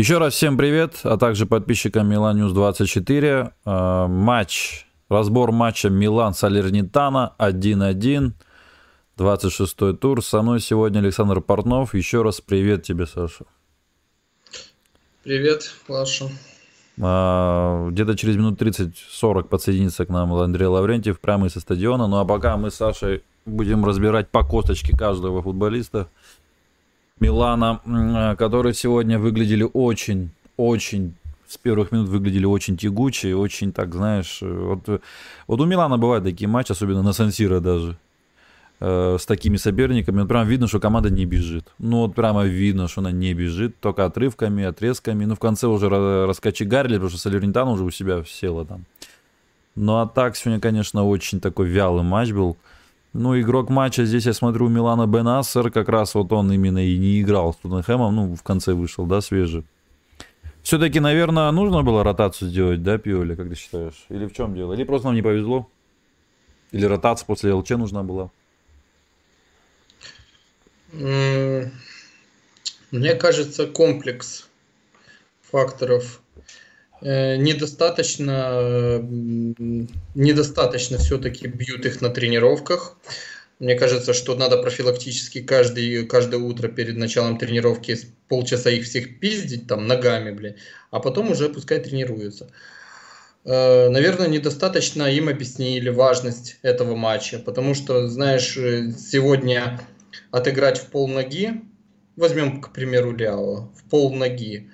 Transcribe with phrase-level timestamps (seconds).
[0.00, 3.52] Еще раз всем привет, а также подписчикам Milan News 24.
[3.66, 8.32] Э, матч, разбор матча Милан Салернитана 1-1.
[9.18, 10.24] 26 тур.
[10.24, 11.92] Со мной сегодня Александр Портнов.
[11.92, 13.44] Еще раз привет тебе, Саша.
[15.22, 16.30] Привет, Паша.
[16.98, 22.06] А, где-то через минут 30-40 подсоединится к нам Андрей Лаврентьев прямо со стадиона.
[22.06, 26.08] Ну а пока мы с Сашей будем разбирать по косточке каждого футболиста.
[27.20, 31.14] Милана, э, которые сегодня выглядели очень, очень
[31.46, 34.98] с первых минут выглядели очень тягучие, очень так, знаешь, э, вот, э,
[35.46, 37.96] вот у Милана бывают такие матчи, особенно на Сансиро даже,
[38.82, 41.66] с такими соперниками, вот прям видно, что команда не бежит.
[41.78, 45.90] Ну вот прямо видно, что она не бежит, только отрывками, отрезками, ну в конце уже
[45.90, 48.86] раскочегарили, потому что Салернитана уже у себя села там.
[49.74, 52.56] Ну а так сегодня, конечно, очень такой вялый матч был.
[53.12, 56.96] Ну, игрок матча здесь, я смотрю, у Милана Бенассер, как раз вот он именно и
[56.96, 59.64] не играл с Тоттенхэмом, ну, в конце вышел, да, свежий.
[60.62, 64.06] Все-таки, наверное, нужно было ротацию сделать, да, Пиоли, как ты считаешь?
[64.10, 64.74] Или в чем дело?
[64.74, 65.68] Или просто нам не повезло?
[66.70, 68.30] Или ротация после ЛЧ нужна была?
[70.92, 71.70] Мне
[73.14, 74.48] кажется, комплекс
[75.42, 76.20] факторов
[77.02, 79.00] недостаточно,
[80.14, 82.96] недостаточно все-таки бьют их на тренировках.
[83.60, 87.94] Мне кажется, что надо профилактически каждый, каждое утро перед началом тренировки
[88.28, 90.56] полчаса их всех пиздить там ногами, блин,
[90.90, 92.48] а потом уже пускай тренируются.
[93.44, 99.80] Э, наверное, недостаточно им объяснили важность этого матча, потому что, знаешь, э, сегодня
[100.30, 101.62] отыграть в пол ноги,
[102.16, 104.70] возьмем, к примеру, Ляо, в пол ноги,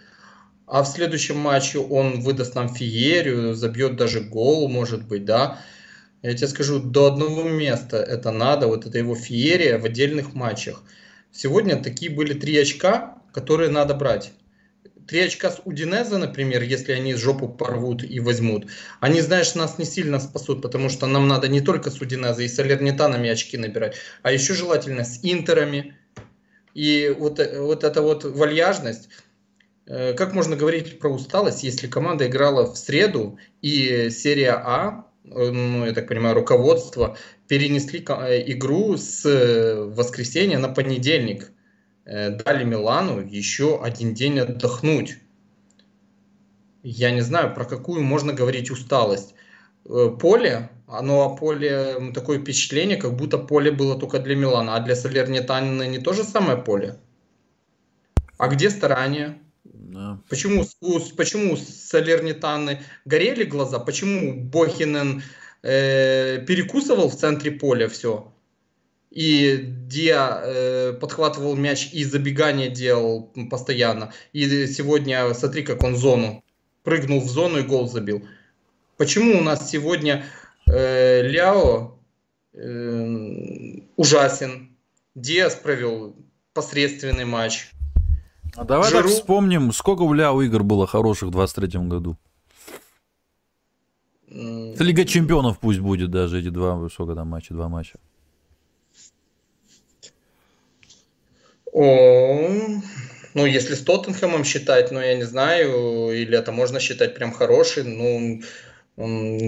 [0.67, 5.61] а в следующем матче он выдаст нам феерию, забьет даже гол, может быть, да.
[6.23, 10.83] Я тебе скажу, до одного места это надо, вот это его феерия в отдельных матчах.
[11.31, 14.33] Сегодня такие были три очка, которые надо брать.
[15.07, 18.67] Три очка с Удинеза, например, если они жопу порвут и возьмут,
[18.99, 22.49] они, знаешь, нас не сильно спасут, потому что нам надо не только с Удинеза и
[22.49, 25.97] с Алернитанами очки набирать, а еще желательно с Интерами.
[26.75, 29.26] И вот, вот эта вот вальяжность, Э,
[29.87, 35.87] как можно говорить про усталость, если команда играла в среду и серия А, э, ну,
[35.87, 37.17] я так понимаю, руководство,
[37.47, 39.25] перенесли э, игру с
[39.95, 41.53] воскресенья на понедельник.
[42.05, 45.19] Дали Милану еще один день отдохнуть.
[46.85, 49.35] Я не знаю, про какую можно говорить усталость.
[49.83, 54.95] Поле, оно а поле, такое впечатление, как будто поле было только для Милана, а для
[54.95, 56.97] Салернитанина не то же самое поле.
[58.39, 59.39] А где старания?
[59.97, 60.21] Да.
[60.29, 60.67] Почему,
[61.17, 63.79] почему Салернитаны горели глаза?
[63.79, 65.23] Почему Бохинен
[65.63, 68.31] э, перекусывал в центре поля все?
[69.11, 69.59] И
[69.89, 74.13] Диа э, подхватывал мяч и забегание делал постоянно.
[74.35, 76.45] И сегодня, смотри, как он зону
[76.83, 78.23] прыгнул в зону и гол забил.
[78.99, 80.27] Почему у нас сегодня
[80.71, 81.99] э, Ляо
[82.53, 84.77] э, ужасен,
[85.15, 86.15] Диас провел
[86.53, 87.71] посредственный матч.
[88.57, 89.03] А давай Жиру...
[89.03, 92.17] так вспомним, сколько у Ляо игр было хороших в 23 году.
[94.29, 94.83] Mm.
[94.83, 97.99] Лига чемпионов пусть будет даже эти два, сколько там матча, два матча.
[101.73, 102.49] О,
[103.35, 107.85] ну, если с Тоттенхэмом считать, ну, я не знаю, или это можно считать прям хороший,
[107.85, 108.41] ну,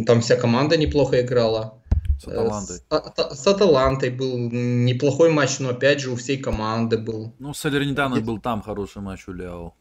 [0.04, 1.77] там вся команда неплохо играла.
[2.18, 2.76] С Аталантой.
[2.76, 7.34] С, а, с Аталантой был неплохой матч, но опять же у всей команды был.
[7.38, 9.74] Ну, с Салернитаной был там хороший матч у Ляо.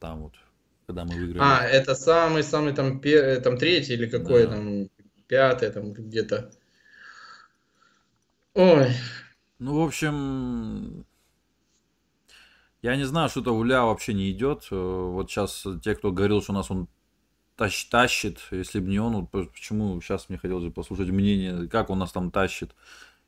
[0.00, 0.34] Там вот,
[0.86, 1.38] когда мы выиграли.
[1.40, 3.40] А, это самый-самый там, пер...
[3.42, 4.54] там третий или какой да.
[4.54, 4.88] там,
[5.28, 6.50] пятый там где-то.
[8.54, 8.88] Ой.
[9.60, 11.04] Ну, в общем,
[12.82, 14.66] я не знаю, что-то у Ля вообще не идет.
[14.70, 16.88] Э, вот сейчас те, кто говорил, что у нас он
[17.60, 21.90] тащ, тащит, если бы не он, вот почему сейчас мне хотелось бы послушать мнение, как
[21.90, 22.74] он нас там тащит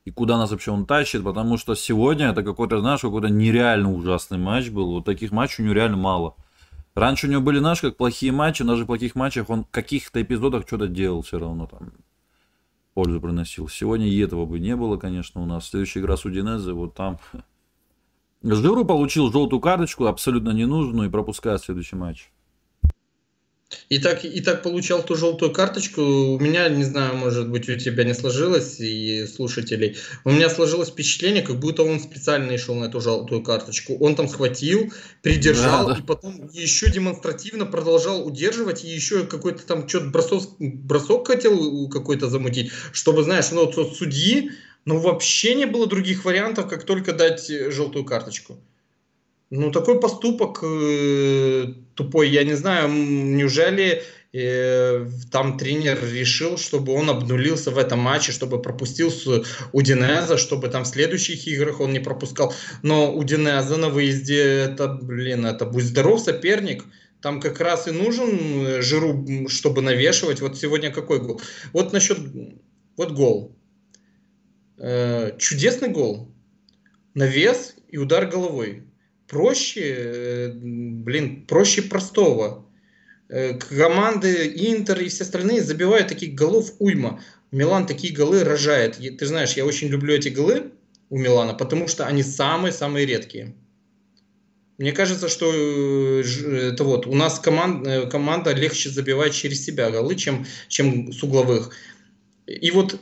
[0.07, 4.39] и куда нас вообще он тащит, потому что сегодня это какой-то, знаешь, какой-то нереально ужасный
[4.39, 6.35] матч был, вот таких матчей у него реально мало.
[6.95, 10.23] Раньше у него были, знаешь, как плохие матчи, даже в плохих матчах он в каких-то
[10.23, 11.93] эпизодах что-то делал все равно там,
[12.95, 13.69] пользу приносил.
[13.69, 15.69] Сегодня и этого бы не было, конечно, у нас.
[15.69, 17.19] Следующая игра с Удинезе, вот там
[18.43, 22.31] Жиру получил желтую карточку, абсолютно ненужную, и пропускает следующий матч.
[23.89, 26.03] И так, и так получал ту желтую карточку.
[26.03, 29.97] У меня, не знаю, может быть, у тебя не сложилось, и слушателей.
[30.25, 33.97] У меня сложилось впечатление, как будто он специально шел на эту желтую карточку.
[33.99, 34.93] Он там схватил,
[35.23, 36.01] придержал, да, да.
[36.01, 42.29] и потом еще демонстративно продолжал удерживать, и еще какой-то там что-то бросок, бросок хотел какой-то
[42.29, 44.51] замутить, чтобы, знаешь, ну, вот судьи,
[44.85, 48.59] ну, вообще не было других вариантов, как только дать желтую карточку.
[49.55, 54.03] Ну, такой поступок э, тупой, я не знаю, неужели
[54.33, 60.69] э, там тренер решил, чтобы он обнулился в этом матче, чтобы пропустил с Удинеза, чтобы
[60.69, 62.55] там в следующих играх он не пропускал.
[62.83, 66.87] Но Удинеза на выезде, это, блин, это будь здоров соперник,
[67.21, 68.31] там как раз и нужен
[68.65, 70.41] э, Жиру, чтобы навешивать.
[70.41, 71.43] Вот сегодня какой гол?
[71.75, 72.17] Вот насчет...
[72.97, 73.55] Вот гол.
[74.79, 76.33] Э, чудесный гол.
[77.13, 78.85] Навес и удар головой
[79.33, 82.67] проще, э, блин, проще простого.
[83.31, 87.21] Э, команды Интер и все остальные забивают таких голов уйма.
[87.51, 88.99] Милан такие голы рожает.
[89.19, 90.73] Ты знаешь, я очень люблю эти голы
[91.09, 93.55] у Милана, потому что они самые-самые редкие.
[94.77, 96.23] Мне кажется, что э,
[96.73, 101.75] это вот у нас команда, команда легче забивает через себя голы, чем, чем с угловых.
[102.47, 103.01] И вот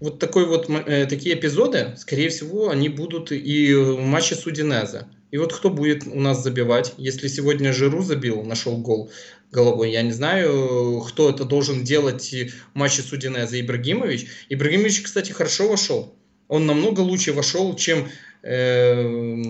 [0.00, 5.06] вот такой вот такие эпизоды, скорее всего, они будут и в матче с Удинезе.
[5.32, 6.92] И вот кто будет у нас забивать?
[6.98, 9.10] Если сегодня Жиру забил, нашел гол
[9.50, 12.34] головой, я не знаю, кто это должен делать
[12.74, 13.60] в матче с Удинезе.
[13.62, 14.26] Ибрагимович.
[14.50, 16.14] Ибрагимович, кстати, хорошо вошел.
[16.48, 18.10] Он намного лучше вошел, чем,
[18.42, 19.42] э,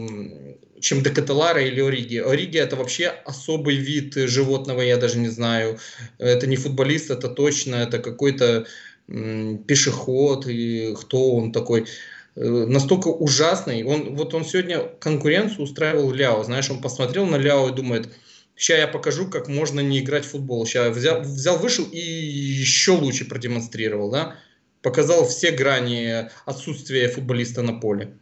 [0.80, 2.18] чем Декателара или Ориги.
[2.18, 5.80] Ориги это вообще особый вид животного, я даже не знаю.
[6.18, 8.66] Это не футболист, это точно, это какой-то
[9.08, 11.86] пешеход, и кто он такой.
[12.34, 13.84] Э, настолько ужасный.
[13.84, 16.42] Он, вот он сегодня конкуренцию устраивал Ляо.
[16.44, 18.08] Знаешь, он посмотрел на Ляо и думает,
[18.56, 20.64] сейчас я покажу, как можно не играть в футбол.
[20.66, 24.36] Сейчас взял, взял вышел и еще лучше продемонстрировал, да?
[24.80, 28.14] Показал все грани отсутствия футболиста на поле.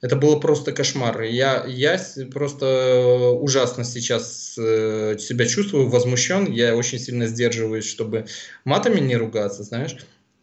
[0.00, 1.20] Это было просто кошмар.
[1.22, 2.00] Я, я
[2.32, 6.50] просто ужасно сейчас э, себя чувствую, возмущен.
[6.50, 8.24] Я очень сильно сдерживаюсь, чтобы
[8.64, 9.94] матами не ругаться, знаешь.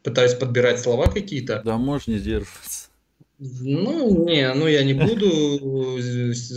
[0.04, 1.64] Пытаюсь подбирать слова какие-то.
[1.66, 2.77] Да, можешь не сдерживаться.
[3.40, 6.00] Ну, не, ну я не буду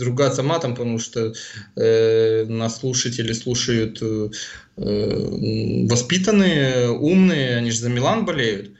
[0.03, 1.31] ругаться матом, потому что
[1.75, 4.29] э, нас слушатели слушают э,
[4.75, 8.71] воспитанные, умные, они же за Милан болеют.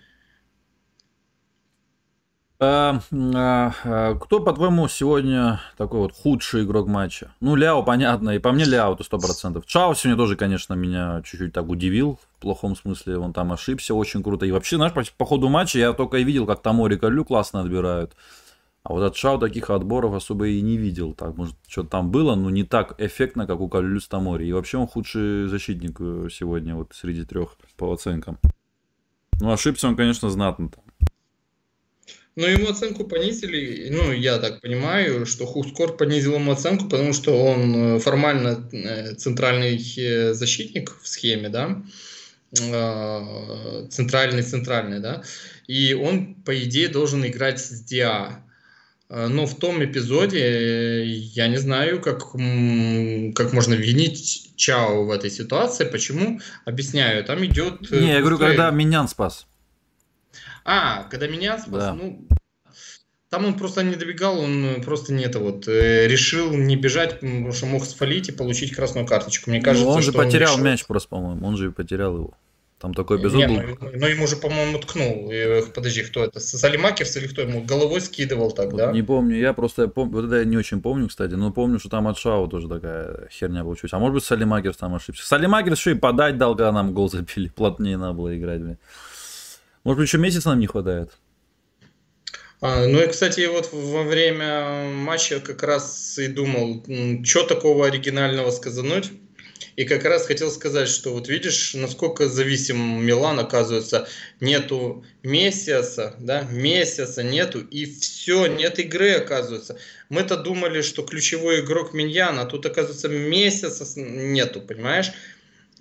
[2.63, 7.34] А, а, а, кто, по-твоему, сегодня такой вот худший игрок матча?
[7.40, 9.66] Ну, Ляо, понятно, и по мне Ляо, сто процентов.
[9.66, 14.22] Чао сегодня тоже, конечно, меня чуть-чуть так удивил, в плохом смысле, он там ошибся очень
[14.22, 14.46] круто.
[14.46, 17.62] И вообще, знаешь, по, по ходу матча я только и видел, как Тамори Калю классно
[17.62, 18.16] отбирают.
[18.84, 21.14] А вот от Шау таких отборов особо и не видел.
[21.14, 24.46] Так, может, что-то там было, но не так эффектно, как у Калю с Тамори.
[24.46, 28.38] И вообще он худший защитник э, сегодня вот среди трех по оценкам.
[29.40, 30.84] Ну, ошибся он, конечно, знатно там.
[32.36, 37.38] Но ему оценку понизили, ну, я так понимаю, что Хускор понизил ему оценку, потому что
[37.38, 41.83] он э, формально э, центральный э, защитник в схеме, да,
[43.89, 45.24] центральный-центральный, да,
[45.68, 48.44] и он, по идее, должен играть с Диа.
[49.07, 55.86] Но в том эпизоде я не знаю, как, как можно винить Чао в этой ситуации.
[55.86, 56.39] Почему?
[56.66, 57.24] Объясняю.
[57.24, 57.89] Там идет...
[57.92, 59.48] Не, я говорю, когда Минян спас.
[60.63, 61.94] А, когда меня спас, да.
[61.94, 62.28] ну,
[63.30, 67.52] там он просто не добегал, он просто не это вот э, решил не бежать, потому
[67.54, 69.50] что мог сфалить и получить красную карточку.
[69.50, 72.34] Мне кажется, ну, он же потерял он мяч просто, по-моему, он же потерял его.
[72.81, 73.48] Там такой безумный.
[73.48, 75.31] Не, ну, ну ему же, по-моему, ткнул.
[75.74, 76.40] Подожди, кто это?
[76.40, 78.92] Салимакерс или кто ему головой скидывал так, вот да?
[78.92, 81.90] Не помню, я просто помню, вот это я не очень помню, кстати, но помню, что
[81.90, 83.94] там от Шау тоже такая херня получилась.
[83.94, 85.24] А может быть, Салимакерс там ошибся.
[85.28, 87.50] Салимакерс еще и подать дал, когда нам гол забили.
[87.56, 88.78] Плотнее надо было играть, блин.
[89.83, 91.18] Может быть, еще месяца нам не хватает?
[92.61, 96.85] А, ну и, кстати, вот во время матча как раз и думал,
[97.23, 99.11] что такого оригинального сказануть.
[99.76, 104.07] И как раз хотел сказать, что вот видишь, насколько зависим Милан, оказывается,
[104.40, 109.78] нету месяца, да, месяца нету, и все, нет игры, оказывается.
[110.09, 115.14] Мы-то думали, что ключевой игрок Миньян, а тут, оказывается, месяца нету, понимаешь?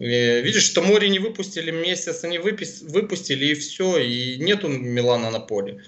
[0.00, 5.40] Э, видишь, что море не выпустили месяц, они выпустили и все, и нету Милана на
[5.40, 5.82] поле.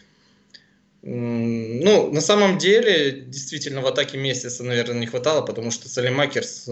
[1.00, 6.69] Ну, на самом деле, действительно, в атаке месяца, наверное, не хватало, потому что Салимакерс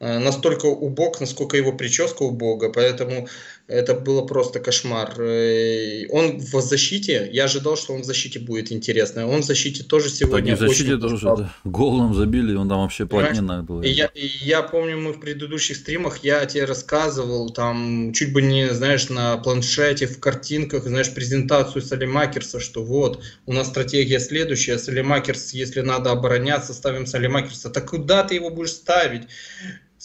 [0.00, 3.28] настолько убог, насколько его прическа убога, поэтому
[3.68, 5.20] это было просто кошмар.
[5.20, 9.26] Э, он в защите, я ожидал, что он в защите будет интересно.
[9.26, 11.54] Он в защите тоже сегодня так, в защите тоже, да.
[11.64, 13.82] Гол нам забили, он там вообще плотненно был.
[13.82, 18.40] И я, и я помню, мы в предыдущих стримах, я тебе рассказывал, там, чуть бы
[18.40, 24.78] не, знаешь, на планшете, в картинках, знаешь, презентацию Салимакерса, что вот, у нас стратегия следующая,
[24.78, 27.70] Салимакерс, если надо обороняться, ставим Салимакерса.
[27.70, 29.22] Так куда ты его будешь ставить?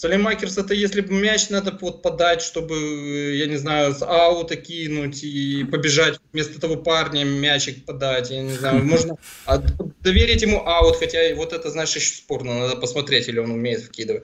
[0.02, 5.24] Салимакерс это если бы мяч надо вот подать, чтобы, я не знаю, с аута кинуть
[5.24, 9.16] и побежать вместо того парня мячик подать, я не знаю, можно
[10.02, 14.24] доверить ему аут, хотя вот это, знаешь, еще спорно, надо посмотреть, или он умеет вкидывать.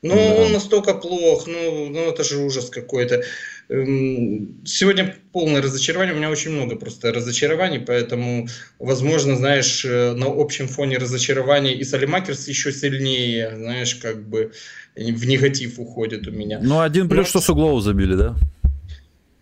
[0.00, 0.34] Ну, да.
[0.36, 3.22] он настолько плох, ну, ну это же ужас какой-то.
[3.68, 8.48] Эм, сегодня полное разочарование, у меня очень много просто разочарований, поэтому,
[8.78, 14.52] возможно, знаешь, э, на общем фоне разочарования и Салимакерс еще сильнее, знаешь, как бы
[14.96, 16.58] в негатив уходит у меня.
[16.62, 17.28] Ну, один плюс, Но...
[17.28, 18.34] что с углов забили, да?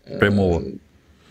[0.05, 0.63] Э, Прямого.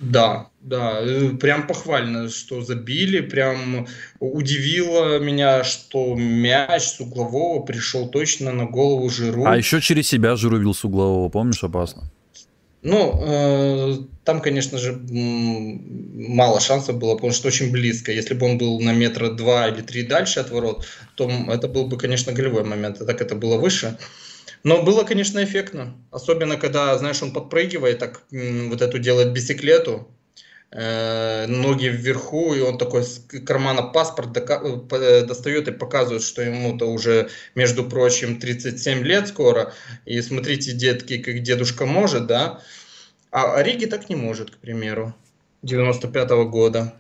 [0.01, 3.87] Да, да, э, прям похвально, что забили, прям
[4.19, 9.45] удивило меня, что мяч с углового пришел точно на голову Жиру.
[9.47, 12.11] А еще через себя Жиру бил с углового, помнишь, опасно?
[12.85, 18.13] Ну, э, там, конечно же, мало шансов было, потому что очень близко.
[18.13, 21.87] Если бы он был на метра два или три дальше от ворот, то это был
[21.87, 23.97] бы, конечно, голевой момент, а так это было выше.
[24.65, 25.97] Но было, конечно, эффектно.
[26.11, 30.07] Особенно, когда, знаешь, он подпрыгивает, так вот эту делает бисиклету,
[30.75, 37.31] ноги вверху, и он такой с кармана паспорт э, достает и показывает, что ему-то уже,
[37.55, 39.73] между прочим, 37 лет скоро,
[40.05, 42.61] и смотрите, детки, как дедушка может, да,
[43.31, 45.15] а Риги так не может, к примеру,
[45.65, 46.95] 95-го года.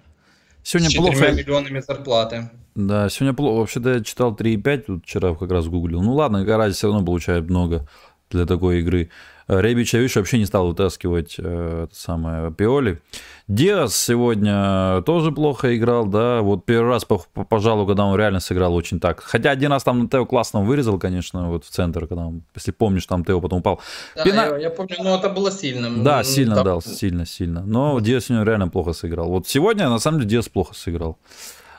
[0.62, 1.32] Сегодня с плохо.
[1.32, 2.50] миллионами зарплаты.
[2.74, 3.58] Да, сегодня плохо.
[3.58, 6.02] Вообще-то я читал 3,5, тут вчера как раз гуглил.
[6.02, 7.88] Ну ладно, Гарази все равно получает много
[8.30, 9.10] для такой игры.
[9.46, 13.02] Ребича, видишь, вообще не стал вытаскивать э, это самое Пиоли.
[13.46, 17.06] Диас сегодня тоже плохо играл, да, вот первый раз,
[17.50, 19.20] пожалуй, когда он реально сыграл очень так.
[19.20, 23.04] Хотя один раз там Тео классно вырезал, конечно, вот в центр, когда он, если помнишь,
[23.06, 23.80] там Тео потом упал.
[24.16, 24.40] Да, Пина...
[24.40, 26.02] я, я помню, но это было сильно.
[26.02, 26.64] Да, сильно там...
[26.64, 27.62] дал, сильно, сильно.
[27.66, 29.28] Но Диас сегодня реально плохо сыграл.
[29.28, 31.18] Вот сегодня, на самом деле, Диас плохо сыграл.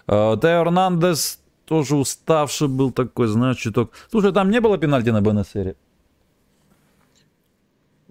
[0.08, 3.92] Э, Тео Эрнандес тоже уставший был такой, знаешь, чуток.
[4.12, 5.76] Слушай, там не было пенальти на БНСРе?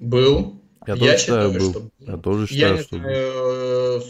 [0.04, 0.61] Был.
[0.87, 1.70] Я, я тоже считаю, был.
[1.70, 1.88] Что...
[2.00, 4.02] Я тоже считаю, я не что знаю,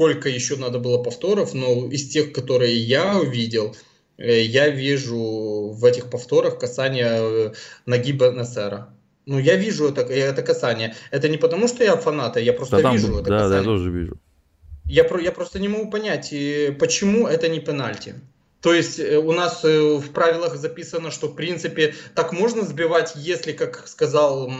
[0.00, 3.76] сколько еще надо было повторов, но из тех, которые я увидел,
[4.16, 7.52] э, я вижу в этих повторах касание э,
[7.86, 8.94] ноги Бенесера.
[9.26, 10.94] Ну, я вижу это, это касание.
[11.10, 13.50] Это не потому, что я фанат, а я просто да, там, вижу это да, касание.
[13.50, 14.18] Да, я тоже вижу.
[14.84, 16.34] Я, я просто не могу понять,
[16.78, 18.14] почему это не пенальти.
[18.62, 23.52] То есть э, у нас в правилах записано, что в принципе так можно сбивать, если,
[23.52, 24.50] как сказал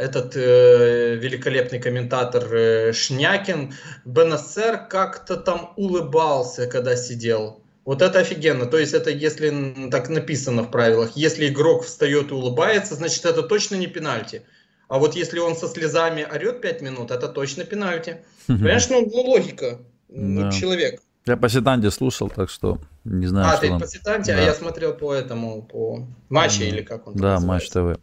[0.00, 7.62] этот э, великолепный комментатор э, Шнякин, БНСР как-то там улыбался, когда сидел.
[7.84, 8.66] Вот это офигенно.
[8.66, 11.12] То есть это если так написано в правилах.
[11.16, 14.42] Если игрок встает и улыбается, значит это точно не пенальти.
[14.88, 18.22] А вот если он со слезами орет 5 минут, это точно пенальти.
[18.46, 19.78] Понимаешь, ну, ну логика.
[20.08, 20.52] Ну, да.
[20.52, 21.00] Человек.
[21.26, 23.54] Я по Ситанте слушал, так что не знаю.
[23.54, 23.80] А, ты там...
[23.80, 24.42] по Ситанте, а да.
[24.42, 27.98] а я смотрел по этому, по матче или как он Да, матч ТВ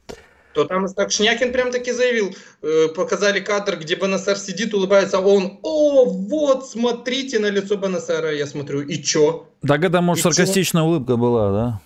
[0.58, 5.22] то там так Шнякин прям таки заявил, э, показали кадр, где БНСР сидит, улыбается, а
[5.22, 9.46] он, о, вот, смотрите на лицо БНСР, я смотрю, и чё?
[9.68, 10.88] Так это, может, и саркастичная чё?
[10.88, 11.82] улыбка была, да?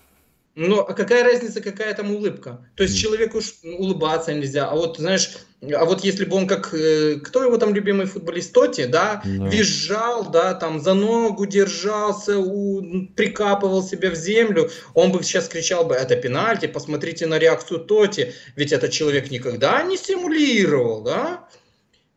[0.55, 2.67] Ну, а какая разница, какая там улыбка?
[2.75, 4.67] То есть человеку улыбаться нельзя.
[4.67, 5.31] А вот, знаешь,
[5.73, 9.47] а вот если бы он как, э, кто его там любимый футболист, Тоти, да, да.
[9.47, 12.81] визжал, да, там за ногу держался, у,
[13.15, 18.33] прикапывал себя в землю, он бы сейчас кричал бы, это пенальти, посмотрите на реакцию Тоти,
[18.57, 21.47] ведь этот человек никогда не симулировал, да?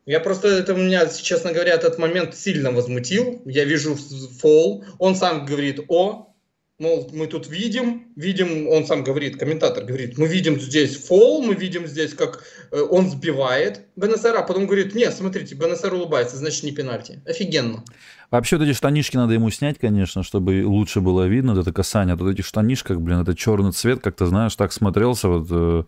[0.07, 3.41] Я просто, это меня, честно говоря, этот момент сильно возмутил.
[3.47, 3.97] Я вижу
[4.41, 6.34] фол, он сам говорит, о,
[6.81, 11.55] Мол, мы тут видим, видим, он сам говорит, комментатор говорит, мы видим здесь фол, мы
[11.55, 16.65] видим здесь, как э, он сбивает Бенесера, а потом говорит, нет, смотрите, Бенесер улыбается, значит
[16.65, 17.23] не пенальти.
[17.27, 17.85] Офигенно.
[18.33, 22.17] Вообще вот эти штанишки надо ему снять, конечно, чтобы лучше было видно, вот это касание.
[22.17, 25.47] Тут этих штанишках, блин, это черный цвет, как-то, знаешь, так смотрелся вот...
[25.53, 25.85] Э,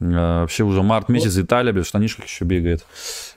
[0.00, 2.82] э вообще уже март месяц, Италия, без штанишках еще бегает.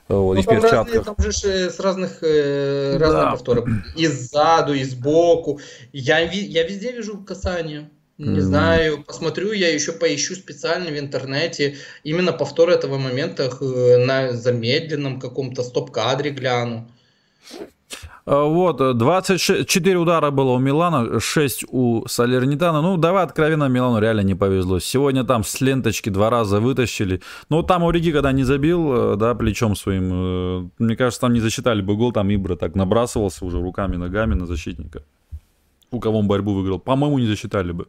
[0.08, 3.30] Вот, ну, и там, разные, там же с разных, э, разных да.
[3.30, 3.68] повторов.
[3.94, 5.60] И сзаду, и сбоку.
[5.92, 7.90] Я, я везде вижу касание.
[8.16, 8.40] Не mm.
[8.40, 15.20] знаю, посмотрю, я еще поищу специально в интернете именно повтор этого момента э, на замедленном
[15.20, 16.90] каком-то стоп-кадре гляну.
[18.30, 22.82] А, вот, 24 удара было у Милана, 6 у Салернитана.
[22.82, 24.80] Ну, давай откровенно, Милану реально не повезло.
[24.80, 27.22] Сегодня там с ленточки два раза вытащили.
[27.48, 31.32] Ну, там у Риги, когда не забил, э, да, плечом своим, э, мне кажется, там
[31.32, 35.02] не засчитали бы гол, там Ибра так набрасывался уже руками, ногами на защитника.
[35.90, 36.78] У кого он борьбу выиграл.
[36.78, 37.86] По-моему, не засчитали бы.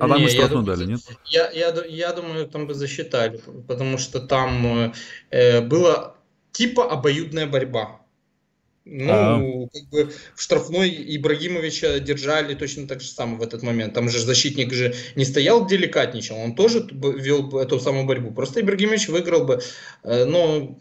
[0.00, 1.00] А там не, и штрафную дали, нет?
[1.26, 4.92] Я, я, я думаю, там бы засчитали, потому что там
[5.30, 6.16] э, была
[6.50, 8.01] типа обоюдная борьба.
[8.84, 9.68] Ну, а.
[9.72, 13.94] как бы в штрафной Ибрагимовича держали точно так же самое в этот момент.
[13.94, 18.32] Там же защитник же не стоял деликатничал, он тоже вел бы эту самую борьбу.
[18.32, 19.60] Просто Ибрагимович выиграл бы.
[20.02, 20.76] Э, но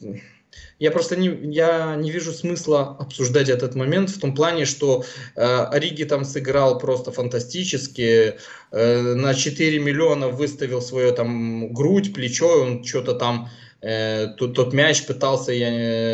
[0.80, 5.06] я просто не, я не вижу смысла обсуждать этот момент в том плане, что
[5.36, 8.36] э, Ориги там сыграл просто фантастически,
[8.72, 13.50] э, на 4 миллиона выставил свою там грудь, плечо, он что-то там
[13.82, 15.70] Э, тот, тот мяч пытался, я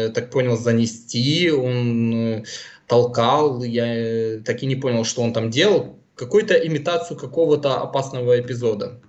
[0.06, 2.44] э, так понял, занести, он э,
[2.88, 6.00] толкал, я так и не понял, что он там делал.
[6.16, 9.02] Какую-то имитацию какого-то опасного эпизода.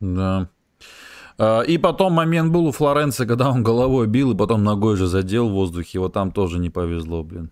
[0.00, 0.50] Да.
[1.38, 5.06] А, и потом момент был у Флоренции, когда он головой бил и потом ногой же
[5.06, 5.98] задел в воздухе.
[5.98, 7.50] Вот там тоже не повезло, блин.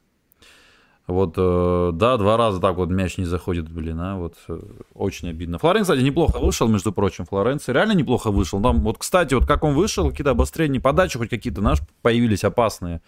[1.12, 4.58] Вот, э, да, два раза так вот мяч не заходит, блин, а, вот, э,
[4.94, 5.58] очень обидно.
[5.58, 8.62] Флорен, кстати, неплохо вышел, между прочим, Флоренция реально неплохо вышел.
[8.62, 13.02] Там, вот, кстати, вот как он вышел, какие-то обострения подачи, хоть какие-то, знаешь, появились опасные.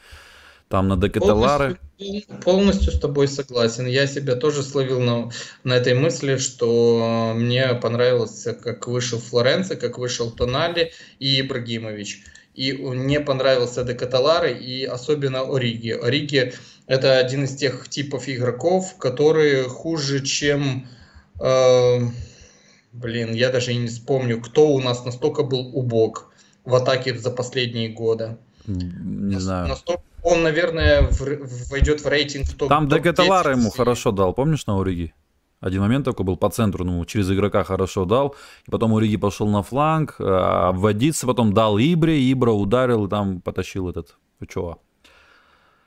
[0.68, 1.78] Там на Декателары.
[1.98, 3.86] Полностью, полностью с тобой согласен.
[3.86, 5.30] Я себя тоже словил на,
[5.62, 12.24] на этой мысли, что мне понравилось, как вышел Флоренция, как вышел Тонали и Ибрагимович.
[12.54, 15.90] И мне понравился Декаталары и особенно Ориги.
[15.90, 16.52] Ориги
[16.86, 20.86] это один из тех типов игроков, которые хуже, чем...
[21.40, 21.98] Э,
[22.92, 26.32] блин, я даже и не вспомню, кто у нас настолько был убог
[26.64, 28.36] в атаке за последние годы.
[28.66, 29.68] Не знаю.
[29.68, 34.80] Настолько, он, наверное, в, войдет в рейтинг топ Там Декаталара ему хорошо дал, помнишь, на
[34.80, 35.12] Ориги?
[35.64, 38.36] Один момент такой был по центру, ну, через игрока хорошо дал.
[38.68, 43.40] И потом Уриги пошел на фланг, э, обводиться, потом дал Ибре, Ибра ударил и там
[43.40, 44.14] потащил этот
[44.46, 44.76] Чува.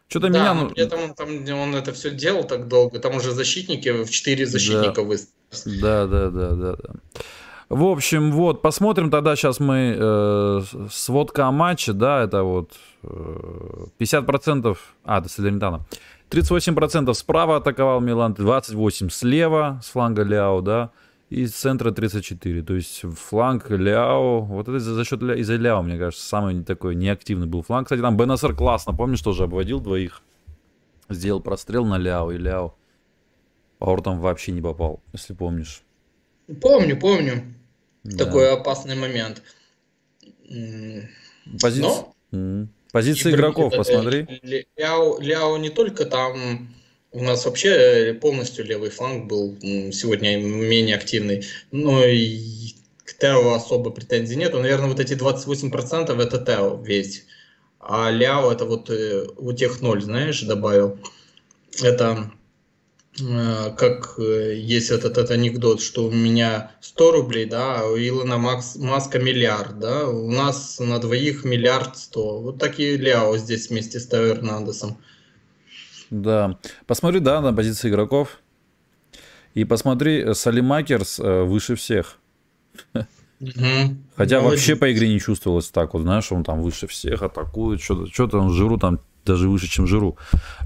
[0.07, 0.53] Что-то да, меня...
[0.55, 0.69] Ну...
[0.69, 2.97] При этом он, там, он это все делал так долго.
[2.97, 5.01] Там уже защитники, в 4 защитника да.
[5.03, 5.81] выставились.
[5.81, 7.21] Да, да, да, да, да.
[7.69, 12.71] В общем, вот, посмотрим тогда сейчас мы э, сводка о матче, да, это вот
[13.03, 15.85] э, 50%, а, до Салернитана,
[16.29, 20.91] 38% справа атаковал Милан, 28% слева с фланга Ляо, да,
[21.29, 22.61] и с центра 34.
[22.63, 27.47] То есть фланг Ляо, вот это за счет из-за Ляо, мне кажется, самый такой неактивный
[27.47, 27.87] был фланг.
[27.87, 30.21] Кстати, там Бенасер классно, помнишь, тоже обводил двоих.
[31.09, 32.73] Сделал прострел на Ляо, и Ляо
[33.79, 35.83] Пауэр там вообще не попал, если помнишь.
[36.61, 37.53] Помню, помню.
[38.03, 38.25] Да.
[38.25, 39.41] Такой опасный момент.
[41.61, 42.67] Позиция, Но...
[42.97, 44.25] Позиции игроков, посмотри.
[44.75, 46.67] Ляо, Ляо не только там
[47.11, 49.55] у нас вообще э, полностью левый фланг был
[49.91, 51.45] сегодня менее активный.
[51.69, 54.51] Но и к Тео особо претензий нет.
[54.53, 57.25] Наверное, вот эти 28% это Тео весь.
[57.79, 60.97] А Ляо это вот э, у тех ноль, знаешь, добавил.
[61.83, 62.31] Это
[63.17, 68.75] как есть этот, этот анекдот, что у меня 100 рублей, да, а у Илона Макс,
[68.75, 72.41] Маска миллиард, да, у нас на двоих миллиард 100.
[72.41, 74.97] Вот такие Ляо здесь вместе с Тео Эрнандесом.
[76.09, 76.57] Да.
[76.85, 78.39] Посмотри, да, на позиции игроков.
[79.53, 82.19] И посмотри, э, Салимакерс э, выше всех.
[84.15, 88.11] Хотя вообще по игре не чувствовалось так вот, знаешь, он там выше всех атакует, что-то,
[88.11, 90.17] что-то он жиру там даже выше, чем жиру.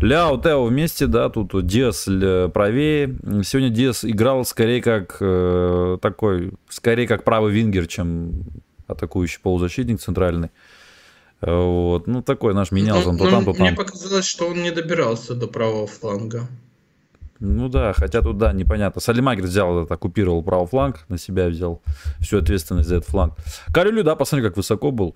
[0.01, 3.15] Ляо, Тео вместе, да, тут Диас правее.
[3.43, 8.43] Сегодня Диас играл скорее как э, такой, скорее как правый вингер, чем
[8.87, 10.49] атакующий полузащитник центральный.
[11.41, 12.07] Вот.
[12.07, 13.61] Ну, такой наш менялся, он то там, то там.
[13.65, 16.47] Мне показалось, что он не добирался до правого фланга.
[17.39, 19.01] Ну да, хотя тут, да, непонятно.
[19.01, 21.81] Салимагер взял этот, оккупировал правый фланг, на себя взял
[22.19, 23.33] всю ответственность за этот фланг.
[23.73, 25.15] Карелю, да, посмотри, как высоко был.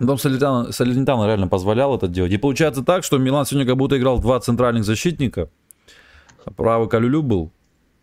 [0.00, 2.32] Дом Салернитана реально позволял это делать.
[2.32, 5.48] И получается так, что Милан сегодня как будто играл два центральных защитника.
[6.56, 7.52] Правый Калюлю был,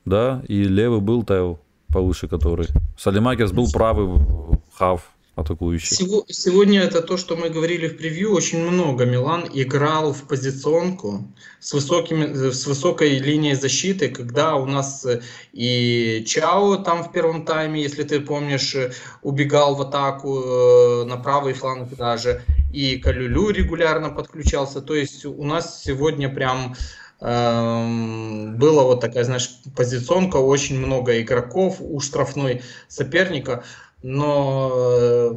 [0.04, 2.68] да, и левый был Тео повыше который.
[2.98, 4.20] Салимакерс был правый
[4.78, 5.96] хав атакующий.
[6.30, 8.32] Сегодня это то, что мы говорили в превью.
[8.34, 11.28] Очень много Милан играл в позиционку
[11.60, 15.22] с, высокими, с высокой линией защиты, когда у нас э,
[15.52, 18.94] и Чао там в первом тайме, если ты помнишь, э,
[19.24, 24.82] убегал в атаку э, на правый фланг даже, и Калюлю регулярно подключался.
[24.82, 26.76] То есть у нас сегодня прям
[27.22, 33.64] эм, была вот такая, знаешь, позиционка, очень много игроков у штрафной соперника
[34.08, 35.34] но э,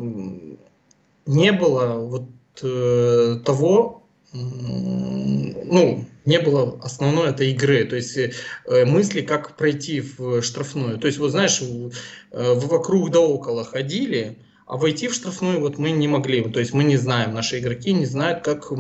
[1.25, 2.29] не было вот
[2.61, 10.43] э, того, ну, не было основной этой игры, то есть э, мысли, как пройти в
[10.43, 10.99] штрафную.
[10.99, 11.63] То есть, вот знаешь,
[12.31, 14.37] вокруг да около ходили,
[14.69, 16.43] а войти в штрафную вот мы не могли.
[16.43, 18.71] То есть мы не знаем, наши игроки не знают, как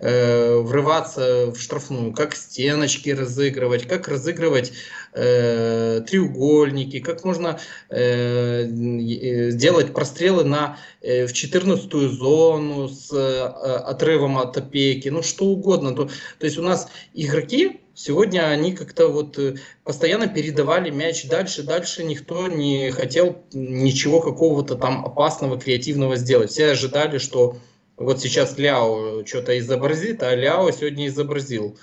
[0.00, 4.72] э, врываться в штрафную, как стеночки разыгрывать, как разыгрывать
[5.12, 13.44] э, треугольники, как можно э, э делать прострелы на, э, в 14 зону с э,
[13.44, 15.94] отрывом от опеки, ну что угодно.
[15.94, 16.06] То,
[16.38, 22.04] то есть у нас игроки Сегодня они как-то вот э, постоянно передавали мяч дальше, дальше
[22.04, 26.50] никто не хотел ничего какого-то там опасного, креативного сделать.
[26.50, 27.56] Все ожидали, что
[27.96, 31.78] вот сейчас Ляо что-то изобразит, а Ляо сегодня изобразил.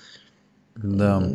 [0.76, 1.30] Да.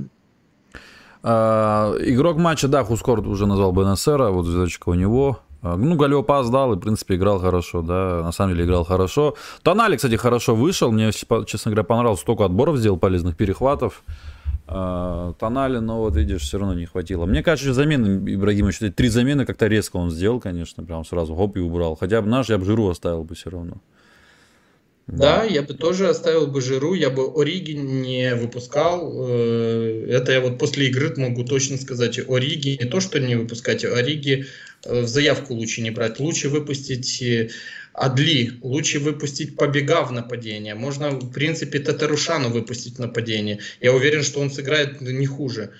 [1.23, 5.39] А, игрок матча, да, Хускорт уже назвал Бенесера, вот звездочка у него.
[5.61, 9.35] А, ну, Галио опоздал и, в принципе, играл хорошо, да, на самом деле играл хорошо.
[9.61, 14.03] Тонали, кстати, хорошо вышел, мне, честно говоря, понравилось, столько отборов сделал, полезных перехватов.
[14.71, 17.25] А, тонали, но вот видишь, все равно не хватило.
[17.25, 21.59] Мне кажется, замены Ибрагимович, три замены как-то резко он сделал, конечно, прям сразу хоп и
[21.59, 21.95] убрал.
[21.95, 23.81] Хотя бы наш я бы Жиру оставил бы все равно.
[25.07, 25.39] Да.
[25.39, 29.11] да, я бы тоже оставил бы Жиру, я бы Ориги не выпускал.
[29.27, 32.19] Э, это я вот после игры могу точно сказать.
[32.19, 34.45] Ориги не то, что не выпускать, Ориги
[34.85, 36.19] э, в заявку лучше не брать.
[36.19, 37.49] Лучше выпустить э,
[37.99, 40.73] Адли лучше выпустить побега в нападение.
[40.73, 43.59] Можно, в принципе, Татарушану выпустить в нападение.
[43.81, 45.71] Я уверен, что он сыграет не хуже.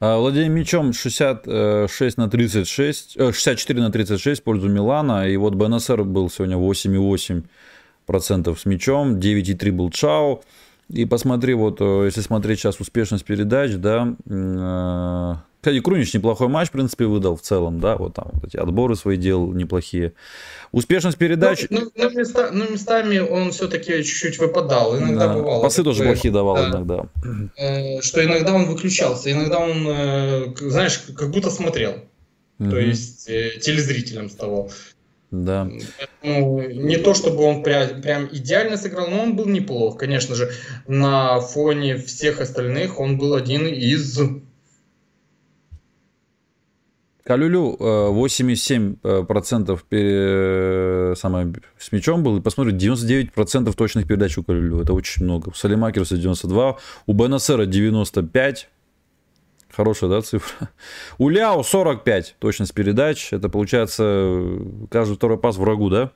[0.00, 5.28] А, Владение мячом 66 на 36, 64 на 36 в пользу Милана.
[5.28, 10.42] И вот БНСР был сегодня 8,8% с мячом, 9,3 был Чао.
[10.88, 16.68] И посмотри, вот э, если смотреть сейчас успешность передач, да, э, кстати, Крунич неплохой матч,
[16.68, 20.14] в принципе, выдал в целом, да, вот там вот эти отборы свои делал неплохие.
[20.72, 21.66] Успешность передач...
[21.68, 25.34] Ну, ну, ну, места, ну местами он все-таки чуть-чуть выпадал, иногда да.
[25.34, 25.62] бывало.
[25.62, 27.06] Пасы тоже плохие давал да, иногда.
[27.58, 31.96] Э, что иногда он выключался, иногда он, э, знаешь, как будто смотрел.
[32.58, 32.70] Угу.
[32.70, 34.70] То есть э, телезрителем стал.
[35.30, 35.68] Да.
[36.22, 39.98] Ну, не то чтобы он прям, прям идеально сыграл, но он был неплох.
[39.98, 40.50] Конечно же,
[40.88, 44.18] на фоне всех остальных он был один из
[47.30, 51.14] Калюлю 87% пере...
[51.14, 52.38] самое, с мячом был.
[52.38, 54.80] И посмотрим, 99% точных передач у Калюлю.
[54.80, 55.50] Это очень много.
[55.50, 58.68] У Салимакерса 92, у Бенасера 95.
[59.70, 60.70] Хорошая, да, цифра?
[61.18, 63.32] У Ляо 45 точность передач.
[63.32, 64.42] Это получается
[64.90, 66.10] каждый второй пас врагу, да?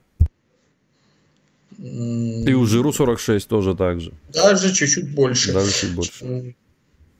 [1.78, 4.12] И у Жиру 46 тоже так же.
[4.32, 5.52] Даже чуть-чуть больше.
[5.52, 6.56] Даже чуть больше.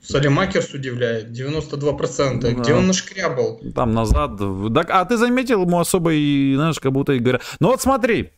[0.04, 2.40] Салимакерс удивляет, 92%.
[2.40, 2.50] Да.
[2.52, 3.60] Где он нашкрябал?
[3.74, 4.38] Там назад.
[4.74, 7.42] Так, а ты заметил, ему особо и, знаешь, как будто и говорят.
[7.60, 8.32] Ну вот смотри,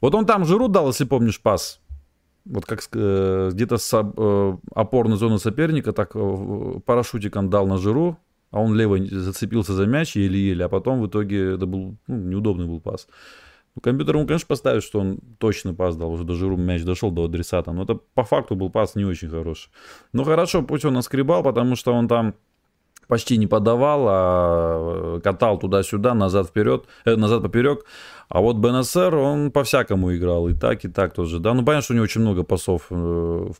[0.00, 1.80] вот он там Жиру дал, если помнишь, пас.
[2.44, 8.18] Вот как э, где-то с э, опорной зоны соперника, так э, парашютиком дал на Жиру,
[8.50, 12.66] а он левой зацепился за мяч еле-еле, а потом в итоге это был ну, неудобный
[12.66, 13.08] был пас.
[13.74, 17.10] Ну, компьютер ему, конечно, поставит, что он точно пас дал, уже до жиру мяч дошел
[17.10, 19.70] до адресата, но это по факту был пас не очень хороший.
[20.12, 22.34] Ну хорошо, пусть он наскребал, потому что он там
[23.08, 27.84] почти не подавал, а э, катал туда-сюда, назад-вперед, э, назад поперек.
[28.28, 31.52] А вот БНСР, он по-всякому играл, и так, и так тоже, да.
[31.52, 33.50] Ну, понятно, что у него очень много пасов э,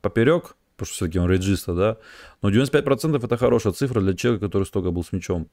[0.00, 1.96] поперек, потому что все-таки он реджиста, да.
[2.42, 5.48] Но 95% это хорошая цифра для человека, который столько был с мячом.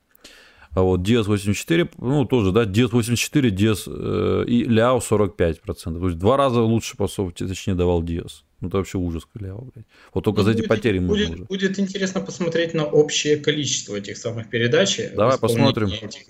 [0.76, 5.56] А вот Diaz 84, ну тоже, да, Diaz 84, Diaz э, и Ляо 45%.
[6.00, 8.44] То есть два раза лучше пасов, точнее, давал Diaz.
[8.60, 9.86] Ну, это вообще ужас, Ляо, блядь.
[10.14, 11.44] Вот только ну, за эти будет, потери будет, уже.
[11.44, 15.00] Будет интересно посмотреть на общее количество этих самых передач.
[15.16, 15.90] Давай посмотрим.
[15.90, 16.22] Этих...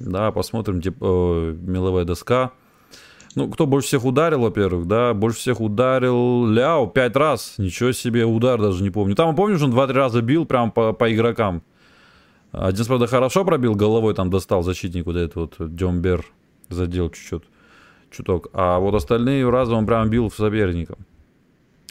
[0.00, 2.52] Да, посмотрим, типа, э, меловая доска.
[3.36, 7.54] Ну, кто больше всех ударил, во-первых, да, больше всех ударил Ляо пять раз.
[7.56, 9.14] Ничего себе, удар даже не помню.
[9.14, 11.62] Там, помнишь, он два-три раза бил прям по, по игрокам.
[12.56, 16.24] Один, правда, хорошо пробил, головой там достал защитник вот этот вот Дембер,
[16.70, 17.42] задел чуть-чуть,
[18.10, 18.48] чуток.
[18.54, 20.96] А вот остальные раза он прям бил в соперника.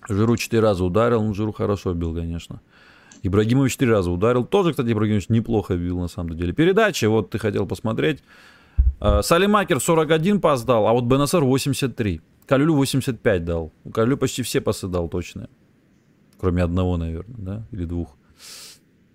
[0.10, 2.62] Жиру четыре раза ударил, ну, Жиру хорошо бил, конечно.
[3.22, 4.44] Ибрагимович четыре раза ударил.
[4.44, 6.52] Тоже, кстати, Ибрагимович неплохо бил, на самом деле.
[6.52, 8.24] Передача, вот ты хотел посмотреть.
[9.00, 12.22] А, Салимакер 41 пас дал, а вот Бенасар 83.
[12.48, 13.72] Калюлю 85 дал.
[13.84, 15.48] У Калюлю почти все пасы дал точные.
[16.40, 17.64] Кроме одного, наверное, да?
[17.72, 18.16] Или двух.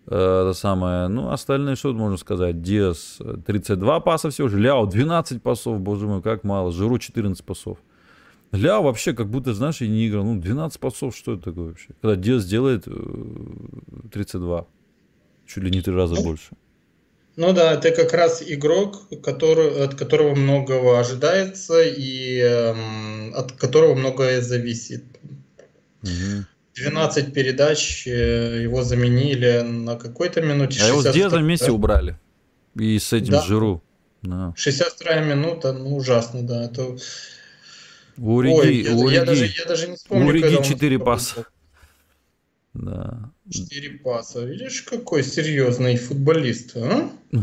[0.06, 5.80] Э, это самое, ну, остальные, что можно сказать, Диас 32 паса всего, Ляо 12 пасов,
[5.80, 7.78] боже мой, как мало, Жиру 14 пасов.
[8.52, 11.88] Ляо вообще как будто, знаешь, и не играл, ну, 12 пасов, что это такое вообще?
[12.00, 12.86] Когда Диас делает
[14.12, 14.64] 32, э,
[15.46, 16.50] чуть ли не три раза больше.
[17.36, 23.94] Ну да, это как раз игрок, который, от которого многого ожидается и эм, от которого
[23.94, 25.04] многое зависит.
[26.02, 26.44] Угу.
[26.74, 30.80] 12 передач, э, его заменили на какой-то минуте.
[30.82, 31.72] А его с вместе да?
[31.72, 32.18] убрали.
[32.76, 33.42] И с этим да.
[33.42, 33.82] Жиру.
[34.22, 34.52] Да.
[34.56, 36.64] 62 минута, ну ужасно, да.
[36.64, 36.96] Это...
[38.16, 40.58] У Риги, Ой, я, у я Риги- даже, я даже не вспомню, у Риги когда
[40.58, 41.46] он 4 столько паса.
[42.74, 43.32] Да.
[43.50, 44.44] Четыре паса.
[44.44, 47.10] Видишь, какой серьезный футболист, а?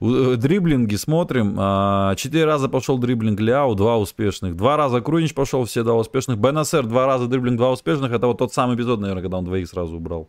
[0.00, 1.56] Э, Дриблинги смотрим.
[1.58, 4.56] а, Четыре раза пошел дриблинг Ляу, два успешных.
[4.56, 6.38] Два раза Крунич пошел, все два успешных.
[6.38, 8.12] Бенасер два раза дриблинг, два успешных.
[8.12, 10.28] Это вот тот самый эпизод, наверное, когда он двоих сразу убрал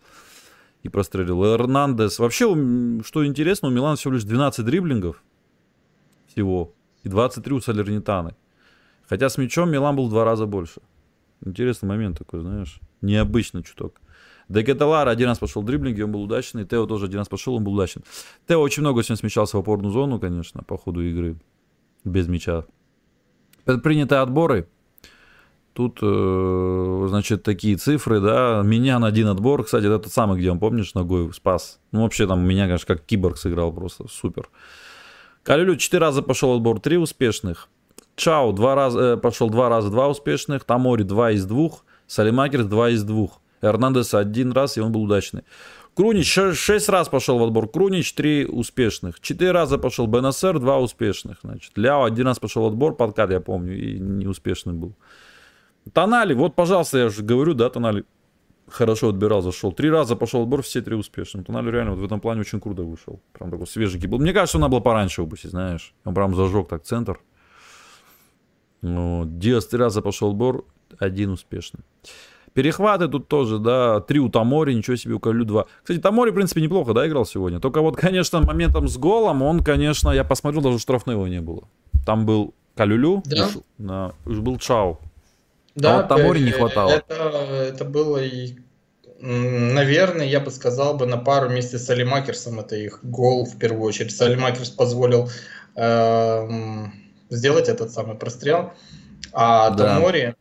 [0.81, 1.43] и прострелил.
[1.43, 2.19] Эрнандес.
[2.19, 2.45] Вообще,
[3.03, 5.21] что интересно, у Милана всего лишь 12 дриблингов
[6.27, 6.73] всего.
[7.03, 8.35] И 23 у Салернитаны.
[9.07, 10.81] Хотя с мячом Милан был в два раза больше.
[11.45, 12.79] Интересный момент такой, знаешь.
[13.01, 13.95] Необычно чуток.
[14.49, 16.65] Дегеталар один раз пошел дриблинг, и он был удачный.
[16.65, 18.03] Тео тоже один раз пошел, он был удачен.
[18.47, 21.37] Тео очень много сегодня смещался в опорную зону, конечно, по ходу игры.
[22.03, 22.65] Без мяча.
[23.65, 24.67] Принятые отборы.
[25.73, 28.63] Тут, э, значит, такие цифры, да.
[28.65, 29.63] Меня на один отбор.
[29.63, 31.79] Кстати, это тот самый, где он, помнишь, ногой спас.
[31.91, 34.07] Ну, вообще там меня, конечно, как киборг сыграл просто.
[34.09, 34.49] Супер.
[35.43, 37.69] Калюлю 4 раза пошел отбор, 3 успешных.
[38.15, 40.65] Чао два раза, э, пошел 2 раза 2 успешных.
[40.65, 41.69] Тамори 2 из 2.
[42.07, 43.38] Салимакерс 2 из 2.
[43.61, 45.43] Эрнандес один раз, и он был удачный.
[45.95, 47.67] Крунич шесть раз пошел в отбор.
[47.67, 49.19] Крунич 3 успешных.
[49.19, 51.39] четыре раза пошел БНСР, два успешных.
[51.43, 54.95] Значит, Ляо один раз пошел в отбор, подкат, я помню, и неуспешный был.
[55.91, 58.05] Тонали, вот, пожалуйста, я же говорю, да, Тонали
[58.69, 59.71] хорошо отбирал, зашел.
[59.71, 61.43] Три раза пошел отбор, все три успешно.
[61.43, 63.21] Тонали реально вот в этом плане очень круто вышел.
[63.33, 64.19] Прям такой свежий был.
[64.19, 65.93] Мне кажется, она была пораньше выпустить, знаешь.
[66.05, 67.19] Он прям зажег так центр.
[68.81, 70.65] Ну, Диас три раза пошел отбор,
[70.97, 71.81] один успешный.
[72.53, 75.65] Перехваты тут тоже, да, три у Тамори, ничего себе, у Калю два.
[75.81, 77.59] Кстати, Тамори, в принципе, неплохо, да, играл сегодня.
[77.59, 81.63] Только вот, конечно, моментом с голом, он, конечно, я посмотрел, даже штрафного не было.
[82.05, 83.47] Там был Калюлю, Да?
[83.47, 84.99] уж- да, уж был Чао.
[85.75, 86.89] Да, вот Тамори не э, хватало.
[86.91, 87.13] Это,
[87.73, 88.55] это было и,
[89.21, 92.59] наверное, я бы сказал бы на пару вместе с Алимакерсом.
[92.59, 94.19] Это их гол в первую очередь.
[94.21, 95.29] Алимакерс позволил
[95.75, 96.93] эм,
[97.29, 98.73] сделать этот самый прострел.
[99.31, 99.95] А Да.
[99.95, 100.35] Тамори,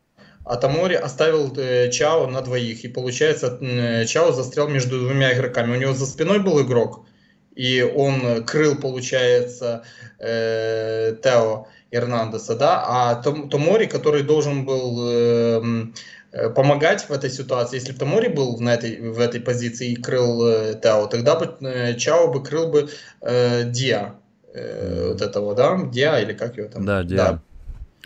[0.49, 2.83] а Тамори оставил э, Чао на двоих.
[2.83, 5.75] И получается, м, Чао застрял между двумя игроками.
[5.77, 7.05] У него за спиной был игрок.
[7.53, 9.83] И он крыл, получается,
[10.17, 15.93] э, Тео Эрнандеса, да, а Том- Томори, который должен был эм,
[16.31, 19.95] э, помогать в этой ситуации, если бы Томори был на этой, в этой позиции и
[19.95, 22.89] крыл э, Тео, тогда бы э, Чао бы крыл бы
[23.21, 24.15] э, Диа,
[24.53, 26.85] э, вот этого, да, Диа или как его там?
[26.85, 27.39] Да, Диа.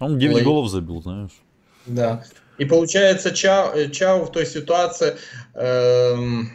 [0.01, 0.43] Он 9 Лей.
[0.43, 1.42] голов забил, знаешь.
[1.85, 2.23] Да.
[2.57, 5.15] И получается, Чао, э, Чао в той ситуации,
[5.55, 6.51] эм,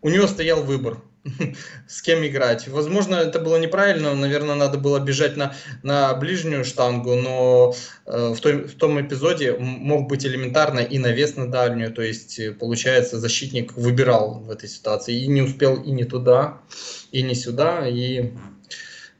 [0.00, 1.02] у него стоял выбор,
[1.88, 2.68] с кем играть.
[2.68, 7.74] Возможно, это было неправильно, наверное, надо было бежать на, на ближнюю штангу, но
[8.06, 12.38] э, в, той- в том эпизоде мог быть элементарно и навес на дальнюю, то есть,
[12.38, 16.60] э, получается, защитник выбирал в этой ситуации и не успел и не туда,
[17.10, 18.32] и не сюда, и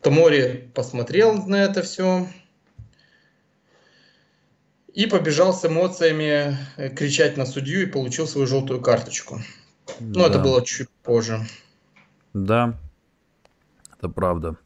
[0.00, 2.28] Томори посмотрел на это все,
[4.94, 9.40] и побежал с эмоциями э, кричать на судью и получил свою желтую карточку.
[10.00, 10.44] Ну, это Да.
[10.44, 11.40] было чуть позже.
[12.32, 12.74] Да,
[13.98, 14.56] это правда.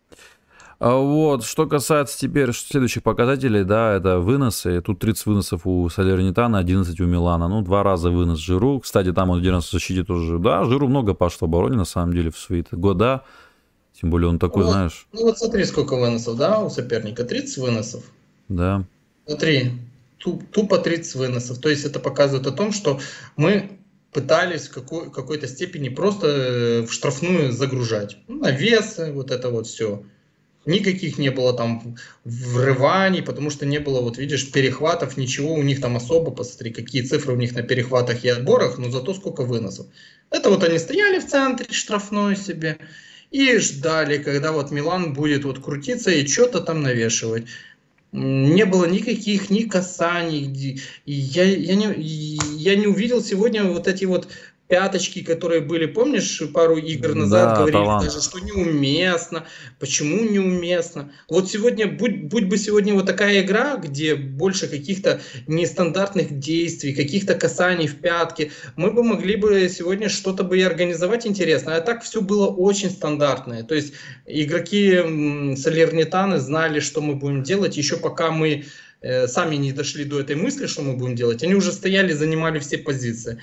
[0.81, 4.81] А Вот, что касается теперь следующих показателей, да, это выносы.
[4.81, 7.49] Тут 30 выносов у Салернитана, 11 у Милана.
[7.49, 8.79] Ну, два раза вынос Жиру.
[8.79, 10.39] Кстати, там он раз в защите тоже.
[10.39, 13.25] Да, Жиру много паш в обороне, на самом деле, в свои года.
[14.01, 14.71] Тем более он такой, Вот.
[14.71, 17.25] знаешь, Ну вот смотри, сколько выносов, да, у соперника.
[17.25, 18.05] 30 выносов.
[18.49, 18.85] да.
[19.27, 19.73] Смотри,
[20.19, 21.59] тупо 30 выносов.
[21.59, 23.01] То есть это показывает о том, что
[23.37, 23.79] мы
[24.13, 28.19] пытались в какой- какой-то степени просто э, в штрафную загружать.
[28.27, 30.03] Ну, навесы, вот это вот все.
[30.67, 35.81] Никаких не было там врываний, потому что не было, вот видишь, перехватов, ничего у них
[35.81, 39.87] там особо, посмотри, какие цифры у них на перехватах и отборах, но зато сколько выносов.
[40.31, 42.77] Это вот они стояли в центре штрафной себе
[43.31, 47.47] и ждали, когда вот Милан будет вот крутиться и что-то там навешивать.
[48.13, 50.81] Не было никаких ни касаний.
[51.05, 51.93] Я, я, не,
[52.57, 54.29] я не увидел сегодня вот эти вот
[54.69, 58.05] пяточки, которые были, помнишь, пару игр назад Да, говорили талант.
[58.05, 59.47] даже, что неуместно,
[59.81, 61.11] почему неуместно.
[61.29, 67.35] Вот сегодня, будь, будь бы сегодня вот такая игра, где больше каких-то нестандартных действий, каких-то
[67.35, 71.77] касаний в пятки, мы бы могли бы сегодня что-то бы и организовать интересно.
[71.77, 73.63] А так все было очень стандартное.
[73.63, 73.95] То есть
[74.27, 78.65] игроки м, Салернитаны знали, что мы будем делать, еще пока мы
[79.01, 82.59] э, сами не дошли до этой мысли, что мы будем делать, они уже стояли, занимали
[82.59, 83.39] все позиции.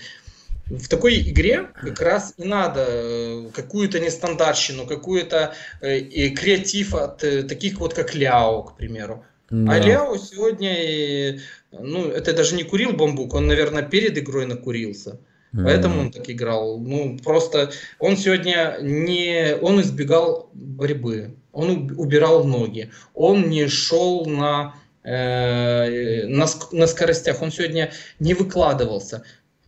[0.68, 7.44] В такой игре как раз и надо э, какую-то нестандартщину, какую-то э, креатив от э,
[7.44, 9.24] таких вот, как Ляо, к примеру.
[9.50, 9.78] А Да.
[9.80, 11.40] Ляо сегодня, э,
[11.72, 15.20] ну, это даже не курил бамбук, он, наверное, перед игрой накурился.
[15.54, 16.80] Поэтому он так играл.
[16.80, 19.56] Ну, просто он сегодня не...
[19.62, 21.36] Он избегал борьбы.
[21.54, 29.24] он убирал ноги, он не шел на, э, на, на скоростях, он сегодня не выкладывался.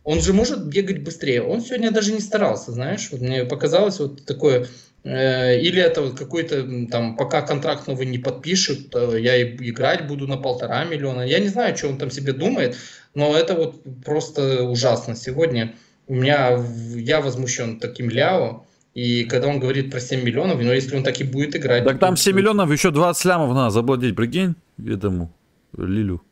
[0.08, 1.42] Он же может бегать быстрее.
[1.42, 3.08] Он сегодня даже не старался, знаешь.
[3.10, 4.66] Вот мне показалось вот такое
[5.04, 10.36] Э, или это вот какой-то там, пока контракт новый не подпишут, я играть буду на
[10.36, 11.22] полтора миллиона.
[11.22, 12.76] Я не знаю, что он там себе думает,
[13.14, 15.14] но это вот просто ужасно.
[15.14, 15.74] Сегодня
[16.08, 16.62] у меня,
[16.94, 21.20] я возмущен таким Ляо, и когда он говорит про 7 миллионов, но если он так
[21.20, 21.84] и будет играть...
[21.84, 25.32] Так там 7 миллионов, еще 20 лямов надо заплатить, прикинь, этому
[25.76, 26.22] Лилю.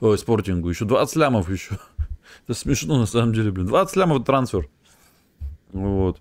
[0.00, 1.78] Ой, спортингу, еще 20 лямов еще.
[2.46, 3.66] Это смешно на самом деле, блин.
[3.66, 4.68] 20 лямов трансфер.
[5.72, 6.20] Вот.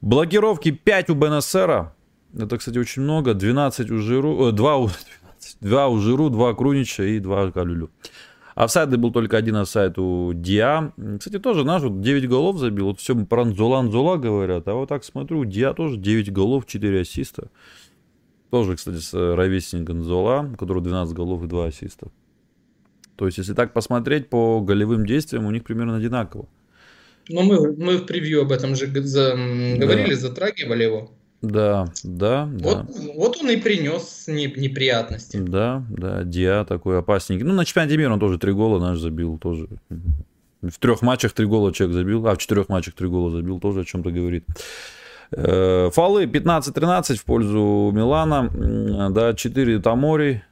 [0.00, 1.94] Блокировки 5 у Бенесера.
[2.36, 3.34] Это, кстати, очень много.
[3.34, 4.48] 12 у Жиру.
[4.48, 4.86] Э, 2, у,
[5.38, 7.90] 12, 2 у Жиру, 2 Крунича и 2 Калюлю.
[8.54, 10.92] Офсайды был только один офсайд у Диа.
[11.18, 12.86] Кстати, тоже наш вот 9 голов забил.
[12.86, 14.66] Вот все про Нзола Нзола говорят.
[14.66, 17.50] А вот так смотрю, Диа тоже 9 голов, 4 ассиста.
[18.50, 22.08] Тоже, кстати, с ровесником Нзола, у которого 12 голов и 2 ассиста.
[23.18, 26.46] То есть, если так посмотреть по голевым действиям, у них примерно одинаково.
[27.28, 29.32] Ну, мы, мы в превью об этом же за,
[29.76, 30.20] говорили, да.
[30.20, 31.10] затрагивали его.
[31.42, 32.86] Да, да, вот, да.
[33.16, 35.36] Вот он и принес неприятности.
[35.36, 37.44] Да, да, Диа такой опасненький.
[37.44, 39.66] Ну, на чемпионате мира он тоже три гола наш забил, тоже.
[40.62, 43.80] В трех матчах три гола человек забил, а в четырех матчах три гола забил, тоже
[43.80, 44.44] о чем-то говорит.
[45.32, 50.42] Э, фолы 15-13 в пользу Милана, да, 4 Тамори,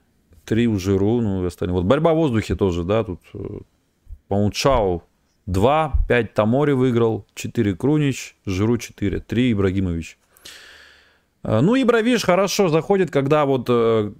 [0.46, 1.74] 3 у Жиру, ну и остальные.
[1.74, 3.38] Вот борьба в воздухе тоже, да, тут, э,
[4.28, 5.02] по-моему, Чау
[5.46, 10.18] 2, 5 Тамори выиграл, 4 Крунич, Жиру 4, 3 Ибрагимович.
[11.42, 14.12] А, ну, Ибра, видишь, хорошо заходит, когда вот, э,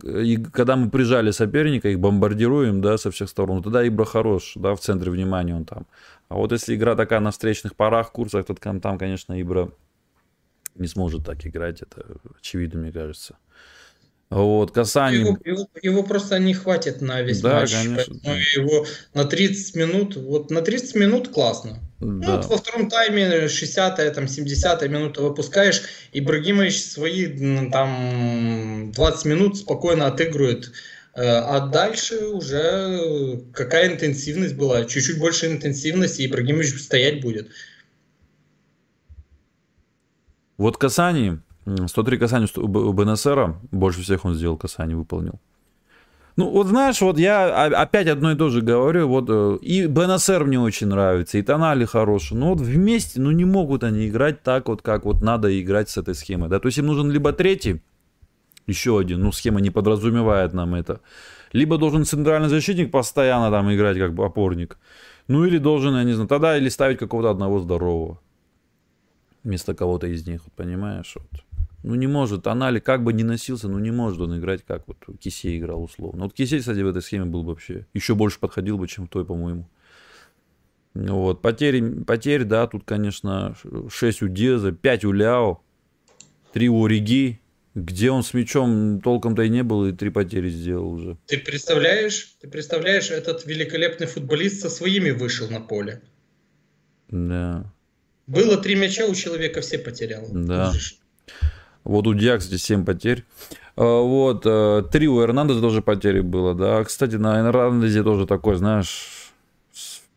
[0.52, 4.80] когда мы прижали соперника, их бомбардируем, да, со всех сторон, тогда Ибра хорош, да, в
[4.80, 5.86] центре внимания он там.
[6.28, 9.70] А вот если игра такая на встречных парах, курсах, то там, конечно, Ибра
[10.76, 13.36] не сможет так играть, это очевидно, мне кажется.
[14.28, 15.20] Вот, касание...
[15.20, 17.72] Его, его, его просто не хватит на весь да, матч.
[17.72, 18.60] Конечно.
[18.60, 18.84] его
[19.14, 21.78] на 30 минут, вот на 30 минут классно.
[22.00, 22.06] Да.
[22.06, 29.24] Ну, вот во втором тайме 60-я, там 70-я минута выпускаешь, и Брагимович свои там 20
[29.26, 30.72] минут спокойно отыгрывает.
[31.14, 34.84] Э, а дальше уже какая интенсивность была?
[34.84, 37.48] Чуть-чуть больше интенсивности, и Ибрагимович стоять будет.
[40.58, 45.40] Вот касание 103 касания у БНСРа, больше всех он сделал касаний, выполнил.
[46.37, 50.44] Ну, вот знаешь, вот я опять одно и то же говорю, вот э, и БНСР
[50.44, 54.68] мне очень нравится, и Тонали хороший, но вот вместе, ну, не могут они играть так
[54.68, 57.81] вот, как вот надо играть с этой схемой, да, то есть им нужен либо третий,
[58.66, 61.00] еще один, ну, схема не подразумевает нам это,
[61.52, 64.76] либо должен центральный защитник постоянно там играть как бы опорник,
[65.29, 68.20] ну, или должен, я не знаю, тогда или ставить какого-то одного здорового
[69.46, 71.45] вместо кого-то из них, понимаешь, вот.
[71.87, 74.96] Ну не может, Анали как бы не носился, ну не может он играть, как вот
[75.20, 76.25] Кисей играл условно.
[76.25, 79.25] Вот Кисей, кстати, в этой схеме был вообще еще больше подходил бы, чем в той,
[79.25, 79.70] по-моему.
[80.94, 83.55] Вот, потери, потери, да, тут, конечно,
[83.88, 85.62] 6 у Деза, 5 у Ляо,
[86.55, 87.40] 3 у Ориги,
[87.77, 91.16] где он с мячом толком-то и не был, и три потери сделал уже.
[91.27, 96.03] Ты представляешь, ты представляешь, этот великолепный футболист со своими вышел на поле.
[97.11, 97.72] Да.
[98.27, 100.27] Было три мяча, у человека все потерял.
[100.33, 100.72] Да.
[101.87, 103.25] Вот у Диак, кстати, 7 потерь.
[103.77, 106.83] А, вот, э, три у Эрнандеса тоже потери было, да.
[106.83, 109.33] Кстати, на Эрнандезе тоже такой, знаешь,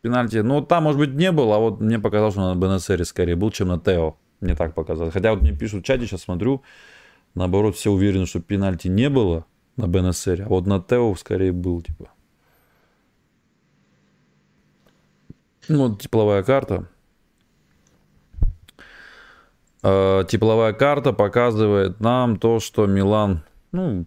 [0.02, 0.38] пенальти.
[0.38, 3.52] Ну, там, может быть, не было, а вот мне показалось, что на Бенесере скорее был,
[3.52, 4.16] чем на Тео.
[4.40, 5.12] Мне так показалось.
[5.12, 6.62] Хотя вот мне пишут в чате, сейчас смотрю,
[7.34, 11.82] наоборот, все уверены, что пенальти не было на Бенесере, а вот на Тео скорее был,
[11.82, 12.10] типа.
[15.68, 16.88] Ну, тепловая карта.
[19.82, 24.04] Э, тепловая карта показывает нам то, что Милан, ну,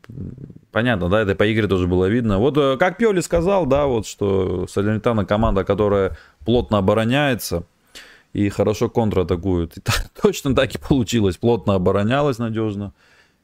[0.71, 2.37] понятно, да, это по игре тоже было видно.
[2.37, 7.63] Вот э, как Пиоли сказал, да, вот что Салернитана команда, которая плотно обороняется
[8.33, 9.77] и хорошо контратакует.
[9.77, 11.37] И так, точно так и получилось.
[11.37, 12.93] Плотно оборонялась надежно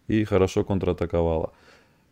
[0.07, 1.51] и хорошо контратаковала.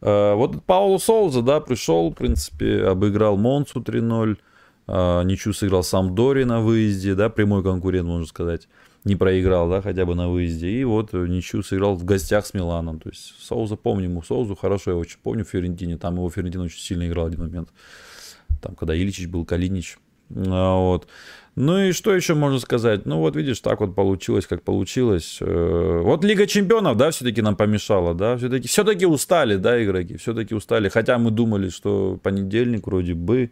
[0.02, 4.38] Э, вот Пауло Соуза, да, пришел, в принципе, обыграл Монсу 3-0.
[5.26, 8.70] Ничью сыграл сам Дори на выезде, да, прямой конкурент, можно сказать
[9.08, 10.70] не проиграл, да, хотя бы на выезде.
[10.70, 13.00] И вот ничью сыграл в гостях с Миланом.
[13.00, 15.98] То есть Соуза помним ему Соузу хорошо, я очень помню в Ферентине.
[15.98, 17.70] Там его Ферентин очень сильно играл один момент.
[18.62, 19.98] Там, когда Иличич был, Калинич.
[20.36, 21.08] А, вот.
[21.56, 23.08] Ну и что еще можно сказать?
[23.08, 25.40] Ну вот видишь, так вот получилось, как получилось.
[25.42, 30.54] Э, вот Лига Чемпионов, да, все-таки нам помешала, да, все-таки все-таки устали, да, игроки, все-таки
[30.54, 30.90] устали.
[30.90, 33.50] Хотя мы думали, что понедельник вроде бы,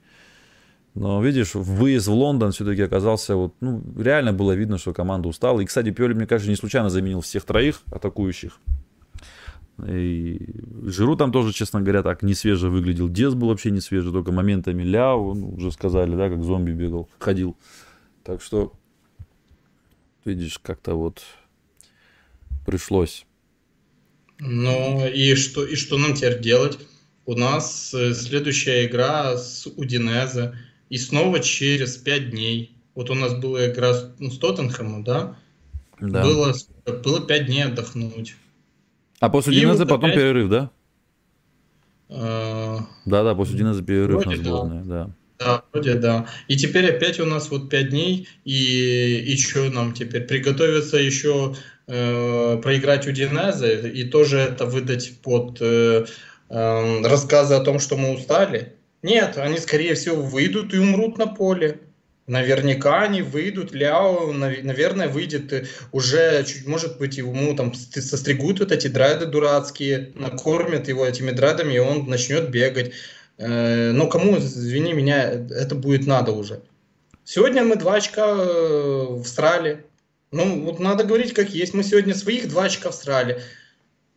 [0.96, 5.60] но, видишь, выезд в Лондон все-таки оказался, вот, ну, реально было видно, что команда устала.
[5.60, 8.60] И, кстати, Пиоли, мне кажется, не случайно заменил всех троих атакующих.
[9.86, 10.40] И
[10.84, 13.10] Жиру там тоже, честно говоря, так не свеже выглядел.
[13.10, 17.10] Дес был вообще не свежий, только моментами Ляо, ну, уже сказали, да, как зомби бегал,
[17.20, 17.58] ходил.
[18.24, 18.72] Так что,
[20.24, 21.24] видишь, как-то вот
[22.66, 23.26] пришлось.
[24.40, 26.80] Ну и что, и что нам теперь делать?
[27.26, 30.56] У нас э, следующая игра с Удинезе.
[30.96, 32.74] И снова через 5 дней.
[32.96, 35.36] Вот у нас была игра с, ну, с Тоттенхэмом, да?
[36.00, 36.24] Да.
[36.24, 36.54] Было,
[37.04, 38.38] было 5 дней отдохнуть.
[39.20, 40.16] А после Удинезе вот потом опять...
[40.16, 40.72] перерыв, да?
[42.08, 42.80] А...
[43.06, 45.04] Да-да, после Удинезе перерыв вроде на сборной, да.
[45.04, 45.12] да.
[45.38, 46.28] Да, вроде да.
[46.48, 50.22] И теперь опять у нас вот 5 дней, и, и что нам теперь?
[50.22, 56.06] Приготовиться еще э, проиграть Удинезе и тоже это выдать под э,
[56.48, 58.75] э, рассказы о том, что мы устали?
[59.06, 61.78] Нет, они, скорее всего, выйдут и умрут на поле.
[62.26, 68.72] Наверняка они выйдут, Ляо, наверное, выйдет э, уже, чуть, может быть, ему там состригут вот
[68.72, 72.94] эти драйды дурацкие, накормят его этими драйдами, и он начнет бегать.
[73.38, 76.62] Э, но кому, извини меня, это будет надо уже.
[77.24, 79.86] Сегодня мы два очка э, всрали.
[80.32, 81.76] Ну, вот надо говорить как есть.
[81.76, 83.40] Мы сегодня своих два очка всрали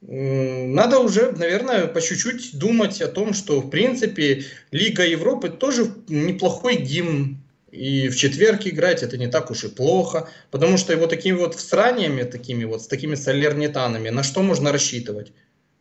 [0.01, 6.77] надо уже, наверное, по чуть-чуть думать о том, что, в принципе, Лига Европы тоже неплохой
[6.77, 7.39] гимн.
[7.71, 11.55] И в четверг играть это не так уж и плохо, потому что его такими вот
[11.55, 15.33] всраниями, такими вот, с такими солернитанами, на что можно рассчитывать?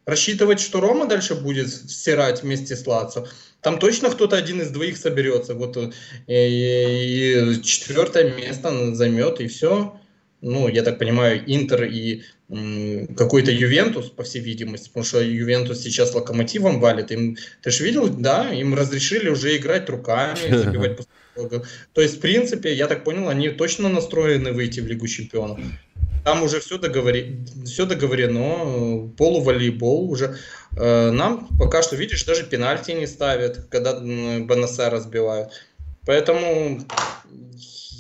[0.05, 3.27] Рассчитывать, что Рома дальше будет стирать вместе с Лацо.
[3.61, 5.53] Там точно кто-то один из двоих соберется.
[5.53, 5.91] Вот и,
[6.27, 9.97] э, и четвертое место займет, и все.
[10.41, 12.23] Ну, я так понимаю, Интер и
[13.17, 17.11] какой-то Ювентус, по всей видимости, потому что Ювентус сейчас локомотивом валит.
[17.11, 20.99] Им, ты же видел, да, им разрешили уже играть руками, забивать
[21.93, 25.59] То есть, в принципе, я так понял, они точно настроены выйти в Лигу Чемпионов.
[26.23, 27.45] Там уже все, договори...
[27.65, 30.37] все договорено, полуволейбол уже.
[30.77, 35.51] Э, нам пока что, видишь, даже пенальти не ставят, когда БНС разбивают.
[36.05, 36.81] Поэтому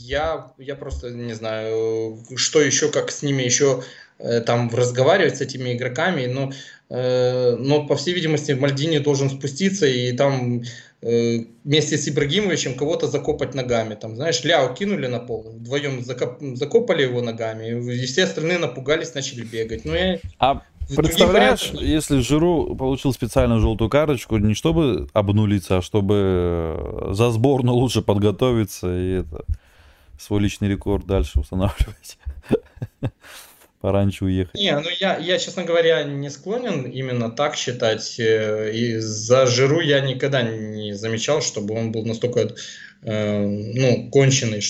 [0.07, 3.83] я, я просто не знаю, что еще, как с ними еще
[4.19, 6.51] Э, там разговаривать с этими игроками, но,
[6.89, 10.63] э, но по всей видимости Мальдини должен спуститься и там
[11.03, 13.93] э, вместе с Ибрагимовичем кого-то закопать ногами.
[13.93, 19.13] Там, знаешь, Ляо кинули на пол, вдвоем закоп, закопали его ногами, и все остальные напугались,
[19.13, 19.85] начали бегать.
[19.85, 20.17] Ну, я...
[20.39, 20.63] А
[20.95, 28.01] представляешь, если Жиру получил специальную желтую карточку, не чтобы обнулиться, а чтобы за сборную лучше
[28.01, 29.45] подготовиться и это
[30.17, 32.17] свой личный рекорд дальше устанавливать
[33.79, 34.55] пораньше уехать.
[34.55, 38.19] Не, ну я, я, честно говоря, не склонен именно так считать.
[38.19, 42.53] Э, и за Жиру я никогда не замечал, чтобы он был настолько
[43.03, 44.61] э, ну, конченый.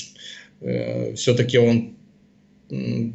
[0.62, 1.96] Э, все-таки он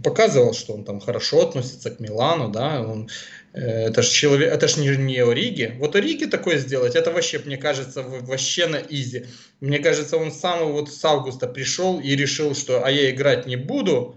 [0.03, 3.11] показывал, что он там хорошо относится к Милану, да, он
[3.53, 5.75] это же человек, это ж не, не Ориги.
[5.79, 9.27] Вот Ориги такое сделать, это вообще, мне кажется, вообще на изи.
[9.61, 13.57] Мне кажется, он сам вот с августа пришел и решил, что а я играть не
[13.57, 14.17] буду,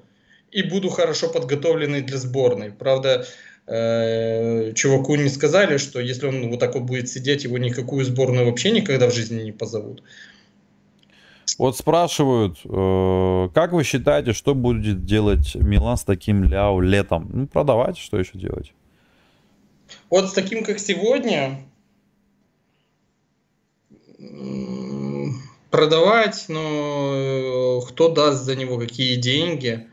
[0.51, 2.71] и буду хорошо подготовленный для сборной.
[2.71, 3.27] Правда,
[3.67, 8.45] э, чуваку не сказали, что если он вот так вот будет сидеть, его никакую сборную
[8.45, 10.01] вообще никогда в жизни не позовут.
[11.57, 17.29] Вот спрашивают, э, как вы считаете, что будет делать Милан с таким Ляо летом?
[17.33, 18.73] Ну, продавать, что еще делать?
[20.09, 21.65] Вот с таким, как сегодня,
[25.75, 29.87] продавать, но э, кто даст за него какие деньги?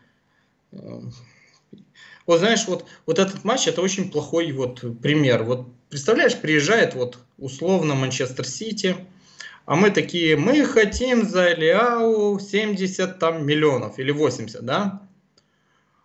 [2.25, 5.43] Вот знаешь, вот, вот этот матч это очень плохой вот пример.
[5.43, 8.97] Вот представляешь, приезжает вот условно Манчестер Сити,
[9.67, 15.03] а мы такие, мы хотим за Лиау 70 там миллионов или 80, да?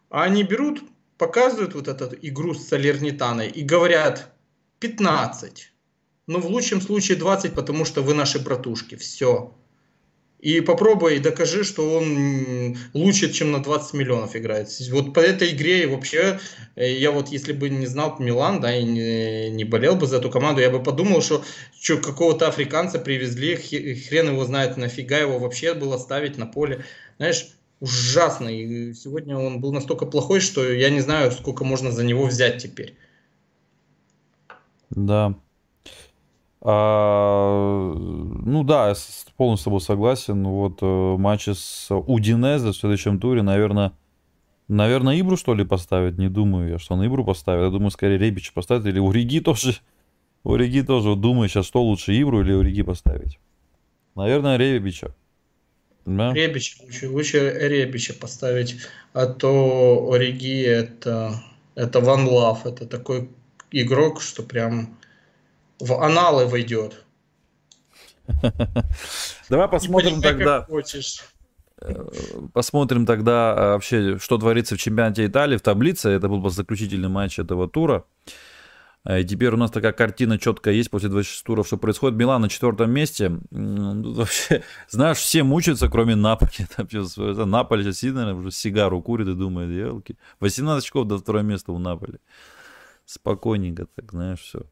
[0.09, 0.81] А они берут,
[1.17, 4.31] показывают вот эту игру с Салернитаной и говорят
[4.79, 5.71] 15.
[6.27, 8.95] Ну, в лучшем случае 20, потому что вы наши братушки.
[8.95, 9.53] Все.
[10.39, 14.69] И попробуй докажи, что он лучше, чем на 20 миллионов играет.
[14.91, 16.39] Вот по этой игре вообще,
[16.75, 20.17] э, я вот если бы не знал Милан, да, и не, не болел бы за
[20.17, 21.43] эту команду, я бы подумал, что,
[21.79, 26.85] что какого-то африканца привезли, хрен его знает, нафига его вообще было ставить на поле.
[27.17, 28.49] Знаешь, ужасно.
[28.49, 32.61] И сегодня он был настолько плохой, что я не знаю, сколько можно за него взять
[32.61, 32.95] теперь.
[34.89, 35.35] Да,
[36.69, 38.95] а, ну да, я
[39.37, 40.43] полностью с тобой согласен.
[40.45, 43.93] Вот э, матчи с Удинезе в следующем туре, наверное,
[44.67, 46.17] наверное, Ибру что ли поставить?
[46.17, 47.65] Не думаю я, что на Ибру поставит.
[47.65, 49.75] Я думаю, скорее Ребич поставит или Уриги тоже.
[50.43, 51.09] Уриги тоже.
[51.09, 53.39] Вот думаю сейчас, что лучше, Ибру или Уриги поставить.
[54.15, 55.15] Наверное, Ребича.
[56.07, 56.33] Да?
[56.33, 58.77] Ребича, лучше, лучше Ребича поставить,
[59.11, 61.43] а то Ориги это,
[61.75, 63.29] это Ван Лав, это такой
[63.71, 64.97] игрок, что прям
[65.81, 67.03] в аналы войдет.
[69.49, 70.63] Давай посмотрим тогда.
[70.63, 71.25] Хочешь.
[71.81, 72.05] Э,
[72.53, 76.07] посмотрим тогда а, вообще, что творится в чемпионате Италии в таблице.
[76.07, 78.05] Это был заключительный матч этого тура.
[79.09, 82.17] А, и теперь у нас такая картина четкая есть после 26 туров, что происходит.
[82.17, 83.39] Милан на четвертом месте.
[83.51, 86.67] Вообще, знаешь, все мучаются, кроме Наполи.
[87.45, 90.17] Наполи сейчас сильно уже сигару курит и думает, елки.
[90.41, 92.19] 18 очков до второго места у Наполи.
[93.05, 94.63] Спокойненько так, знаешь, все.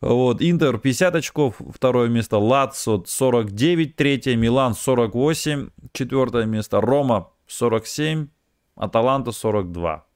[0.00, 8.28] Вот, Интер 50 очков, второе место, Лацо 49, третье, Милан 48, четвертое место, Рома 47,
[8.74, 10.06] Аталанта 42,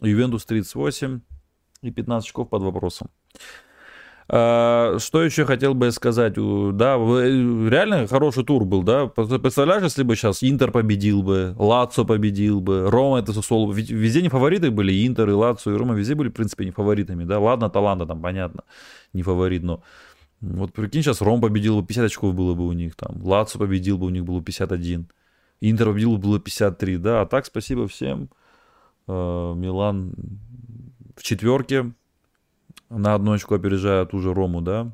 [0.00, 1.20] Ювентус 38
[1.84, 3.08] и 15 очков под вопросом.
[4.26, 6.34] А, что еще хотел бы сказать?
[6.34, 9.06] Да, реально хороший тур был, да?
[9.06, 13.70] Представляешь, если бы сейчас Интер победил бы, Лацо победил бы, Рома это Сосоло.
[13.72, 16.70] Ведь везде не фавориты были, Интер, и Лацо, и Рома везде были, в принципе, не
[16.70, 17.38] фаворитами, да?
[17.38, 18.64] Ладно, Таланта там, понятно,
[19.12, 19.82] не фаворит, но
[20.40, 23.98] вот прикинь, сейчас Ром победил бы, 50 очков было бы у них там, Лацо победил
[23.98, 25.06] бы, у них было 51,
[25.60, 27.20] Интер победил бы, было 53, да?
[27.22, 28.30] А так, спасибо всем.
[29.06, 30.14] А, Милан
[31.16, 31.92] в четверке,
[32.90, 34.92] на одну очку опережая ту же Рому, да.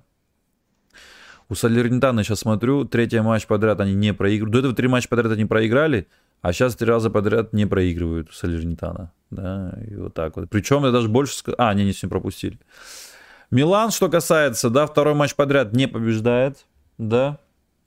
[1.48, 4.52] У Салернитана сейчас смотрю, третий матч подряд они не проигрывают.
[4.52, 6.06] До этого три матча подряд они проиграли,
[6.42, 9.12] а сейчас три раза подряд не проигрывают у Салернитана.
[9.30, 10.48] Да, и вот так вот.
[10.48, 11.34] Причем я даже больше...
[11.58, 12.58] А, они не с ним пропустили.
[13.50, 16.66] Милан, что касается, да, второй матч подряд не побеждает,
[16.98, 17.38] да.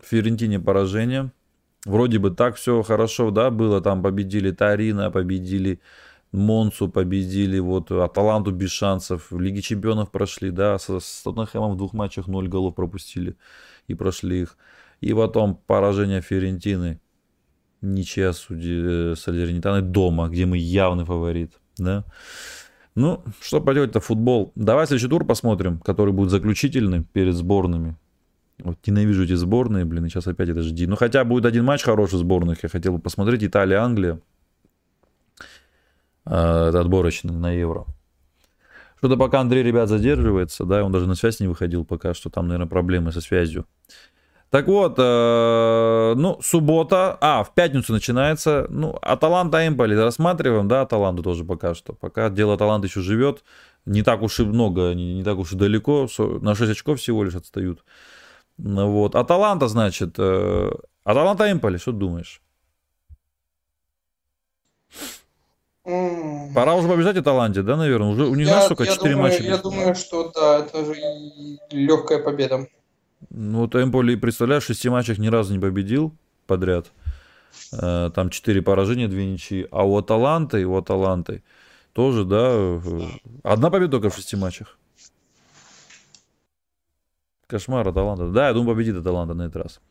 [0.01, 1.31] Ферентине поражение.
[1.85, 3.79] Вроде бы так все хорошо, да, было.
[3.79, 5.79] Там победили Тарина, победили
[6.33, 11.77] Монсу победили, вот Аталанту без шансов, в Лиге Чемпионов прошли, да, с, с Тоттенхэмом в
[11.77, 13.37] двух матчах 0 голов пропустили
[13.87, 14.57] и прошли их.
[14.99, 16.99] И потом поражение Ферентины,
[17.81, 22.03] ничья судьи Салернитаны дома, где мы явный фаворит, да.
[22.95, 24.51] Ну, что поделать-то, футбол.
[24.55, 27.95] Давай следующий тур посмотрим, который будет заключительный перед сборными.
[28.59, 30.87] Вот ненавижу эти сборные, блин, сейчас опять это жди.
[30.87, 33.79] Ну, хотя будет один матч хороший сборных, я хотел бы посмотреть, Италия,
[36.25, 37.85] Э, отборочный на Евро.
[38.97, 42.47] Что-то пока Андрей, ребят, задерживается, да, он даже на связь не выходил пока что, там,
[42.47, 43.65] наверное, проблемы со связью.
[44.49, 51.23] Так вот, э, ну, суббота, а, в пятницу начинается, ну, Аталанта Эмполи рассматриваем, да, Аталанту
[51.23, 51.93] тоже пока что.
[51.93, 53.43] Пока дело Аталанта еще живет,
[53.85, 57.23] не так уж и много, не, не так уж и далеко, на 6 очков всего
[57.23, 57.83] лишь отстают.
[58.57, 60.71] Вот, Аталанта, значит, э,
[61.03, 62.39] Аталанта Эмполи, что думаешь?
[65.83, 68.09] Пора уже побежать Аталанте, да, наверное?
[68.09, 68.85] Уже у них, знаешь, сколько?
[68.85, 69.43] Четыре матча.
[69.43, 70.95] Я думаю, что да, это же
[71.71, 72.67] легкая победа.
[73.29, 76.13] Ну, вот Эмполи, представляешь, в шести матчах ни разу не победил
[76.47, 76.91] подряд.
[77.73, 79.67] Э, там четыре поражения, две ничьи.
[79.71, 81.43] А у Аталанты, у Аталанты
[81.91, 82.81] тоже, да,
[83.43, 84.77] одна победа только в шести матчах.
[87.47, 88.29] Кошмар Аталанта.
[88.29, 89.81] Да, я думаю, победит Аталанта на этот раз.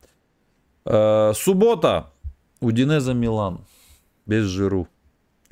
[0.87, 2.11] Э, суббота.
[2.61, 3.67] Удинеза Милан.
[4.25, 4.89] Без Жиру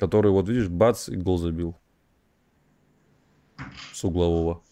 [0.01, 1.75] который, вот видишь, бац, и гол забил.
[3.93, 4.63] С углового.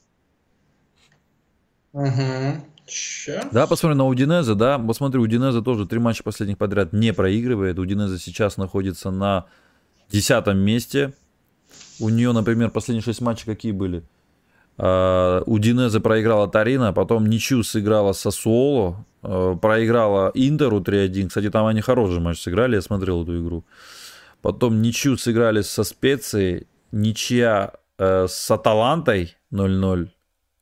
[1.94, 2.64] Угу.
[3.52, 7.78] Да, посмотри на Удинеза, да, посмотри, Удинеза тоже три матча последних подряд не проигрывает.
[7.78, 9.46] Удинеза сейчас находится на
[10.10, 11.14] десятом месте.
[12.00, 14.02] У нее, например, последние шесть матчей какие были?
[14.78, 21.28] Uh, Удинеза проиграла Тарина, потом ничью сыграла Сосуоло, uh, проиграла Интеру 3-1.
[21.28, 23.64] Кстати, там они хороший матч сыграли, я смотрел эту игру.
[24.42, 30.10] Потом ничью сыграли со Специей, ничья э, с Аталантой 0-0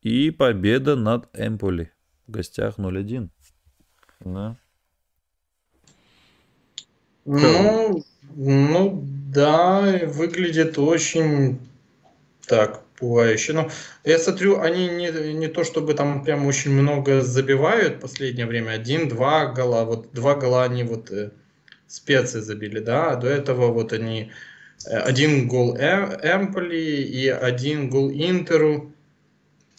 [0.01, 1.91] и победа над Эмполи
[2.28, 3.30] в гостях 0-1.
[4.21, 4.57] Да.
[7.25, 8.03] Ну,
[8.36, 11.59] ну да, выглядит очень
[12.47, 13.53] так пугающе.
[13.53, 13.69] Но
[14.03, 18.71] я смотрю, они не, не то чтобы там прям очень много забивают в последнее время.
[18.71, 19.84] Один-два гола.
[19.84, 21.32] Вот два гола они вот э,
[21.88, 24.31] специи забили, да, а до этого вот они
[24.85, 28.93] э, один гол э, Эмполи и один гол Интеру.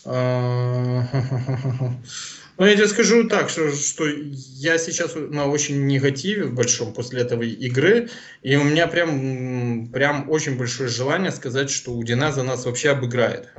[0.04, 1.04] А,
[2.58, 7.20] ну, я тебе скажу так, что, что я сейчас на очень негативе в большом после
[7.20, 8.08] этой игры,
[8.42, 13.52] и у меня прям, прям очень большое желание сказать, что Удина за нас вообще обыграет.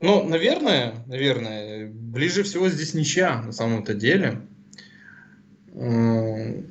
[0.00, 4.42] Ну, наверное, наверное, ближе всего здесь ничья на самом-то деле.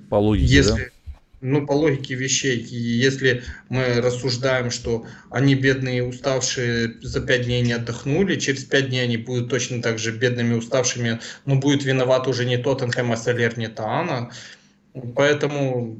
[0.10, 1.12] По логике, если, да?
[1.40, 2.60] Ну, по логике вещей.
[2.60, 9.04] Если мы рассуждаем, что они бедные, уставшие, за пять дней не отдохнули, через пять дней
[9.04, 14.32] они будут точно так же бедными, уставшими, но будет виноват уже не Тоттенхэм, а Салернитана.
[15.16, 16.00] Поэтому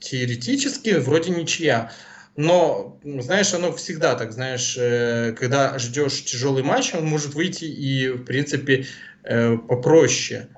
[0.00, 1.92] теоретически вроде ничья.
[2.36, 8.08] Но, знаешь, оно всегда так, знаешь, э, когда ждешь тяжелый матч, он может выйти и,
[8.08, 8.86] в принципе,
[9.22, 10.48] э, попроще.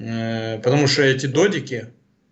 [0.00, 1.88] Э, потому что эти додики,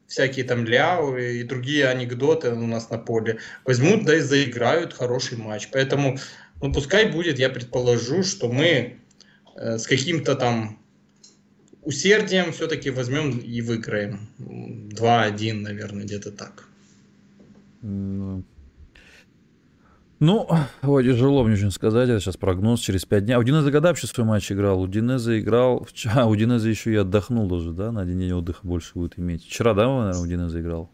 [0.06, 5.36] всякие там ляо и другие анекдоты у нас на поле, возьмут, да и заиграют хороший
[5.36, 5.68] матч.
[5.70, 6.18] Поэтому,
[6.62, 8.98] ну, пускай будет, я предположу, что мы
[9.54, 10.78] с каким-то там
[11.82, 14.28] усердием все-таки возьмем и выиграем.
[14.38, 16.68] 2-1, наверное, где-то так.
[20.20, 20.48] Ну,
[20.82, 23.34] ой, тяжело мне очень сказать, это сейчас прогноз через 5 дней.
[23.34, 24.80] А у Динеза когда вообще свой матч играл?
[24.80, 28.66] У Динеза играл, а, у Динеза еще и отдохнул даже, да, на один день отдыха
[28.66, 29.44] больше будет иметь.
[29.44, 30.90] Вчера, да, наверное, у Динеза играл?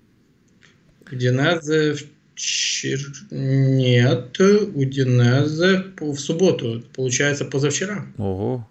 [1.11, 1.95] У Динеза
[2.35, 3.03] вчера...
[3.31, 8.05] Нет, у Динеза в субботу, получается, позавчера.
[8.19, 8.69] Ого,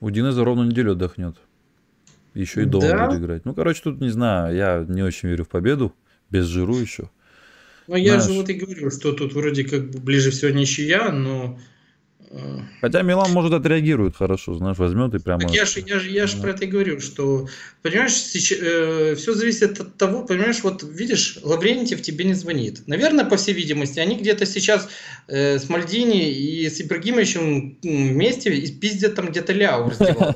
[0.00, 1.36] у Динеза ровно неделю отдохнет.
[2.34, 3.06] Еще и дома да?
[3.06, 3.44] будет играть.
[3.44, 5.94] Ну, короче, тут не знаю, я не очень верю в победу,
[6.28, 7.08] без жиру еще.
[7.88, 11.10] Ну, я Знаешь, же вот и говорил, что тут вроде как бы ближе всего ничья,
[11.10, 11.58] но...
[12.30, 15.40] Э, Хотя Милан, может, отреагирует хорошо, знаешь, возьмет и прямо...
[15.40, 16.42] Так я же я ж, я ж да.
[16.42, 17.48] про это и говорю, что,
[17.82, 22.86] понимаешь, сейчас, э, все зависит от того, понимаешь, вот видишь, Лаврентьев тебе не звонит.
[22.86, 24.88] Наверное, по всей видимости, они где-то сейчас
[25.26, 30.34] э, с Мальдини и с Ибрагимовичем вместе и пиздят там где-то Ляу раздевал.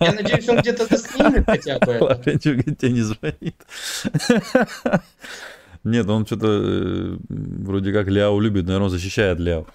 [0.00, 1.98] Я надеюсь, он где-то заснимет хотя бы.
[2.00, 3.56] Лаврентьев тебе не звонит.
[5.86, 9.66] Нет, он что-то э, вроде как Ляо любит, наверное, он защищает Ляо.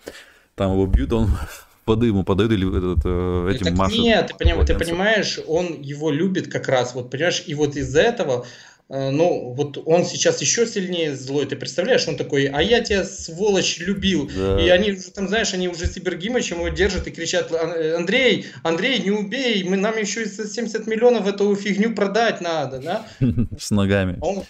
[0.55, 1.29] Там его бьют, он
[1.85, 3.99] воды ему подают или этот, э, этим так машет.
[3.99, 8.01] Нет, ты, поним, ты понимаешь, он его любит как раз, вот понимаешь, и вот из-за
[8.01, 8.45] этого
[8.89, 13.05] э, ну, вот он сейчас еще сильнее злой, ты представляешь, он такой, а я тебя,
[13.05, 14.29] сволочь, любил.
[14.35, 14.61] Да.
[14.61, 19.01] И они уже там, знаешь, они уже с Ибергимовичем его держат и кричат, Андрей, Андрей,
[19.01, 23.07] не убей, мы, нам еще за 70 миллионов эту фигню продать надо, да?
[23.57, 24.17] С ногами.
[24.19, 24.43] Он,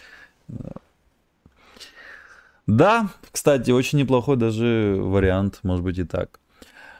[2.71, 6.39] да, кстати, очень неплохой даже вариант, может быть и так.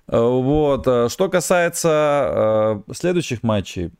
[0.08, 3.92] Э, вот, э, что касается э, следующих матчей.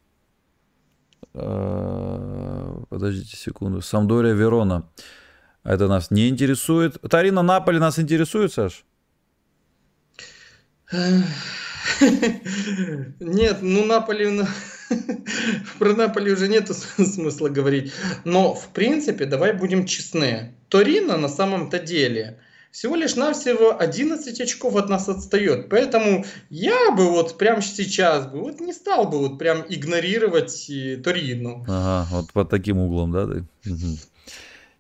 [1.32, 3.82] Подождите секунду.
[3.82, 4.90] Самдория Верона.
[5.64, 7.00] Это нас не интересует.
[7.10, 8.84] Тарина Наполи нас интересует, Саш?
[13.22, 14.42] Нет, ну Наполи...
[15.80, 17.94] Про Наполи уже нет смысла говорить.
[18.26, 20.54] Но, в принципе, давай будем честны.
[20.72, 22.40] Торино на самом-то деле
[22.72, 25.70] всего лишь навсего 11 очков от нас отстает.
[25.70, 30.96] Поэтому я бы вот прямо сейчас бы вот не стал бы вот прям игнорировать э,
[31.04, 31.66] Торино.
[31.68, 33.28] Ага, вот под таким углом, да?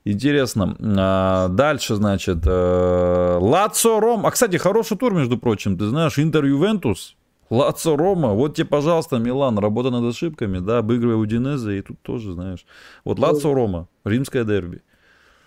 [0.05, 0.77] Интересно.
[0.97, 4.25] А, дальше, значит, э, Лацо Ром.
[4.25, 5.77] А, кстати, хороший тур, между прочим.
[5.77, 7.17] Ты знаешь, Интер Ювентус
[7.49, 12.31] Лацо Рома, вот тебе, пожалуйста, Милан, работа над ошибками, да, обыгрывай Удинезе, и тут тоже,
[12.31, 12.65] знаешь.
[13.03, 14.81] Вот Лацо Рома, римское дерби.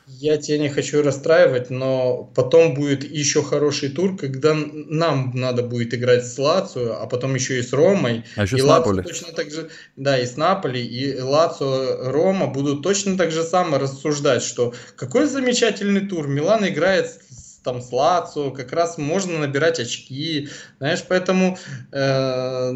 [0.07, 5.95] Я тебя не хочу расстраивать, но потом будет еще хороший тур, когда нам надо будет
[5.95, 8.25] играть с Лацио, а потом еще и с Ромой.
[8.37, 9.03] А еще и с Наполи.
[9.03, 13.79] Точно так же, да, и с Наполи, и Лацио, Рома будут точно так же само
[13.79, 17.19] рассуждать, что какой замечательный тур, Милан играет
[17.63, 21.59] там с Лацо, как раз можно набирать очки, знаешь, поэтому
[21.93, 22.73] э,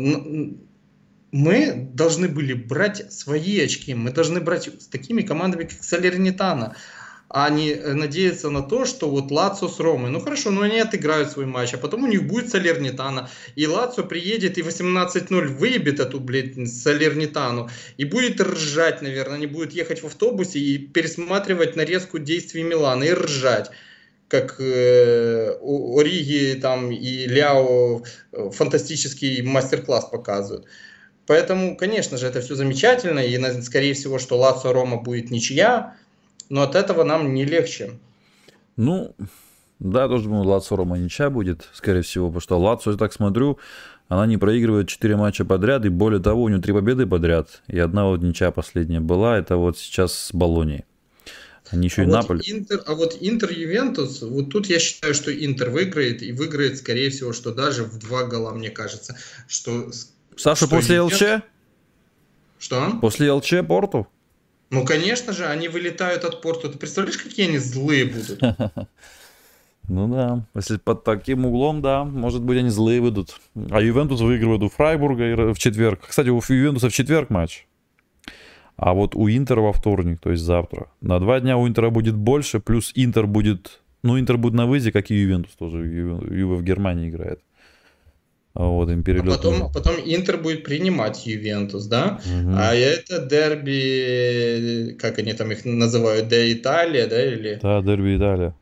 [1.30, 6.74] мы должны были брать свои очки, мы должны брать с такими командами, как Салернитана,
[7.28, 11.30] а не надеяться на то, что вот Лацо с Ромой, ну хорошо, но они отыграют
[11.30, 16.20] свой матч, а потом у них будет Салернитана, и Лацо приедет и 18-0 выебет эту,
[16.20, 17.68] блядь, Салернитану,
[17.98, 23.12] и будет ржать, наверное, они будут ехать в автобусе и пересматривать нарезку действий Милана и
[23.12, 23.70] ржать
[24.28, 28.02] как э, Ориги там и Ляо
[28.32, 30.66] э, фантастический мастер-класс показывают.
[31.26, 35.96] Поэтому, конечно же, это все замечательно, и скорее всего, что Лацо Рома будет ничья,
[36.48, 37.98] но от этого нам не легче.
[38.76, 39.14] Ну,
[39.78, 43.58] да, тоже думаю, Лацо Рома ничья будет, скорее всего, потому что Лацо, я так смотрю,
[44.08, 47.78] она не проигрывает 4 матча подряд, и более того, у нее 3 победы подряд, и
[47.78, 50.84] одна вот ничья последняя была, это вот сейчас с Болонией.
[51.70, 52.40] Они еще а и вот Наполь.
[52.46, 57.10] Интер, а вот Интер Ювентус, вот тут я считаю, что Интер выиграет, и выиграет, скорее
[57.10, 59.16] всего, что даже в два гола, мне кажется.
[59.46, 59.90] Что,
[60.36, 61.20] Саша, что после Ювентус...
[61.20, 61.42] ЛЧ?
[62.58, 62.98] Что?
[63.00, 64.08] После ЛЧ Порту?
[64.70, 66.70] Ну, конечно же, они вылетают от Порту.
[66.70, 68.40] Ты представляешь, какие они злые будут?
[69.90, 73.40] Ну да, если под таким углом, да, может быть, они злые выйдут.
[73.70, 76.00] А Ювентус выигрывает у Фрайбурга в четверг.
[76.06, 77.66] Кстати, у Ювентуса в четверг матч.
[78.76, 80.88] А вот у Интера во вторник, то есть завтра.
[81.00, 83.80] На два дня у Интера будет больше, плюс Интер будет...
[84.02, 85.78] Ну, Интер будет на выезде, как и Ювентус тоже.
[85.78, 87.40] Юве в Германии играет.
[88.54, 89.28] Вот, им перелет.
[89.28, 92.20] А потом, потом Интер будет принимать Ювентус, да?
[92.24, 92.54] Угу.
[92.56, 97.24] А это дерби, как они там их называют, де Италия, да?
[97.24, 97.60] Или...
[97.62, 98.54] Да, дерби Италия.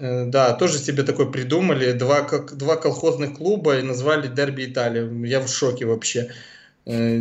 [0.00, 1.92] Э, да, тоже себе такой придумали.
[1.92, 5.26] Два, как, два колхозных клуба и назвали Дерби Италии.
[5.26, 6.30] Я в шоке вообще.
[6.86, 7.18] Э,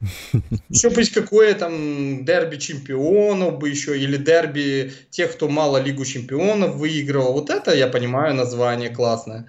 [0.68, 6.76] еще быть какое там дерби чемпионов бы еще, или дерби тех, кто мало Лигу чемпионов
[6.76, 7.32] выигрывал.
[7.32, 9.46] Вот это я понимаю название классное.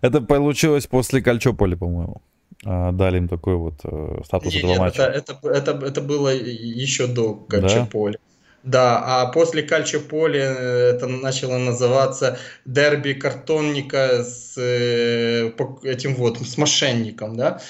[0.00, 2.22] Это получилось после Кальчополи, по-моему.
[2.64, 5.02] А, дали им такой вот э, статус этого матча.
[5.02, 8.18] Это, это, это, это было еще до Кальчополи.
[8.62, 9.02] Да?
[9.04, 15.50] А после Кальчополи э, это начало называться дерби картонника с э,
[15.82, 17.60] этим вот, с мошенником, да?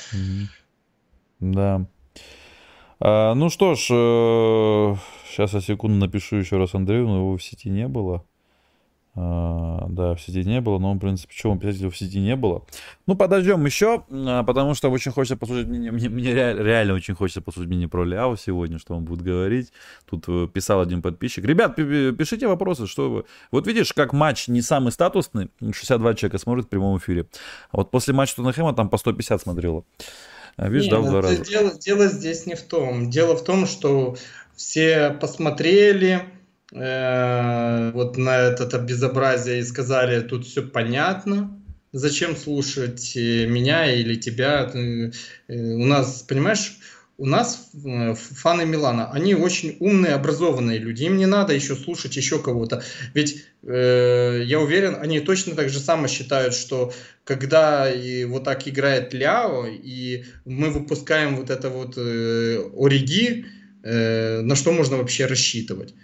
[1.41, 1.87] Да.
[3.01, 4.97] А, ну что ж, э,
[5.31, 8.25] сейчас я секунду напишу еще раз Андрею, но его в сети не было.
[9.15, 12.65] А, да, в сети не было, но, в принципе, чего писать, в сети не было.
[13.07, 17.15] Ну, подождем еще, а, потому что очень хочется послушать мнение, мне, мне реально, реально очень
[17.15, 19.71] хочется послушать мнение про Ляо сегодня, что он будет говорить.
[20.09, 21.45] Тут э, писал один подписчик.
[21.45, 23.25] Ребят, пишите вопросы, что вы...
[23.51, 27.27] Вот видишь, как матч не самый статусный, 62 человека смотрит в прямом эфире.
[27.71, 29.85] А вот после матча Тоттенхэма там по 150 смотрело.
[30.57, 31.45] А видишь, да, в два раза.
[31.45, 33.11] Дело, дело здесь не в том.
[33.11, 34.17] Дело в том, что
[34.57, 36.23] все посмотрели,
[36.73, 41.61] Э, вот на это безобразие и сказали, тут все понятно,
[41.93, 44.71] зачем слушать э, меня или тебя.
[44.73, 45.11] Э,
[45.49, 46.79] у нас, понимаешь,
[47.19, 47.71] у нас
[48.15, 51.05] фаны Милана, они очень умные, образованные люди.
[51.05, 52.83] Им не надо еще слушать еще кого-то.
[53.15, 56.93] Ведь э, я уверен, они точно так же само считают, что
[57.25, 63.45] когда и вот так играет Ляо, и мы выпускаем вот это вот э, Ориги,
[63.83, 65.95] э, на что можно вообще рассчитывать?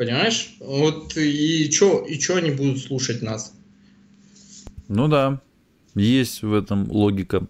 [0.00, 0.54] Понимаешь?
[0.60, 3.52] Вот и что и чё они будут слушать нас?
[4.88, 5.42] Ну да,
[5.94, 7.46] есть в этом логика.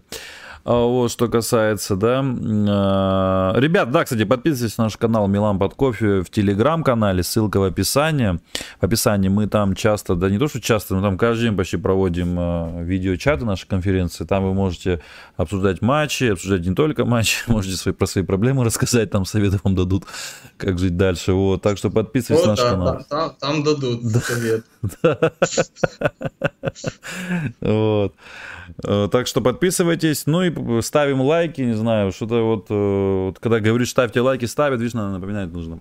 [0.63, 2.23] А вот что касается, да.
[2.23, 7.63] А, ребят, да, кстати, подписывайтесь на наш канал Милан под кофе в телеграм-канале, ссылка в
[7.63, 8.39] описании.
[8.79, 11.77] В описании мы там часто, да не то, что часто, но там каждый день почти
[11.77, 14.25] проводим а, видеочаты нашей конференции.
[14.25, 15.01] Там вы можете
[15.35, 19.75] обсуждать матчи, обсуждать не только матчи, можете свои, про свои проблемы рассказать, там советы вам
[19.75, 20.05] дадут,
[20.57, 21.33] как жить дальше.
[21.33, 23.05] Вот, так что подписывайтесь вот, на наш да, канал.
[23.09, 24.65] Там, там дадут совет.
[27.61, 28.13] Вот.
[28.83, 33.59] Э, так что подписывайтесь, ну и ставим лайки, не знаю, что-то вот, э, вот когда
[33.59, 35.79] говоришь ставьте лайки, ставят, видишь, надо напоминать нужно.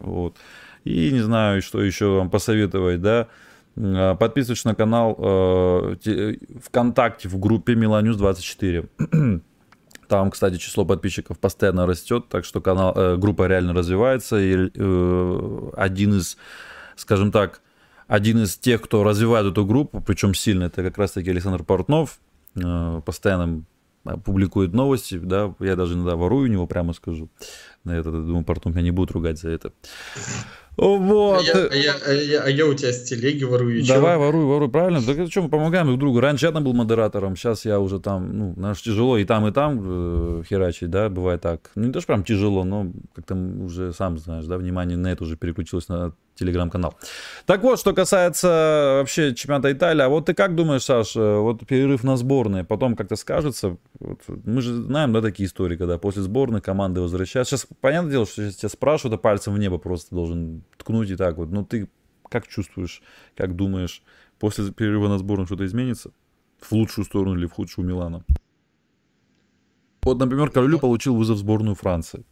[0.00, 0.36] Вот.
[0.84, 3.28] И не знаю, что еще вам посоветовать, да.
[3.76, 8.84] Э, подписывайтесь на канал э, ВКонтакте в группе Миланюс 24.
[10.08, 14.38] Там, кстати, число подписчиков постоянно растет, так что канал, э, группа реально развивается.
[14.38, 16.36] И э, один из,
[16.96, 17.62] скажем так,
[18.06, 22.18] один из тех, кто развивает эту группу, причем сильно, это как раз-таки Александр Портнов,
[22.56, 23.64] э, постоянно
[24.24, 27.30] публикует новости, да, я даже иногда ворую у него, прямо скажу,
[27.84, 29.72] на это, думаю, Портнов меня не будет ругать за это.
[30.76, 31.40] Вот.
[31.40, 33.86] А я, а, я, а, я, а я у тебя с телеги ворую.
[33.86, 35.00] Давай, воруй, воруй, правильно.
[35.00, 36.20] Так это что, мы помогаем друг другу.
[36.20, 39.52] Раньше я там был модератором, сейчас я уже там, ну, наш тяжело и там, и
[39.52, 41.70] там э, херачить, да, бывает так.
[41.76, 45.22] Ну, не то, что прям тяжело, но как-то уже, сам знаешь, да, внимание на это
[45.22, 46.94] уже переключилось на телеграм-канал.
[47.46, 51.66] Так вот, что касается вообще чемпионата Италии, а вот ты как думаешь, Саш, э, вот
[51.66, 53.76] перерыв на сборные, потом как-то скажется?
[54.00, 57.56] Вот, мы же знаем, да, такие истории, когда после сборной команды возвращаются.
[57.56, 61.16] Сейчас, понятное дело, что сейчас тебя спрашивают, а пальцем в небо просто должен ткнуть и
[61.16, 61.50] так вот.
[61.50, 61.88] Но ты
[62.28, 63.02] как чувствуешь,
[63.36, 64.02] как думаешь,
[64.38, 66.10] после перерыва на сборную что-то изменится?
[66.60, 68.24] В лучшую сторону или в худшую Милана?
[70.02, 72.24] Вот, например, Королю получил вызов в сборную Франции.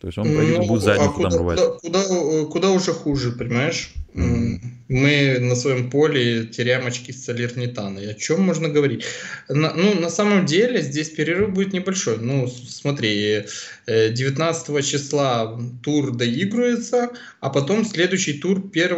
[0.00, 1.60] То есть он поедет, ну, будет задницу а куда, там рвать.
[1.80, 3.94] Куда, куда, куда уже хуже, понимаешь?
[4.14, 4.60] Mm-hmm.
[4.88, 8.00] Мы на своем поле теряем очки с Салернитана.
[8.00, 9.04] о чем можно говорить?
[9.48, 12.18] На, ну, на самом деле здесь перерыв будет небольшой.
[12.18, 13.44] Ну, смотри,
[13.86, 18.96] 19 э, числа тур доигрывается, а потом следующий тур 1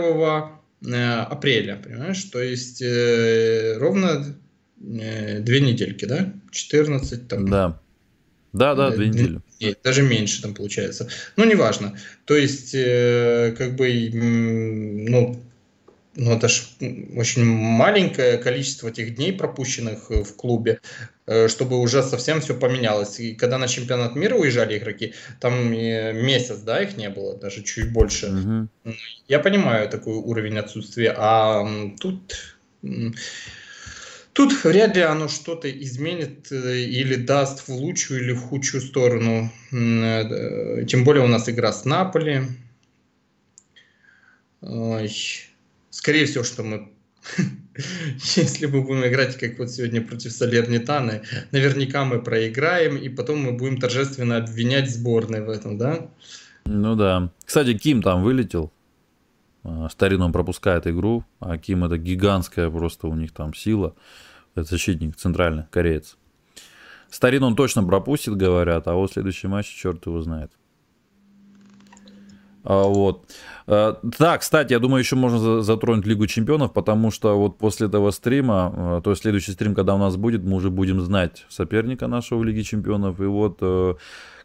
[0.86, 2.22] э, апреля, понимаешь?
[2.24, 4.36] То есть э, ровно
[4.76, 6.32] две недельки, да?
[6.52, 7.48] 14 там.
[7.48, 7.80] Да.
[8.52, 9.40] Да, да, две недели.
[9.60, 11.08] Нет, даже меньше там получается.
[11.36, 11.96] Ну, неважно.
[12.24, 15.40] То есть, э, как бы, ну,
[16.16, 16.64] ну, это ж
[17.16, 20.80] очень маленькое количество этих дней, пропущенных э, в клубе,
[21.26, 23.20] э, чтобы уже совсем все поменялось.
[23.20, 27.92] И когда на чемпионат мира уезжали игроки, там месяц, да, их не было, даже чуть
[27.92, 28.26] больше.
[28.26, 28.94] Угу.
[29.28, 31.64] Я понимаю такой уровень отсутствия, а
[32.00, 32.56] тут
[34.40, 39.52] Тут вряд ли оно что-то изменит э, или даст в лучшую или в худшую сторону.
[39.70, 42.44] Э, тем более у нас игра с Наполи.
[45.90, 46.90] Скорее всего, что мы
[48.34, 51.20] если мы будем играть, как вот сегодня против Салернитаны,
[51.52, 56.08] наверняка мы проиграем, и потом мы будем торжественно обвинять сборной в этом, да?
[56.64, 57.30] Ну да.
[57.44, 58.72] Кстати, Ким там вылетел.
[59.64, 63.94] А, Старин он пропускает игру, а Ким это гигантская просто у них там сила.
[64.54, 66.16] Это защитник центральный, кореец.
[67.10, 70.52] Старин он точно пропустит, говорят, а вот следующий матч черт его знает.
[72.62, 73.30] А, вот.
[73.66, 78.10] А, да, кстати, я думаю, еще можно затронуть Лигу Чемпионов, потому что вот после этого
[78.10, 82.06] стрима, а, то есть следующий стрим, когда у нас будет, мы уже будем знать соперника
[82.06, 83.20] нашего в Лиге Чемпионов.
[83.20, 83.94] И вот э,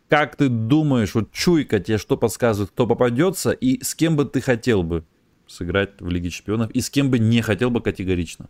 [0.10, 4.40] как ты думаешь, вот чуйка тебе что подсказывает, кто попадется, и с кем бы ты
[4.42, 5.04] хотел бы
[5.48, 8.48] сыграть в Лиге Чемпионов, и с кем бы не хотел бы категорично?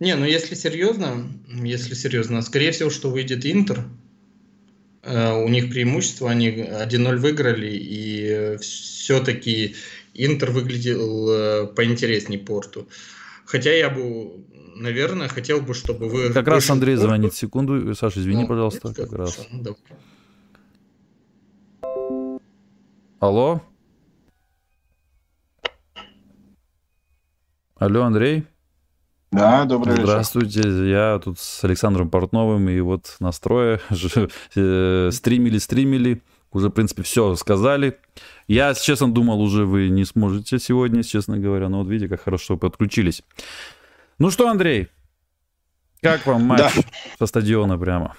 [0.00, 3.84] Не, ну если серьезно, если серьезно, скорее всего, что выйдет Интер.
[5.02, 9.76] Э, у них преимущество, они 1-0 выиграли, и все-таки
[10.14, 12.88] Интер выглядел э, поинтереснее Порту.
[13.44, 14.44] Хотя я бы,
[14.76, 16.32] наверное, хотел бы, чтобы вы...
[16.32, 17.08] Как раз Андрей Порту.
[17.08, 17.34] звонит.
[17.34, 17.94] Секунду.
[17.94, 18.94] Саша, извини, ну, пожалуйста.
[18.94, 19.38] Как раз.
[19.52, 19.74] Да.
[23.20, 23.62] Алло?
[27.76, 28.46] Алло, Андрей?
[29.32, 30.06] Да, добрый вечер.
[30.06, 33.80] Здравствуйте, я тут с Александром Портновым, и вот настроя
[34.54, 36.22] э, стримили, стримили,
[36.52, 37.98] уже, в принципе, все сказали.
[38.46, 42.56] Я, честно, думал, уже вы не сможете сегодня, честно говоря, но вот видите, как хорошо
[42.56, 43.24] подключились.
[44.20, 44.86] Ну что, Андрей,
[46.00, 46.70] как вам матч да.
[47.18, 48.14] со стадиона прямо?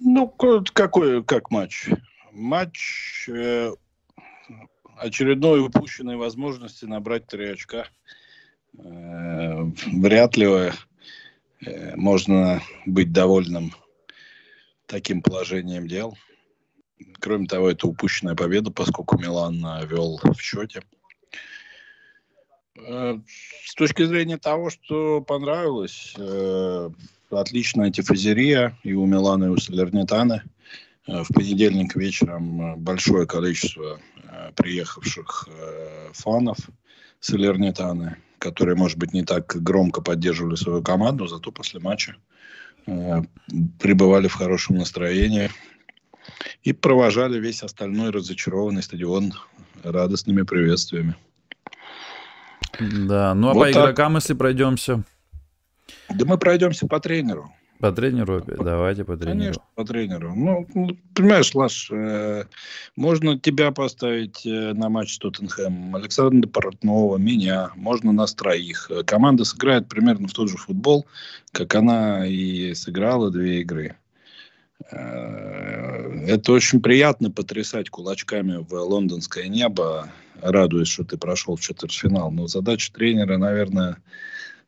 [0.00, 1.90] Ну, какой, как матч?
[2.32, 3.70] Матч э,
[5.02, 7.86] очередной упущенной возможности набрать три очка.
[8.78, 13.74] Э, вряд ли э, можно быть довольным
[14.86, 16.16] таким положением дел.
[17.18, 20.82] Кроме того, это упущенная победа, поскольку Милан вел в счете.
[22.78, 23.18] Э,
[23.64, 26.14] с точки зрения того, что понравилось,
[27.30, 30.42] отличная тифозерия и у Милана, и у Салернитаны.
[31.06, 34.00] В понедельник вечером большое количество
[34.54, 35.48] приехавших
[36.12, 36.58] фанов
[37.18, 42.16] Салернитаны которые, может быть, не так громко поддерживали свою команду, зато после матча
[42.86, 43.22] э,
[43.80, 45.48] пребывали в хорошем настроении
[46.64, 49.32] и провожали весь остальной разочарованный стадион
[49.84, 51.14] радостными приветствиями.
[52.80, 53.84] Да, ну а вот по так.
[53.84, 55.04] игрокам, если пройдемся?
[56.08, 57.52] Да мы пройдемся по тренеру.
[57.82, 58.58] По тренеру опять?
[58.58, 59.38] Давайте по тренеру.
[59.40, 60.32] Конечно, по тренеру.
[60.36, 62.44] Ну, ну понимаешь, Лаш, э,
[62.94, 68.88] можно тебя поставить э, на матч с Тоттенхэмом, Александра Портнова, меня, можно нас троих.
[69.04, 71.06] Команда сыграет примерно в тот же футбол,
[71.50, 73.96] как она и сыграла две игры.
[74.92, 80.08] Э, это очень приятно потрясать кулачками в лондонское небо,
[80.40, 82.30] радуясь, что ты прошел четвертьфинал.
[82.30, 83.96] Но задача тренера, наверное,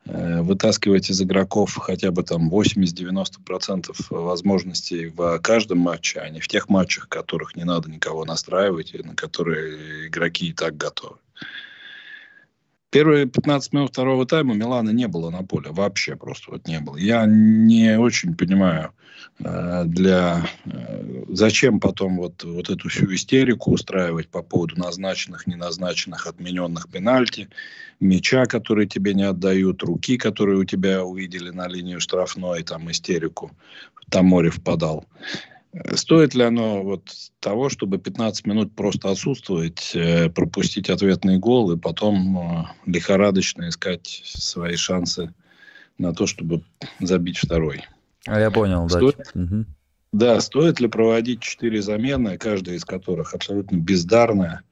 [0.06, 6.68] вытаскивать из игроков хотя бы там 80-90% возможностей в каждом матче, а не в тех
[6.68, 11.16] матчах, в которых не надо никого настраивать и на которые игроки и так готовы.
[12.94, 15.70] Первые 15 минут второго тайма Милана не было на поле.
[15.72, 16.96] Вообще просто вот не было.
[16.96, 18.92] Я не очень понимаю,
[19.40, 26.28] э, для э, зачем потом вот, вот эту всю истерику устраивать по поводу назначенных, неназначенных,
[26.28, 27.48] отмененных пенальти,
[27.98, 33.50] мяча, которые тебе не отдают, руки, которые у тебя увидели на линию штрафной, там истерику.
[34.08, 35.04] Там море впадал.
[35.94, 37.10] Стоит ли оно вот
[37.40, 44.22] того, чтобы 15 минут просто отсутствовать, э, пропустить ответный гол и потом э, лихорадочно искать
[44.24, 45.34] свои шансы
[45.98, 46.62] на то, чтобы
[47.00, 47.84] забить второй?
[48.26, 49.40] А я понял, стоит, да.
[49.40, 49.64] Угу.
[50.12, 54.62] Да, стоит ли проводить четыре замены, каждая из которых абсолютно бездарная,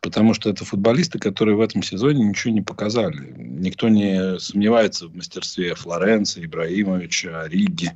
[0.00, 3.34] потому что это футболисты, которые в этом сезоне ничего не показали.
[3.36, 7.90] Никто не сомневается в мастерстве Флоренции, Ибраимовича, Риги.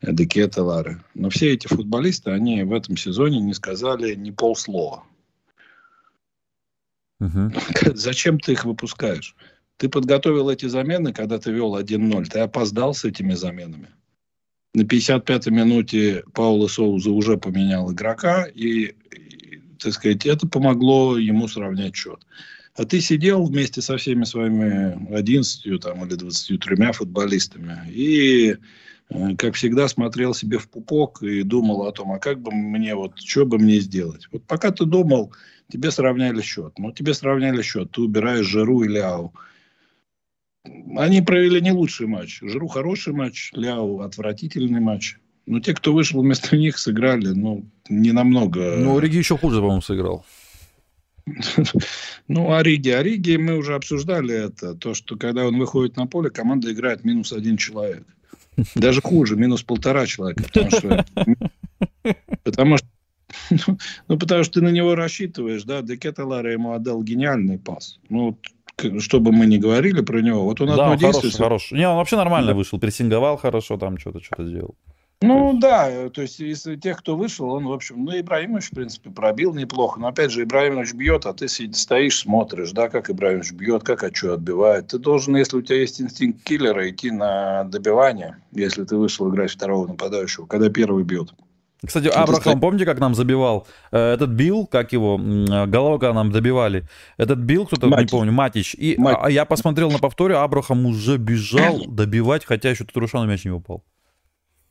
[0.00, 1.02] Декета Лары.
[1.14, 5.04] Но все эти футболисты, они в этом сезоне не сказали ни полслова.
[7.20, 7.52] Угу.
[7.94, 9.34] Зачем ты их выпускаешь?
[9.76, 12.24] Ты подготовил эти замены, когда ты вел 1-0.
[12.26, 13.90] Ты опоздал с этими заменами.
[14.74, 21.48] На 55-й минуте Паула Соуза уже поменял игрока, и, и, так сказать, это помогло ему
[21.48, 22.20] сравнять счет.
[22.74, 28.56] А ты сидел вместе со всеми своими 11 там, или 23 футболистами и
[29.38, 33.18] как всегда, смотрел себе в пупок и думал о том, а как бы мне, вот,
[33.18, 34.28] что бы мне сделать.
[34.30, 35.32] Вот пока ты думал,
[35.72, 36.78] тебе сравняли счет.
[36.78, 39.32] Ну, тебе сравняли счет, ты убираешь Жиру и Ляу.
[40.96, 42.40] Они провели не лучший матч.
[42.42, 45.16] Жиру хороший матч, Ляу отвратительный матч.
[45.46, 48.76] Но те, кто вышел вместо них, сыграли, ну, не намного.
[48.76, 50.24] Ну, Риги еще хуже, по-моему, сыграл.
[52.28, 52.90] Ну, Ориги.
[52.90, 54.74] Ориги мы уже обсуждали это.
[54.74, 58.06] То, что когда он выходит на поле, команда играет минус один человек.
[58.74, 60.44] Даже хуже, минус полтора человека.
[60.44, 61.06] Потому что,
[62.44, 62.88] потому что
[64.08, 67.98] ну, потому что ты на него рассчитываешь, да, Декеталара ему отдал гениальный пас.
[68.08, 68.38] Ну,
[68.98, 71.32] что бы мы ни говорили про него, вот он да, одно он действие...
[71.32, 71.78] хороший, хороший.
[71.78, 72.54] Не, он вообще нормально да.
[72.56, 74.76] вышел, прессинговал хорошо, там что-то, что-то сделал.
[75.20, 79.10] Ну да, то есть из тех, кто вышел, он, в общем, ну, Ибраимович, в принципе,
[79.10, 79.98] пробил неплохо.
[79.98, 84.14] Но опять же, Ибраимович бьет, а ты стоишь, смотришь, да, как Ибраимович бьет, как а
[84.14, 84.88] что отбивает.
[84.88, 89.50] Ты должен, если у тебя есть инстинкт киллера, идти на добивание, если ты вышел играть
[89.50, 91.34] второго нападающего, когда первый бьет.
[91.84, 93.66] Кстати, Абрахам, помните, как нам забивал?
[93.90, 96.88] Э, этот Билл, как его, головка нам добивали.
[97.16, 98.74] Этот Билл, кто-то, не помню, Матич.
[98.76, 99.18] И Матич.
[99.22, 103.84] А, я посмотрел на повторе, Абрахам уже бежал добивать, хотя еще Татурушану мяч не упал.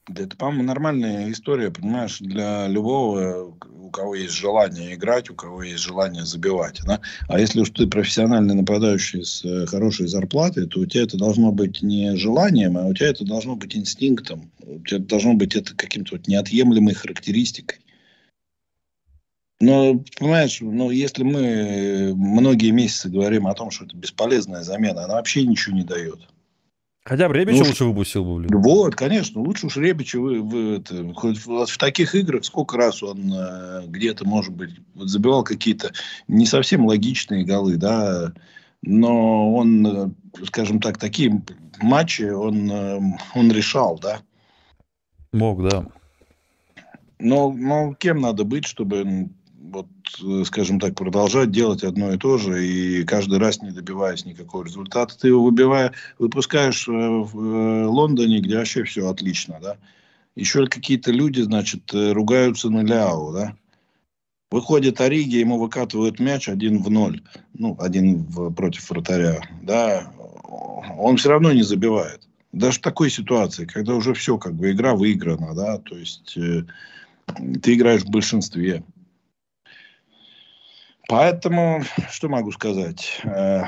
[0.08, 5.64] Да это, по-моему, нормальная история, понимаешь, для любого, у кого есть желание играть, у кого
[5.64, 6.80] есть желание забивать.
[6.86, 7.02] Да?
[7.28, 11.52] А если уж ты профессиональный нападающий с э, хорошей зарплатой, то у тебя это должно
[11.52, 14.50] быть не желанием, а у тебя это должно быть инстинктом.
[14.62, 17.80] У тебя должно быть это каким-то вот неотъемлемой характеристикой.
[19.60, 25.16] Но, понимаешь, ну, если мы многие месяцы говорим о том, что это бесполезная замена, она
[25.16, 26.30] вообще ничего не дает.
[27.08, 28.62] Хотя бы Ребича ну, лучше выпустил бы, блин.
[28.62, 33.02] Вот, конечно, лучше уж Ребича вы, вы это, хоть в, в таких играх сколько раз
[33.02, 35.94] он э, где-то, может быть, вот забивал какие-то
[36.28, 38.34] не совсем логичные голы, да,
[38.82, 40.10] но он, э,
[40.48, 41.42] скажем так, такие
[41.82, 43.00] матчи он, э,
[43.36, 44.20] он решал, да.
[45.32, 45.86] Мог, да.
[47.20, 49.30] Но, но кем надо быть, чтобы
[49.72, 49.88] вот,
[50.24, 54.64] э, скажем так, продолжать делать одно и то же, и каждый раз не добиваясь никакого
[54.64, 55.18] результата.
[55.18, 59.78] Ты его выбивая, выпускаешь э, в э, Лондоне, где вообще все отлично, да.
[60.36, 63.56] Еще какие-то люди, значит, ругаются на Ляо, да.
[64.50, 67.22] Выходит Ориги, ему выкатывают мяч один в ноль,
[67.54, 70.10] ну, один в, против вратаря, да,
[70.98, 72.22] он все равно не забивает.
[72.54, 76.64] Даже в такой ситуации, когда уже все, как бы, игра выиграна, да, то есть э,
[77.62, 78.84] ты играешь в большинстве.
[81.08, 83.22] Поэтому, что могу сказать?
[83.24, 83.64] Э,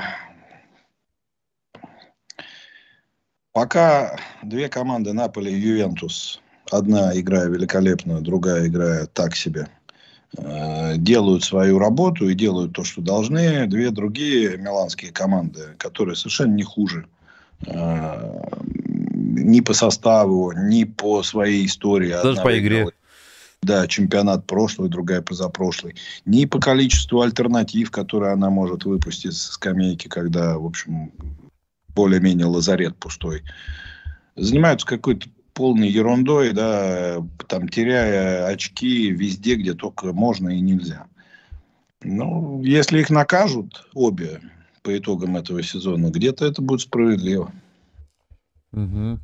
[3.52, 9.68] пока две команды Наполи и Ювентус, одна играя великолепно, другая играя так себе,
[10.36, 16.52] э, делают свою работу и делают то, что должны, две другие миланские команды, которые совершенно
[16.52, 17.06] не хуже
[17.66, 18.42] э,
[19.14, 22.10] ни по составу, ни по своей истории.
[22.22, 22.92] Даже по игре
[23.62, 30.08] да, чемпионат прошлый, другая позапрошлый, ни по количеству альтернатив, которые она может выпустить с скамейки,
[30.08, 31.12] когда, в общем,
[31.94, 33.42] более-менее лазарет пустой.
[34.36, 41.06] Занимаются какой-то полной ерундой, да, там теряя очки везде, где только можно и нельзя.
[42.02, 44.40] Ну, если их накажут обе
[44.82, 47.52] по итогам этого сезона, где-то это будет справедливо.
[48.72, 49.18] Угу.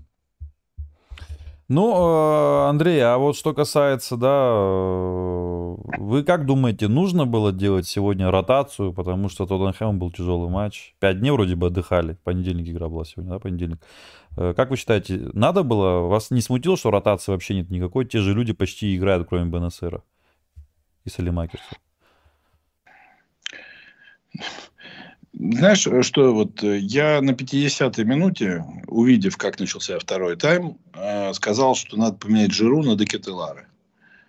[1.69, 7.89] Ну, э, Андрей, а вот что касается, да, э, вы как думаете, нужно было делать
[7.89, 10.95] сегодня ротацию, потому что Тоттенхэм был тяжелый матч.
[11.01, 12.19] Пять дней вроде бы отдыхали.
[12.23, 13.81] Понедельник игра была сегодня, да, понедельник.
[14.37, 16.07] Э, как вы считаете, надо было?
[16.07, 18.05] Вас не смутило, что ротации вообще нет никакой?
[18.05, 20.05] Те же люди почти играют, кроме Бенесера
[21.05, 21.77] и Салимакерса.
[25.39, 31.75] Знаешь, что вот э, я на 50-й минуте, увидев, как начался второй тайм, э, сказал,
[31.75, 33.67] что надо поменять жиру на Декетелары.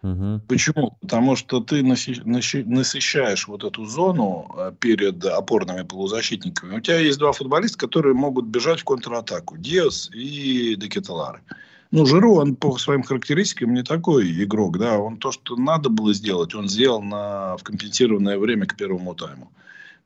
[0.03, 0.41] Угу.
[0.47, 0.97] Почему?
[1.01, 6.75] Потому что ты насыщаешь вот эту зону э, перед опорными полузащитниками.
[6.75, 9.57] У тебя есть два футболиста, которые могут бежать в контратаку.
[9.57, 11.39] Диас и Декетелары.
[11.91, 14.99] Ну, Жиру, он по своим характеристикам не такой игрок, да.
[14.99, 19.49] Он то, что надо было сделать, он сделал на, в компенсированное время к первому тайму.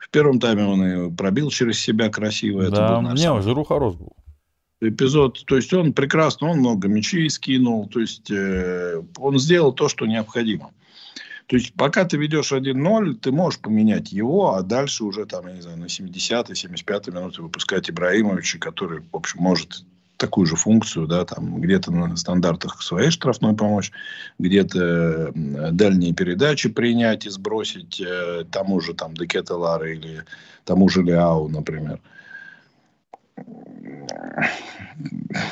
[0.02, 2.70] В первом тайме он и пробил через себя красиво.
[2.70, 3.44] Да, был мне самый...
[3.44, 4.16] Жиру хорош был.
[4.82, 9.88] Эпизод, то есть он прекрасно, он много мячей скинул, то есть э, он сделал то,
[9.88, 10.72] что необходимо.
[11.46, 15.54] То есть, пока ты ведешь 1-0, ты можешь поменять его, а дальше уже там, я
[15.54, 19.86] не знаю, на 70-й, 75-й минуте выпускать Ибраимовича, который, в общем, может
[20.22, 23.92] такую же функцию, да, там где-то на стандартах своей штрафной помочь,
[24.38, 30.24] где-то дальние передачи принять и сбросить э, тому же там Декета Лара или
[30.64, 32.00] тому же Ляу, например.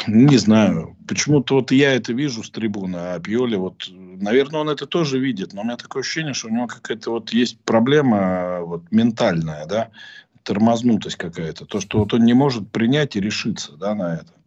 [0.05, 0.95] Не знаю.
[1.07, 5.53] Почему-то вот я это вижу с трибуны, а Пьоли вот, наверное, он это тоже видит,
[5.53, 9.89] но у меня такое ощущение, что у него какая-то вот есть проблема вот ментальная, да,
[10.43, 11.65] тормознутость какая-то.
[11.65, 14.38] То, что вот он не может принять и решиться, да, на это.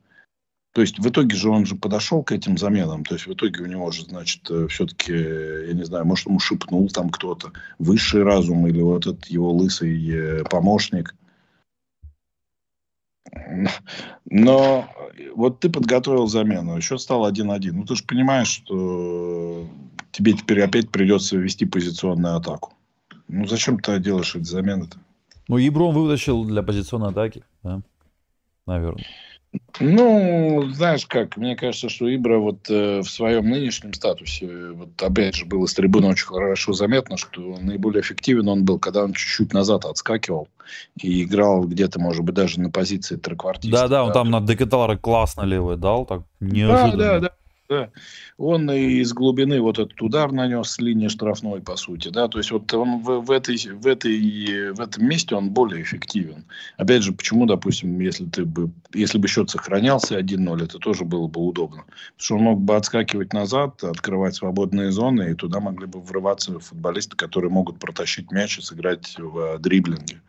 [0.73, 3.05] То есть в итоге же он же подошел к этим заменам.
[3.05, 6.39] То есть в итоге у него же, значит, э, все-таки, я не знаю, может, ему
[6.39, 11.15] шепнул там кто-то высший разум или вот этот его лысый э, помощник.
[14.25, 14.89] Но
[15.35, 17.73] вот ты подготовил замену, счет стал 1-1.
[17.73, 19.67] Ну, ты же понимаешь, что
[20.11, 22.73] тебе теперь опять придется вести позиционную атаку.
[23.29, 24.99] Ну, зачем ты делаешь эти замены-то?
[25.49, 27.83] Ну, Ебром вытащил для позиционной атаки, да,
[28.67, 29.05] наверное.
[29.81, 35.35] Ну, знаешь как, мне кажется, что Ибра вот э, в своем нынешнем статусе, вот опять
[35.35, 39.53] же было с трибуны очень хорошо заметно, что наиболее эффективен он был, когда он чуть-чуть
[39.53, 40.49] назад отскакивал
[40.97, 43.83] и играл где-то, может быть, даже на позиции треквартиста.
[43.83, 47.21] Да-да, он там на Декаталара классно левый дал, так неожиданно.
[47.21, 47.31] Да,
[47.73, 47.91] да.
[48.39, 52.51] Он из глубины вот этот удар нанес с линии штрафной, по сути, да, то есть
[52.51, 56.45] вот он в, в, этой, в, этой, в этом месте он более эффективен.
[56.77, 61.27] Опять же, почему, допустим, если ты бы, если бы счет сохранялся 1-0, это тоже было
[61.29, 61.85] бы удобно.
[61.85, 66.59] Потому что он мог бы отскакивать назад, открывать свободные зоны, и туда могли бы врываться
[66.59, 70.21] футболисты, которые могут протащить мяч и сыграть в дриблинге.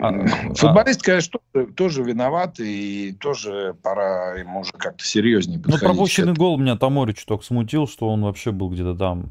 [0.00, 5.64] А, а, Футболист, конечно, тоже, тоже виноват, и тоже пора ему уже как-то серьезнее ну,
[5.64, 5.82] подходить.
[5.82, 9.30] Ну, пропущенный гол меня Тамори чуток смутил, что он вообще был где-то там,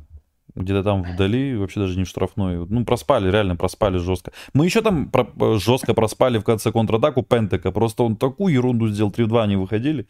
[0.55, 2.65] где-то там вдали, вообще даже не штрафной.
[2.67, 4.31] Ну, проспали, реально проспали жестко.
[4.53, 9.11] Мы еще там про- жестко проспали в конце контратаку Пентека, просто он такую ерунду сделал,
[9.11, 10.07] 3 в 2 не выходили.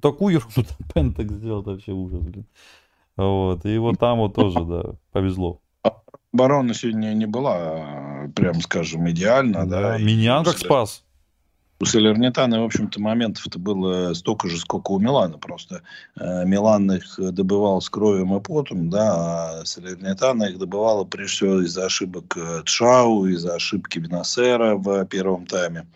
[0.00, 2.46] Такую ерунду Пентек сделал, вообще ужас, блин.
[3.16, 5.60] Вот, и вот там вот тоже, да, повезло.
[6.32, 9.66] Оборона сегодня не была, прям скажем, идеальна.
[9.66, 9.98] Да, да.
[9.98, 11.02] Миньян как спас.
[11.82, 15.38] У Салернитана, в общем-то, моментов-то было столько же, сколько у Милана.
[15.38, 15.80] Просто
[16.20, 21.62] э, Милан их добывал с кровью и потом, да, а Салернитана их добывала прежде всего
[21.62, 25.86] из-за ошибок э, Тшау, из-за ошибки Виносера в первом тайме.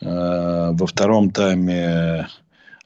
[0.00, 2.28] Э, во втором тайме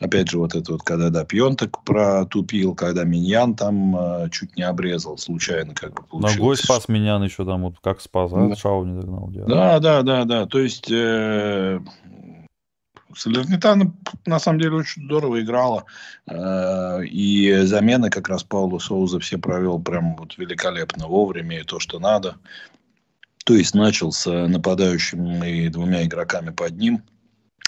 [0.01, 4.63] Опять же, вот это вот, когда, да, Пьонтек протупил, когда Миньян там э, чуть не
[4.63, 6.37] обрезал случайно, как бы получилось.
[6.37, 8.49] Ногой спас Миньян еще там, вот как спас, а?
[8.49, 8.57] Да.
[8.57, 9.29] Шау не догнал.
[9.31, 10.47] Да, да, да, да.
[10.47, 10.91] То есть...
[10.91, 11.81] Э,
[13.15, 13.93] Салернитана
[14.25, 15.85] на самом деле очень здорово играла.
[16.27, 21.79] Э, и замены как раз Паулу Соуза все провел прям вот великолепно вовремя и то,
[21.79, 22.37] что надо.
[23.45, 27.03] То есть начал с нападающим и двумя игроками под ним.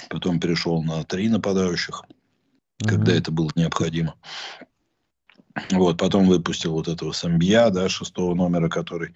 [0.08, 2.04] Потом перешел на три нападающих
[2.84, 4.14] когда это было необходимо.
[5.70, 9.14] Вот, потом выпустил вот этого Самбия, да, шестого номера, который,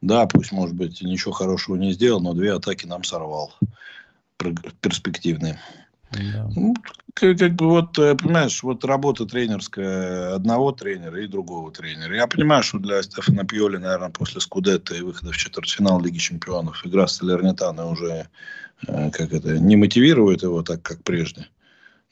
[0.00, 3.54] да, пусть, может быть, ничего хорошего не сделал, но две атаки нам сорвал.
[4.80, 5.60] Перспективные.
[6.12, 6.48] Да.
[6.54, 6.74] Ну,
[7.14, 12.14] как, как бы вот, э, понимаешь, вот работа тренерская одного тренера и другого тренера.
[12.14, 16.86] Я понимаю, что для Стефана Пьоли, наверное, после Скудетта и выхода в четвертьфинал Лиги Чемпионов
[16.86, 18.28] игра с Салернитана уже,
[18.86, 21.48] э, как это, не мотивирует его так, как прежде.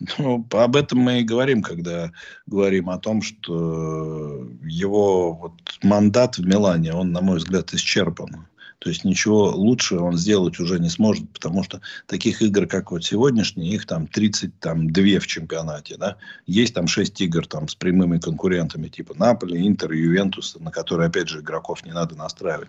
[0.18, 2.12] Ну, об этом мы и говорим, когда
[2.46, 8.46] говорим о том, что его вот мандат в Милане, он, на мой взгляд, исчерпан.
[8.80, 13.02] То есть ничего лучше он сделать уже не сможет, потому что таких игр, как вот
[13.02, 15.96] сегодняшние, их там 32 в чемпионате.
[15.96, 16.18] Да?
[16.46, 21.28] Есть там 6 игр там, с прямыми конкурентами типа Наполи, Интер, Ювентус, на которые, опять
[21.28, 22.68] же, игроков не надо настраивать.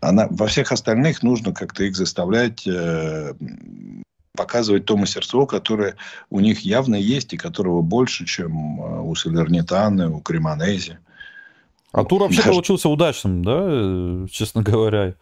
[0.00, 3.34] Она, во всех остальных нужно как-то их заставлять э,
[4.34, 5.96] показывать то мастерство, которое
[6.30, 10.98] у них явно есть и которого больше, чем э, у Салернитаны, у Кремонези.
[11.92, 12.50] А тур вообще Даже...
[12.50, 15.14] получился удачным, да, э, честно говоря.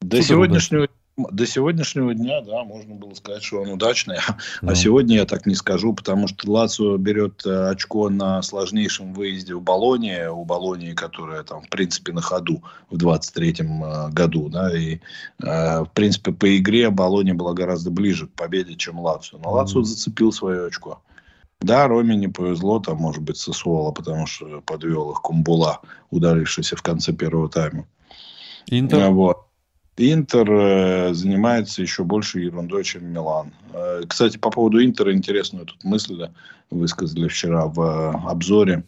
[0.00, 0.88] До сегодняшнего,
[1.18, 4.18] до сегодняшнего дня, да, можно было сказать, что он удачный.
[4.60, 4.72] Ну.
[4.72, 9.54] А сегодня я так не скажу, потому что Лацио берет э, очко на сложнейшем выезде
[9.54, 14.76] в Болонии, у Болонии, которая там, в принципе, на ходу в 23-м э, году, да,
[14.76, 14.98] и,
[15.42, 19.38] э, в принципе, по игре Болония была гораздо ближе к победе, чем Лацио.
[19.38, 21.02] Но Лацио зацепил свое очко.
[21.60, 26.82] Да, Роме не повезло, там, может быть, Сосуола, потому что подвел их Кумбула, ударившийся в
[26.82, 27.86] конце первого тайма.
[28.66, 29.10] Интер?
[29.10, 29.47] Вот.
[29.98, 33.52] Интер э, занимается еще больше ерундой, чем Милан.
[33.72, 36.28] Э, кстати, по поводу Интера интересную тут мысль
[36.70, 38.84] высказали вчера в э, обзоре.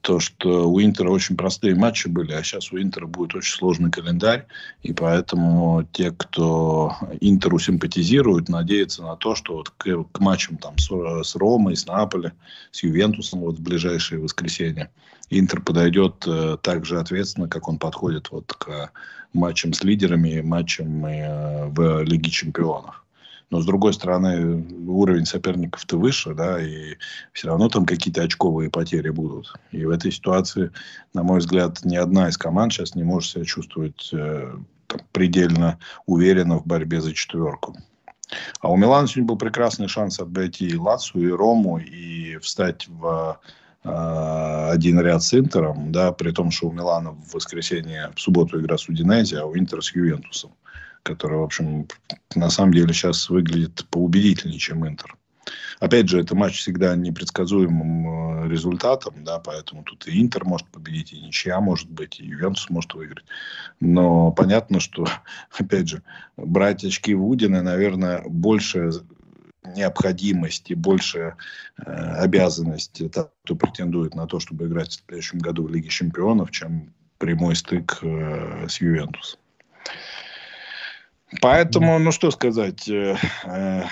[0.00, 3.90] То, что у Интера очень простые матчи были, а сейчас у Интера будет очень сложный
[3.90, 4.46] календарь.
[4.82, 10.78] И поэтому те, кто Интеру симпатизирует, надеются на то, что вот к, к матчам там,
[10.78, 12.32] с, с Ромой, с Наполи,
[12.70, 14.90] с Ювентусом вот в ближайшее воскресенье
[15.30, 18.90] Интер подойдет э, так же ответственно, как он подходит вот к
[19.32, 23.01] матчам с лидерами, матчам э, в Лиге Чемпионов.
[23.52, 26.96] Но, с другой стороны, уровень соперников-то выше, да, и
[27.32, 29.54] все равно там какие-то очковые потери будут.
[29.70, 30.72] И в этой ситуации,
[31.12, 34.54] на мой взгляд, ни одна из команд сейчас не может себя чувствовать э,
[34.86, 37.76] там, предельно уверенно в борьбе за четверку.
[38.60, 43.38] А у Милана сегодня был прекрасный шанс обойти и Лацу, и Рому, и встать в
[43.84, 48.60] Э, один ряд с Интером, да, при том, что у Милана в воскресенье, в субботу
[48.60, 50.52] игра с Удинези, а у Интера с Ювентусом.
[51.02, 51.88] Который, в общем,
[52.34, 55.16] на самом деле сейчас выглядит поубедительнее, чем Интер.
[55.80, 61.12] Опять же, это матч всегда непредсказуемым э, результатом, да, поэтому тут и Интер может победить,
[61.12, 63.24] и ничья может быть, и Ювентус может выиграть.
[63.80, 65.06] Но понятно, что,
[65.58, 66.02] опять же,
[66.36, 68.92] брать очки в Удины, наверное, больше
[69.64, 71.36] необходимость и больше
[71.78, 76.50] э, обязанность того, кто претендует на то, чтобы играть в следующем году в Лиге Чемпионов,
[76.50, 79.40] чем прямой стык э, с Ювентусом.
[81.40, 83.82] Поэтому, ну что сказать, э, э,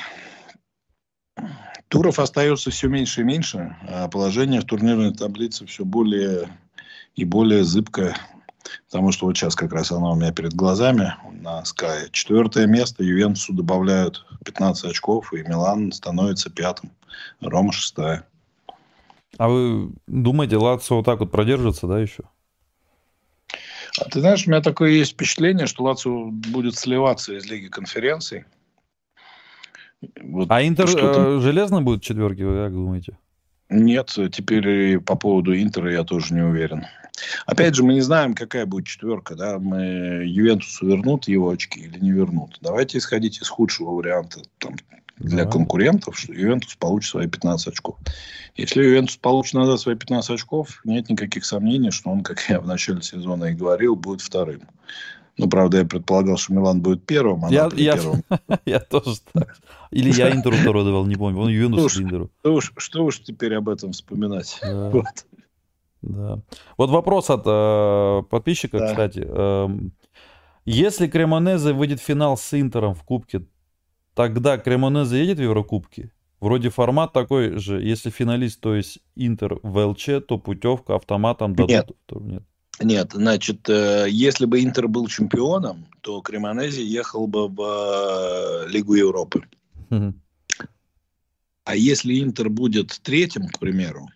[1.89, 6.49] туров остается все меньше и меньше, а положение в турнирной таблице все более
[7.15, 8.17] и более зыбкое.
[8.91, 12.09] Потому что вот сейчас как раз она у меня перед глазами на Sky.
[12.13, 16.91] Четвертое место Ювентусу добавляют 15 очков, и Милан становится пятым.
[17.41, 18.27] Рома шестая.
[19.39, 22.25] А вы думаете, Лацио вот так вот продержится, да, еще?
[23.99, 28.45] А ты знаешь, у меня такое есть впечатление, что Лацио будет сливаться из Лиги конференций.
[30.23, 33.19] Вот а Интер э, железно будет четверки, вы как думаете?
[33.69, 36.87] Нет, теперь по поводу Интера я тоже не уверен.
[37.47, 39.35] Опять же, мы не знаем, какая будет четверка.
[39.35, 39.59] Да?
[39.59, 42.59] Мы Ювентусу вернут его очки или не вернут.
[42.61, 44.75] Давайте исходить из худшего варианта там,
[45.21, 45.51] для да.
[45.51, 47.99] конкурентов, что Ювентус получит свои 15 очков.
[48.57, 52.67] Если Ювентус получит назад свои 15 очков, нет никаких сомнений, что он, как я в
[52.67, 54.63] начале сезона и говорил, будет вторым.
[55.37, 58.23] Ну, правда, я предполагал, что Милан будет первым, а я, я, первым.
[58.67, 59.57] я тоже так.
[59.91, 61.39] Или я Интеру второй давал, не помню.
[61.39, 62.31] Он Ювентус Интеру.
[62.41, 64.59] Что уж, что уж теперь об этом вспоминать.
[64.63, 64.91] Да.
[64.91, 65.05] Вот.
[66.03, 66.41] Да.
[66.79, 68.89] Вот вопрос от э, подписчика, да.
[68.89, 69.23] кстати.
[69.23, 69.69] Э,
[70.65, 73.43] если Кремонезе выйдет в финал с Интером в Кубке,
[74.21, 76.11] тогда Кремонезе едет в Еврокубке?
[76.41, 77.81] Вроде формат такой же.
[77.81, 81.71] Если финалист, то есть Интер в ЛЧ, то путевка автоматом дадут.
[81.71, 81.91] Нет.
[82.11, 82.43] Нет.
[82.83, 88.95] Нет, значит, э, если бы Интер был чемпионом, то Кремонези ехал бы в э, Лигу
[88.95, 89.43] Европы.
[89.91, 90.15] Угу.
[91.65, 94.07] А если Интер будет третьим, к примеру,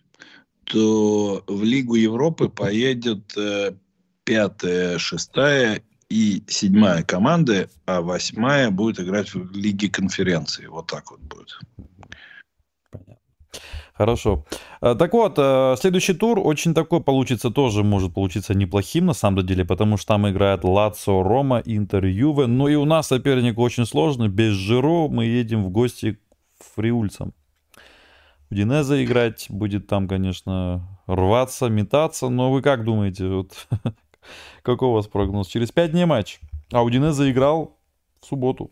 [0.65, 3.73] то в Лигу Европы поедет э,
[4.25, 5.83] пятая, шестая
[6.15, 10.67] и седьмая команды, а восьмая будет играть в Лиге конференции.
[10.67, 11.59] Вот так вот будет.
[13.95, 14.45] Хорошо.
[14.81, 19.45] Э, так вот, э, следующий тур очень такой получится, тоже может получиться неплохим на самом
[19.45, 22.47] деле, потому что там играет Лацо, Рома, Интер, Юве.
[22.47, 24.29] Ну и у нас соперник очень сложный.
[24.29, 27.33] Без Жиро мы едем в гости к фриульцам.
[28.51, 32.29] В Динеза играть будет там, конечно, рваться, метаться.
[32.29, 33.67] Но вы как думаете, вот,
[34.63, 35.49] какой у вас прогноз?
[35.49, 36.41] Через пять дней матч.
[36.73, 37.79] А у Динеза играл
[38.21, 38.71] в субботу.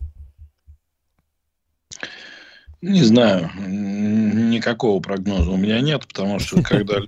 [2.80, 7.00] Не знаю, никакого прогноза у меня нет, потому что когда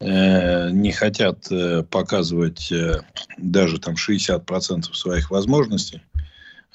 [0.00, 1.48] не хотят
[1.90, 2.72] показывать
[3.38, 6.02] даже там 60% своих возможностей,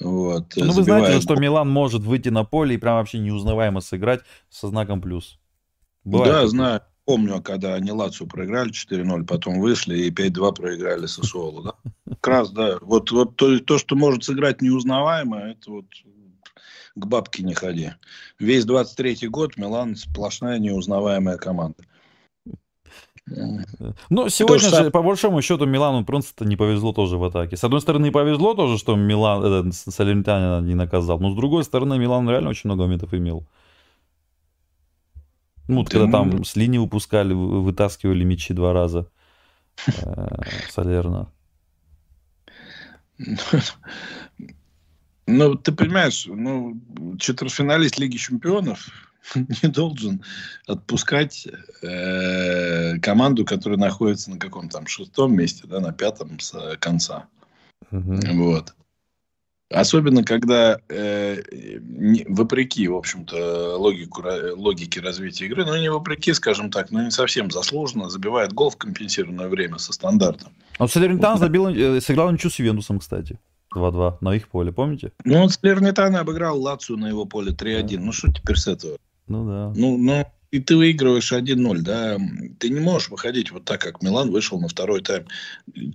[0.00, 4.20] вот, ну, вы знаете, что Милан может выйти на поле и прям вообще неузнаваемо сыграть
[4.50, 5.38] со знаком плюс.
[6.02, 6.80] Бывает да, знаю.
[7.04, 11.62] Помню, когда они Лацию проиграли 4-0, потом вышли и 5-2 проиграли Сосуолу.
[11.62, 11.74] Да?
[12.20, 12.78] Как раз, да.
[12.80, 15.84] Вот, вот то, то, что может сыграть неузнаваемо, это вот
[16.94, 17.90] к бабке не ходи.
[18.38, 21.84] Весь 23-й год Милан сплошная неузнаваемая команда.
[23.26, 27.56] Ну, сегодня же, по большому счету, Милану просто не повезло тоже в атаке.
[27.56, 31.98] С одной стороны, повезло тоже, что Милан этот, Салернитанина не наказал, но с другой стороны,
[31.98, 33.46] Милан реально очень много моментов имел.
[35.66, 39.08] Ну, вот, когда там с линии упускали, вытаскивали мячи два раза.
[39.86, 41.30] Э, Салерна.
[45.26, 46.78] Ну, ты понимаешь, ну,
[47.18, 48.90] четвертьфиналист Лиги Чемпионов
[49.34, 50.22] не должен
[50.66, 51.48] отпускать
[51.80, 57.26] э, команду, которая находится на каком там шестом месте, да, на пятом с конца.
[57.90, 58.20] Угу.
[58.34, 58.74] Вот.
[59.74, 61.42] Особенно, когда э,
[61.80, 64.22] не, вопреки, в общем-то, логику,
[64.56, 68.76] логике развития игры, ну, не вопреки, скажем так, но не совсем заслуженно, забивает гол в
[68.76, 70.52] компенсированное время со стандартом.
[70.78, 73.40] А Салернитан забил, э, сыграл ничью с Ювентусом, кстати.
[73.74, 75.10] 2-2 на их поле, помните?
[75.24, 77.96] Ну, он Салернитана обыграл Лацию на его поле 3-1.
[77.96, 78.00] Да.
[78.04, 78.96] Ну, что теперь с этого?
[79.26, 79.72] Ну, да.
[79.74, 80.24] Ну, ну,
[80.54, 82.16] и ты выигрываешь 1-0, да,
[82.60, 85.24] ты не можешь выходить вот так, как Милан вышел на второй тайм.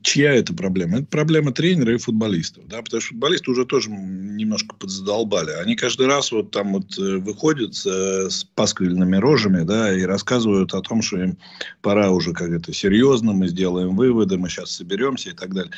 [0.02, 0.98] Чья это проблема?
[0.98, 5.52] Это проблема тренера и футболистов, да, потому что футболисты уже тоже немножко подзадолбали.
[5.52, 10.73] Они каждый раз вот там вот э, выходят с, с пасквильными рожами, да, и рассказывают
[10.73, 11.38] о том, что им
[11.81, 15.72] пора уже как это серьезно, мы сделаем выводы, мы сейчас соберемся и так далее.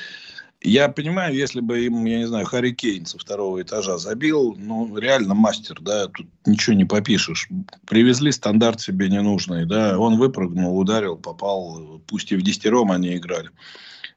[0.64, 4.96] Я понимаю, если бы им, я не знаю, Харри Кейн со второго этажа забил, ну,
[4.96, 7.50] реально мастер, да, тут ничего не попишешь.
[7.88, 13.50] Привезли стандарт себе ненужный, да, он выпрыгнул, ударил, попал, пусть и в десятером они играли.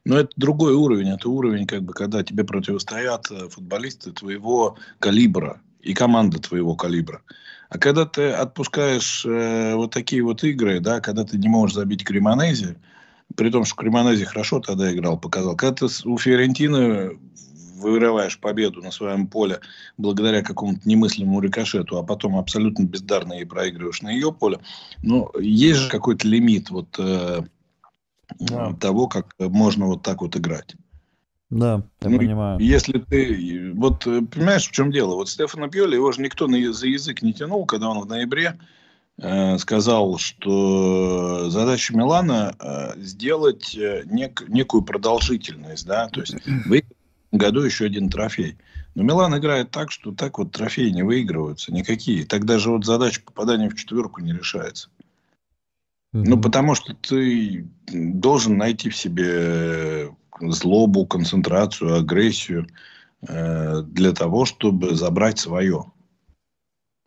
[0.05, 1.09] Но это другой уровень.
[1.09, 7.21] Это уровень, как бы, когда тебе противостоят э, футболисты твоего калибра и команда твоего калибра.
[7.69, 12.03] А когда ты отпускаешь э, вот такие вот игры, да, когда ты не можешь забить
[12.03, 12.77] Кремонези,
[13.35, 15.55] при том, что Кремонези хорошо тогда играл, показал.
[15.55, 17.17] Когда ты у Фиорентины
[17.75, 19.59] вырываешь победу на своем поле
[19.97, 24.59] благодаря какому-то немыслимому рикошету, а потом абсолютно бездарно ей проигрываешь на ее поле,
[25.03, 27.41] ну, есть же какой-то лимит вот э,
[28.39, 28.73] да.
[28.73, 30.75] того, как можно вот так вот играть.
[31.49, 32.59] Да, я ну, понимаю.
[32.59, 33.71] Если ты...
[33.75, 35.15] Вот э, понимаешь, в чем дело?
[35.15, 38.59] Вот Стефана Пьоли, его же никто на, за язык не тянул, когда он в ноябре
[39.17, 46.35] сказал, что задача Милана э, сделать э, нек, некую продолжительность, да, то есть
[46.65, 46.83] вы
[47.31, 48.57] году еще один трофей.
[48.93, 52.25] Но Милан играет так, что так вот трофеи не выигрываются никакие.
[52.25, 54.89] Так даже вот задача попадания в четверку не решается.
[56.13, 56.23] Mm-hmm.
[56.27, 62.67] Ну, потому что ты должен найти в себе злобу, концентрацию, агрессию
[63.27, 65.91] э, для того, чтобы забрать свое.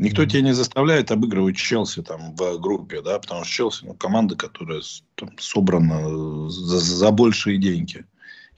[0.00, 4.36] Никто тебя не заставляет обыгрывать Челси там в группе, да, потому что Челси ну, команда,
[4.36, 4.80] которая
[5.16, 8.04] там, собрана за, за большие деньги.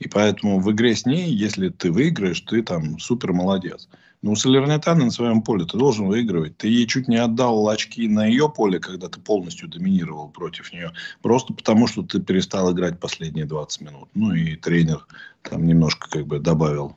[0.00, 3.88] И поэтому в игре с ней, если ты выиграешь, ты там супер молодец.
[4.22, 6.58] Но у Салернитана на своем поле ты должен выигрывать.
[6.58, 10.92] Ты ей чуть не отдал очки на ее поле, когда ты полностью доминировал против нее.
[11.22, 14.08] Просто потому, что ты перестал играть последние 20 минут.
[14.14, 15.06] Ну и тренер
[15.42, 16.96] там немножко как бы добавил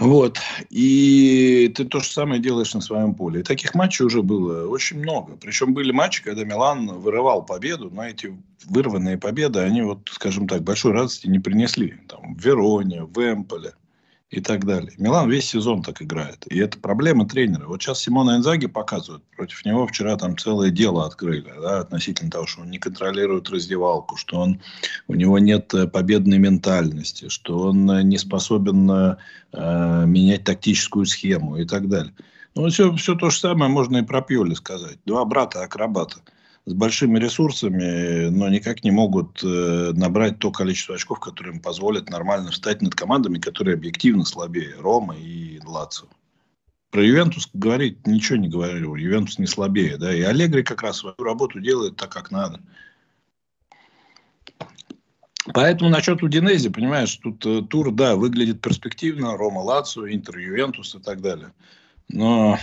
[0.00, 0.38] вот.
[0.70, 3.40] И ты то же самое делаешь на своем поле.
[3.40, 5.36] И таких матчей уже было очень много.
[5.36, 10.62] Причем были матчи, когда Милан вырывал победу, но эти вырванные победы, они вот, скажем так,
[10.62, 11.98] большой радости не принесли.
[12.08, 13.74] Там, в Вероне, в Эмполе
[14.30, 14.92] и так далее.
[14.96, 16.46] Милан весь сезон так играет.
[16.46, 17.66] И это проблема тренера.
[17.66, 19.24] Вот сейчас Симона Инзаги показывают.
[19.36, 24.16] Против него вчера там целое дело открыли да, относительно того, что он не контролирует раздевалку,
[24.16, 24.60] что он,
[25.08, 29.16] у него нет э, победной ментальности, что он э, не способен э,
[29.52, 32.14] э, менять тактическую схему и так далее.
[32.54, 34.98] Ну, все, все то же самое можно и про Пьоли сказать.
[35.06, 36.20] Два брата-акробата
[36.70, 42.08] с большими ресурсами, но никак не могут э, набрать то количество очков, которое им позволит
[42.08, 44.76] нормально встать над командами, которые объективно слабее.
[44.78, 46.06] Рома и Лацио.
[46.92, 48.94] Про Ювентус говорить ничего не говорю.
[48.94, 49.96] Ювентус не слабее.
[49.96, 50.14] Да?
[50.14, 52.60] И Аллегри как раз свою работу делает так, как надо.
[55.52, 59.36] Поэтому насчет Удинези, понимаешь, тут э, тур, да, выглядит перспективно.
[59.36, 61.52] Рома, Лацио, Интер, Ювентус и так далее.
[62.08, 62.58] Но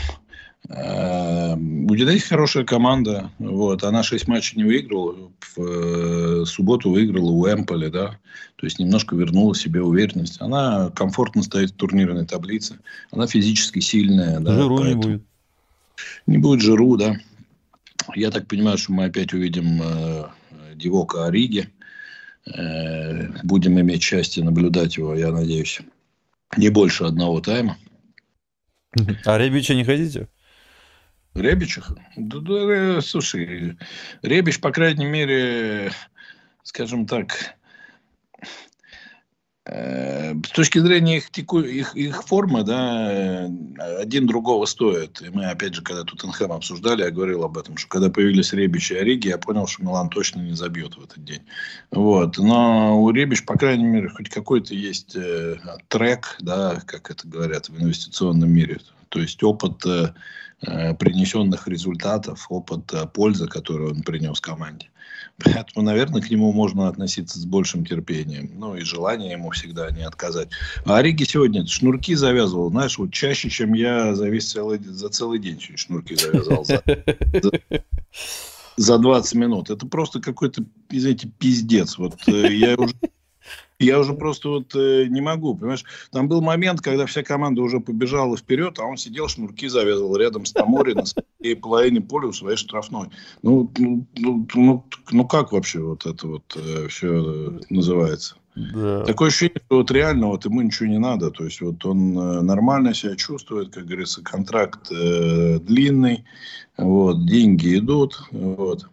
[0.69, 3.31] у Динамики хорошая команда.
[3.39, 3.83] Вот.
[3.83, 5.31] Она 6 матчей не выиграла.
[5.55, 5.61] В
[6.41, 7.87] э, субботу выиграла у Эмполи.
[7.87, 8.19] Да?
[8.57, 10.41] То есть, немножко вернула себе уверенность.
[10.41, 12.79] Она комфортно стоит в турнирной таблице.
[13.11, 14.39] Она физически сильная.
[14.39, 14.55] Да?
[14.55, 14.93] Жиру Поэтому...
[14.95, 15.21] не будет.
[16.27, 17.17] Не будет жиру, да.
[18.15, 20.25] Я так понимаю, что мы опять увидим э,
[20.75, 21.69] Дивока Ориги.
[22.45, 25.81] Э, будем иметь счастье наблюдать его, я надеюсь,
[26.55, 27.77] не больше одного тайма.
[29.25, 30.27] А Ребича не хотите?
[31.37, 31.91] Ребичах?
[32.15, 33.77] Да, да, слушай,
[34.21, 35.91] Ребич, по крайней мере,
[36.63, 37.55] скажем так,
[39.65, 43.49] э, с точки зрения их, теку, их, их формы, да,
[43.99, 45.21] один другого стоит.
[45.21, 48.91] И мы, опять же, когда Тоттенхэм обсуждали, я говорил об этом, что когда появились Ребич
[48.91, 51.43] и Ориги, я понял, что Милан точно не забьет в этот день.
[51.91, 52.37] Вот.
[52.37, 55.57] Но у Ребич, по крайней мере, хоть какой-то есть э,
[55.87, 58.79] трек, да, как это говорят в инвестиционном мире.
[59.09, 60.13] То есть опыт э, Э,
[60.59, 64.89] принесенных результатов, опыт пользы, которую он принес команде.
[65.43, 68.51] Поэтому, наверное, к нему можно относиться с большим терпением.
[68.55, 70.49] Ну, и желание ему всегда не отказать.
[70.85, 75.37] А Ориги сегодня шнурки завязывал, знаешь, вот чаще, чем я за весь целый, за целый
[75.37, 76.65] день шнурки завязал.
[76.65, 76.81] За,
[77.33, 77.51] за,
[78.77, 79.69] за 20 минут.
[79.69, 81.99] Это просто какой-то, извините, пиздец.
[81.99, 82.95] Вот э, я уже
[83.79, 85.85] я уже просто вот э, не могу, понимаешь?
[86.11, 90.45] Там был момент, когда вся команда уже побежала вперед, а он сидел, шнурки завязывал рядом
[90.45, 93.09] с Тамори на своей половине поля у своей штрафной.
[93.43, 98.35] Ну, ну, ну, ну, ну как вообще вот это вот э, все называется?
[98.55, 99.03] Да.
[99.03, 101.29] Такое ощущение, что вот реально вот ему ничего не надо.
[101.29, 106.25] То есть вот он э, нормально себя чувствует, как говорится, контракт э, длинный,
[106.77, 108.89] вот, деньги идут, вот.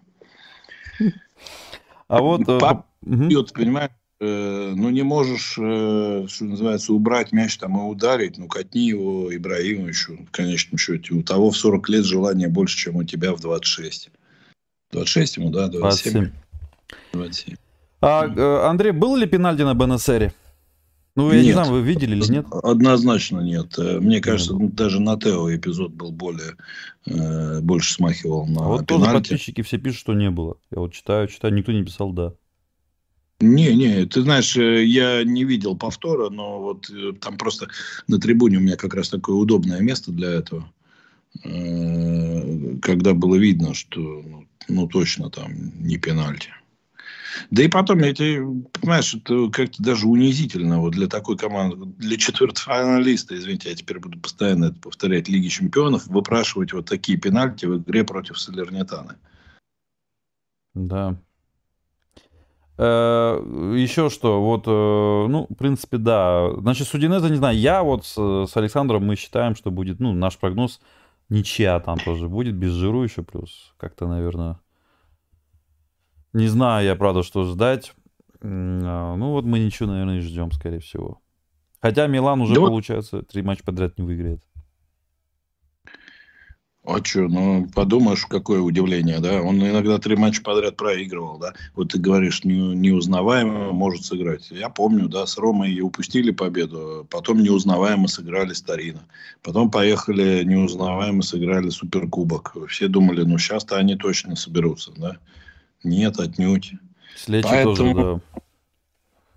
[2.06, 2.44] А вот...
[2.44, 3.46] Пап, угу.
[3.54, 3.90] понимаешь,
[4.24, 9.34] Э, ну, не можешь, э, что называется, убрать мяч там и ударить, ну, катни его
[9.34, 11.14] Ибраимовичу, в конечном счете.
[11.14, 14.10] У того в 40 лет желание больше, чем у тебя в 26.
[14.92, 15.68] 26 ему, да?
[15.68, 16.12] 27.
[16.12, 16.30] 27.
[17.12, 17.56] 27.
[18.00, 20.32] А, э, Андрей, был ли пенальти на БНСРе?
[21.16, 21.44] Ну, я нет.
[21.44, 22.46] не знаю, вы видели или нет?
[22.50, 23.76] Однозначно нет.
[23.78, 24.74] Мне кажется, нет.
[24.74, 26.56] даже на Тео эпизод был более,
[27.60, 29.04] больше смахивал на а вот пенальти.
[29.04, 30.56] тоже подписчики все пишут, что не было.
[30.72, 32.32] Я вот читаю, читаю, никто не писал «да».
[33.40, 37.68] Не, не, ты знаешь, э, я не видел повтора, но вот э, там просто
[38.06, 40.72] на трибуне у меня как раз такое удобное место для этого.
[41.42, 45.50] Э, когда было видно, что ну, ну точно там
[45.80, 46.50] не пенальти.
[47.50, 53.36] Да и потом, я понимаешь, это как-то даже унизительно вот для такой команды, для четвертьфиналиста,
[53.36, 58.04] извините, я теперь буду постоянно это повторять, Лиги Чемпионов, выпрашивать вот такие пенальти в игре
[58.04, 59.16] против Салернитана.
[60.74, 61.16] Да,
[62.82, 66.50] еще что, вот, э, ну, в принципе, да.
[66.58, 70.12] Значит, с Удинеза, не знаю, я вот с, с Александром мы считаем, что будет, ну,
[70.12, 70.80] наш прогноз
[71.28, 73.74] ничья там тоже будет, без жиру еще плюс.
[73.76, 74.58] Как-то, наверное,
[76.32, 77.94] не знаю я, правда, что ждать.
[78.42, 81.20] А, ну, вот мы ничего, наверное, не ждем, скорее всего.
[81.80, 84.42] Хотя Милан уже, да получается, три матча подряд не выиграет.
[86.86, 89.40] А что, ну, подумаешь, какое удивление, да?
[89.40, 91.54] Он иногда три матча подряд проигрывал, да?
[91.74, 94.50] Вот ты говоришь, не, неузнаваемо может сыграть.
[94.50, 99.00] Я помню, да, с Ромой и упустили победу, потом неузнаваемо сыграли Старина.
[99.42, 102.54] Потом поехали, неузнаваемо сыграли Суперкубок.
[102.68, 105.16] Все думали, ну, сейчас-то они точно соберутся, да?
[105.84, 106.72] Нет, отнюдь.
[107.16, 107.76] Слечи Поэтому...
[107.76, 108.20] тоже, да.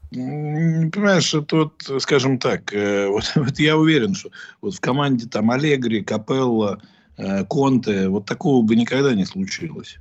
[0.09, 6.01] Понимаешь, тут, скажем так, э, вот, вот я уверен, что вот в команде там Аллегри,
[6.01, 6.81] Капелла,
[7.17, 9.97] Э, Конте, вот такого бы никогда не случилось.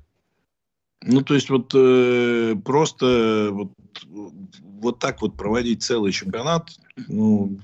[1.03, 3.73] Ну, то есть, вот э, просто вот,
[4.81, 6.71] вот так вот проводить целый чемпионат,
[7.09, 7.59] ну,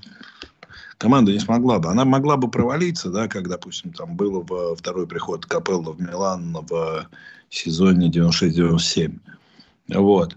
[0.97, 1.89] команда не смогла бы.
[1.89, 6.57] Она могла бы провалиться, да, как, допустим, там было во второй приход Капелла в Милан
[6.69, 7.07] в
[7.49, 9.19] сезоне 96-97.
[9.89, 10.35] Вот.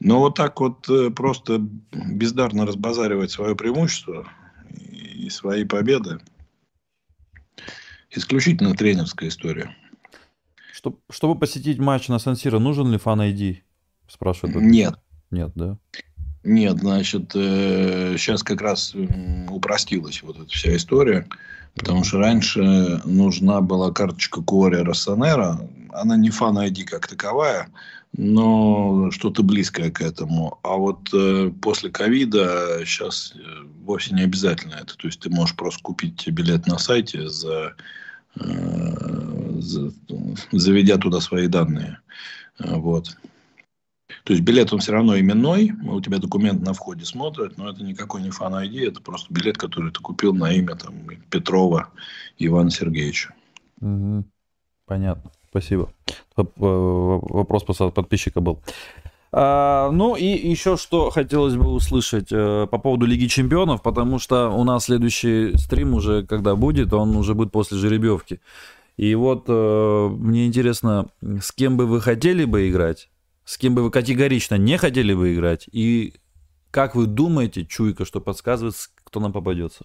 [0.00, 1.58] Но вот так вот э, просто
[1.92, 4.26] бездарно разбазаривать свое преимущество
[4.72, 6.20] и свои победы,
[8.10, 9.74] исключительно тренерская история.
[10.72, 13.58] Чтоб, чтобы посетить матч на Сан-Сиро, нужен ли фан ID?
[14.08, 14.56] Спрашивают.
[14.56, 14.94] Нет.
[15.30, 15.78] Нет, да?
[16.44, 18.94] Нет, значит, э, сейчас как раз
[19.48, 21.26] упростилась вот эта вся история,
[21.74, 25.58] потому что раньше нужна была карточка Куори Рассонера,
[25.92, 27.68] она не фан ID как таковая,
[28.12, 30.58] но что-то близкое к этому.
[30.62, 33.38] А вот э, после ковида сейчас э,
[33.84, 34.96] вовсе не обязательно это.
[34.96, 37.74] То есть ты можешь просто купить билет на сайте за
[38.38, 39.60] Э,
[40.52, 41.98] заведя туда свои данные.
[42.58, 43.16] Вот.
[44.24, 47.82] То есть билет он все равно именной, у тебя документ на входе смотрят, но это
[47.82, 50.94] никакой не фан ID, это просто билет, который ты купил на имя там,
[51.30, 51.90] Петрова
[52.38, 53.34] Ивана Сергеевича.
[53.80, 54.24] Угу.
[54.84, 55.88] Понятно, спасибо.
[56.56, 58.60] Вопрос подписчика был.
[59.32, 64.50] А, ну и еще что хотелось бы услышать э, по поводу Лиги Чемпионов, потому что
[64.50, 68.40] у нас следующий стрим уже, когда будет, он уже будет после жеребьевки.
[68.96, 73.10] И вот э, мне интересно, с кем бы вы хотели бы играть,
[73.44, 76.14] с кем бы вы категорично не хотели бы играть, и
[76.70, 78.74] как вы думаете, чуйка, что подсказывает,
[79.04, 79.84] кто нам попадется?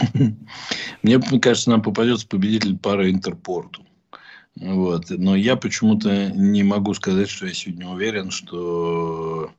[1.02, 3.84] Мне кажется, нам попадется победитель пары Интерпорту.
[4.56, 5.10] Вот.
[5.10, 9.50] Но я почему-то не могу сказать, что я сегодня уверен, что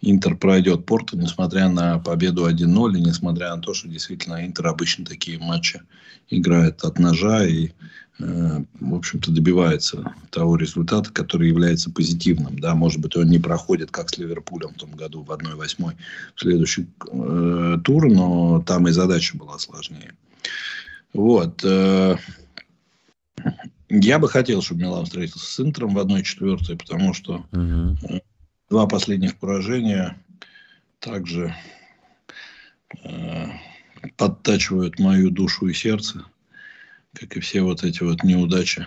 [0.00, 5.04] Интер пройдет Порту, несмотря на победу 1-0, и несмотря на то, что действительно Интер обычно
[5.04, 5.82] такие матчи
[6.28, 7.70] играет от ножа и,
[8.18, 12.58] в общем-то, добивается того результата, который является позитивным.
[12.58, 15.92] Да, может быть, он не проходит, как с Ливерпулем в том году в 1-8
[16.34, 20.14] в следующий э, тур, но там и задача была сложнее.
[21.12, 21.64] Вот.
[21.64, 22.16] Э,
[23.88, 28.22] я бы хотел, чтобы Милан встретился с Интером в 1-4, потому что угу.
[28.70, 30.16] два последних поражения
[31.00, 31.54] также
[33.02, 33.46] э,
[34.16, 36.24] подтачивают мою душу и сердце,
[37.14, 38.86] как и все вот эти вот неудачи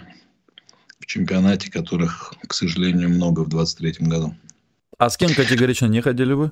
[1.00, 4.36] в чемпионате, которых, к сожалению, много в 23 году.
[4.98, 6.52] А с кем категорично не ходили бы?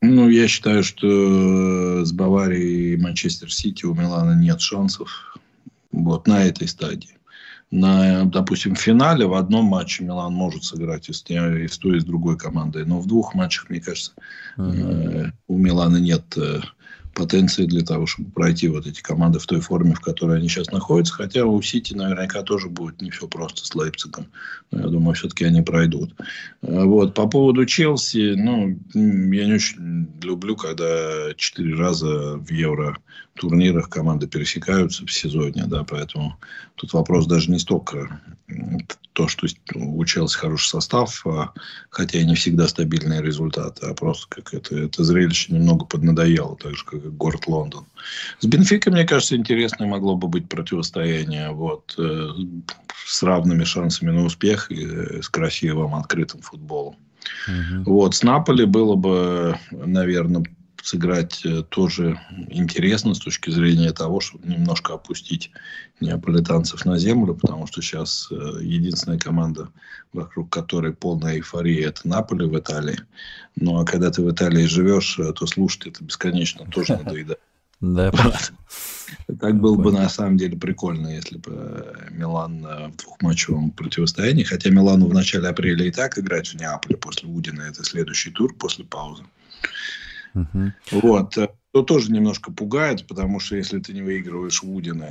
[0.00, 5.36] Ну, я считаю, что с Баварией и Манчестер Сити у Милана нет шансов
[5.90, 7.18] вот на этой стадии
[7.70, 11.98] на, допустим, в финале в одном матче Милан может сыграть и с, и с той,
[11.98, 12.84] и с другой командой.
[12.86, 14.12] Но в двух матчах, мне кажется,
[14.56, 15.26] uh-huh.
[15.26, 16.60] э, у Милана нет э,
[17.18, 20.70] потенции для того, чтобы пройти вот эти команды в той форме, в которой они сейчас
[20.70, 21.14] находятся.
[21.14, 24.28] Хотя у Сити наверняка тоже будет не все просто с Лейпцигом.
[24.70, 26.14] Но я думаю, все-таки они пройдут.
[26.62, 27.14] Э, вот.
[27.14, 32.96] По поводу Челси, ну, я не очень люблю, когда четыре раза в Евро
[33.38, 36.36] турнирах команды пересекаются в сезоне, да, поэтому
[36.74, 38.20] тут вопрос даже не столько
[39.12, 41.52] то, что у Челси хороший состав, а,
[41.90, 46.76] хотя и не всегда стабильные результаты, а просто как это, это зрелище немного поднадоело, так
[46.76, 47.84] же, как и город Лондон.
[48.38, 52.28] С Бенфикой, мне кажется, интересное могло бы быть противостояние вот, э,
[53.04, 56.96] с равными шансами на успех и э, с красивым открытым футболом.
[57.48, 57.92] Угу.
[57.92, 60.44] Вот, с Наполи было бы, наверное,
[60.82, 65.50] сыграть э, тоже интересно с точки зрения того, чтобы немножко опустить
[66.00, 69.68] неаполитанцев на землю, потому что сейчас э, единственная команда,
[70.12, 72.98] вокруг которой полная эйфория, это Наполи в Италии.
[73.56, 77.40] Ну, а когда ты в Италии живешь, э, то слушать это бесконечно тоже надоедает.
[77.80, 78.10] Да.
[79.40, 84.42] Так было бы на самом деле прикольно, если бы Милан в двухматчевом противостоянии.
[84.42, 87.62] Хотя Милану в начале апреля и так играть в Неаполе после Удина.
[87.62, 89.22] Это следующий тур после паузы.
[89.22, 89.28] Угу.
[90.90, 91.38] Вот.
[91.38, 95.10] Э, то тоже немножко пугает, потому что если ты не выигрываешь Вудина,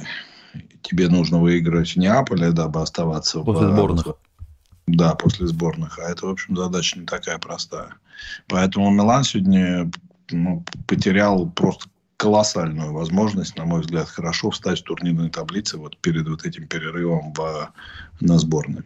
[0.81, 4.07] тебе нужно выиграть в Неаполе, дабы оставаться после в, сборных.
[4.87, 5.99] Да, после сборных.
[5.99, 7.93] А это, в общем, задача не такая простая.
[8.47, 9.91] Поэтому Милан сегодня
[10.31, 16.27] ну, потерял просто колоссальную возможность, на мой взгляд, хорошо встать в турнирной таблице вот перед
[16.27, 17.71] вот этим перерывом в,
[18.19, 18.83] на сборной.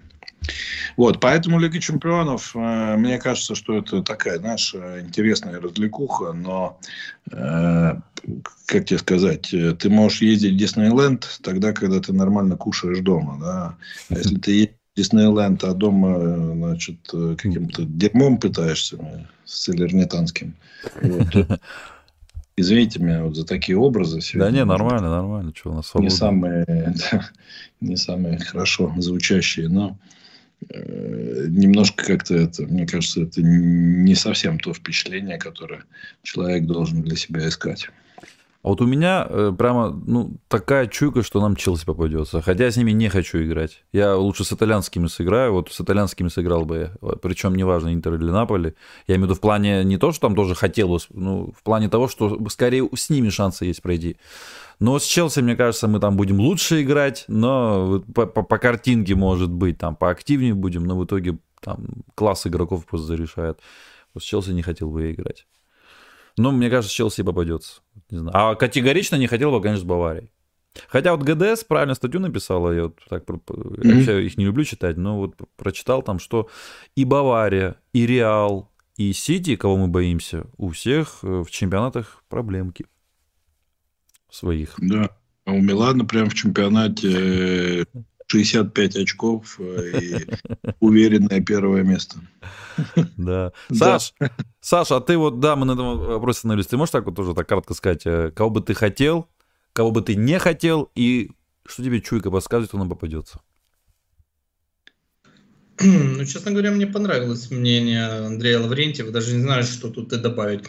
[0.98, 6.80] Вот, поэтому Лига Чемпионов, э, мне кажется, что это такая наша интересная развлекуха, но,
[7.32, 7.94] э,
[8.66, 13.38] как тебе сказать, э, ты можешь ездить в Диснейленд тогда, когда ты нормально кушаешь дома,
[13.40, 13.76] да,
[14.10, 18.98] а если ты едешь в Диснейленд, а дома, значит, каким-то дерьмом пытаешься,
[19.46, 20.56] с целернитанским,
[21.02, 21.28] вот,
[22.58, 24.20] Извините меня вот за такие образы.
[24.20, 24.52] Сегодня.
[24.52, 25.54] Да не, нормально, нормально.
[25.56, 26.12] Что у нас свобода.
[26.12, 27.30] Не самые, да,
[27.82, 30.21] не самые хорошо звучащие, но Э,
[30.70, 35.84] немножко как-то это, мне кажется, это не совсем то впечатление, которое
[36.24, 37.90] человек должен для себя искать.
[38.64, 42.42] А вот у меня э, прямо ну, такая чуйка, что нам Челси попадется.
[42.42, 43.84] Хотя я с ними не хочу играть.
[43.92, 45.54] Я лучше с итальянскими сыграю.
[45.54, 47.16] Вот с итальянскими сыграл бы я.
[47.24, 48.76] Причем неважно, Интер или Наполи.
[49.08, 51.90] Я имею в виду в плане не то, что там тоже хотелось, ну, в плане
[51.90, 54.18] того, что скорее с ними шансы есть пройти.
[54.80, 59.80] Но с Челси, мне кажется, мы там будем лучше играть, но по, картинке, может быть,
[59.80, 63.60] там поактивнее будем, но в итоге там класс игроков просто зарешает.
[64.18, 65.48] С Челси не хотел бы я играть.
[66.38, 67.82] Но мне кажется, Челси попадется.
[68.10, 68.36] Не знаю.
[68.36, 70.32] А категорично не хотел бы, конечно, с Баварией.
[70.88, 73.96] Хотя вот ГДС правильно статью написала, я вот так mm-hmm.
[73.96, 76.50] вообще их не люблю читать, но вот прочитал там, что
[76.96, 82.86] и Бавария, и Реал, и Сити, кого мы боимся, у всех э, в чемпионатах проблемки
[84.30, 84.76] своих.
[84.78, 85.10] Да.
[85.46, 87.86] А у Милана прям в чемпионате
[88.32, 90.28] 65 э, очков э, и
[90.80, 92.18] уверенное первое место.
[93.18, 93.52] Да.
[93.72, 94.14] Саш,
[94.62, 96.68] Саша, а ты вот, да, мы на этом вопросе остановились.
[96.68, 99.28] Ты можешь так вот тоже так кратко сказать, э, кого бы ты хотел,
[99.74, 101.32] кого бы ты не хотел, и
[101.66, 103.42] что тебе чуйка подсказывает, нам попадется?
[105.84, 109.12] Ну, честно говоря, мне понравилось мнение Андрея Лаврентьева.
[109.12, 110.66] Даже не знаю, что тут и добавить.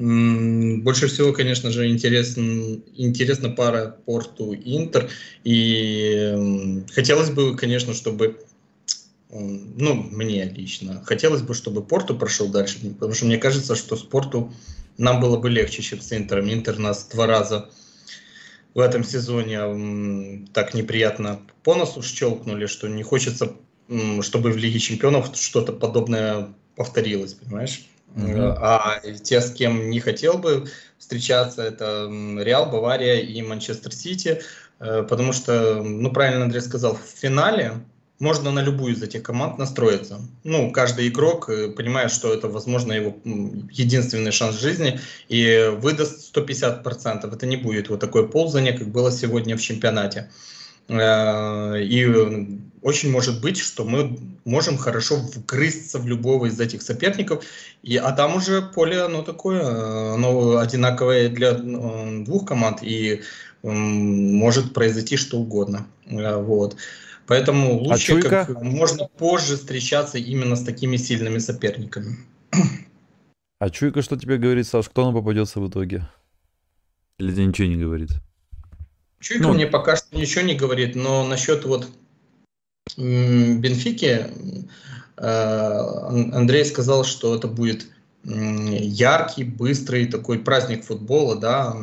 [0.00, 5.10] Больше всего, конечно же, интересен, интересна пара Порту Интер.
[5.44, 8.38] И хотелось бы, конечно, чтобы
[9.28, 14.54] ну, мне лично, хотелось бы, чтобы Порту прошел дальше, потому что мне кажется, что спорту
[14.96, 16.50] нам было бы легче, чем с Интером.
[16.50, 17.68] Интер нас два раза
[18.72, 23.52] в этом сезоне так неприятно по носу щелкнули, что не хочется,
[24.22, 27.84] чтобы в Лиге Чемпионов что-то подобное повторилось, понимаешь?
[28.16, 28.56] Uh-huh.
[28.58, 30.66] А те, с кем не хотел бы
[30.98, 34.42] встречаться, это Реал, Бавария и Манчестер Сити,
[34.80, 37.74] э, потому что, ну, правильно Андрей сказал, в финале
[38.18, 40.20] можно на любую из этих команд настроиться.
[40.44, 43.16] Ну, каждый игрок э, понимает, что это, возможно, его
[43.70, 47.34] единственный шанс жизни и выдаст 150%.
[47.34, 50.28] Это не будет вот такое ползание, как было сегодня в чемпионате.
[50.28, 50.59] Э,
[50.90, 57.44] и очень может быть, что мы можем хорошо вгрызться в любого из этих соперников,
[57.82, 63.22] и, а там уже поле, оно такое, оно одинаковое для э, двух команд, и
[63.62, 65.86] может произойти что угодно.
[66.06, 66.76] Э, вот.
[67.26, 72.16] Поэтому а лучше а как можно позже встречаться именно с такими сильными соперниками.
[73.58, 76.08] А чуйка что тебе говорит, Саш, кто нам попадется в итоге?
[77.18, 78.10] Или тебе ничего не говорит?
[79.20, 81.88] Чуйка ну, мне пока что ничего не говорит, но насчет вот
[82.96, 84.26] Бенфики
[85.16, 85.78] э,
[86.32, 87.86] Андрей сказал, что это будет
[88.24, 91.74] яркий, быстрый такой праздник футбола, да,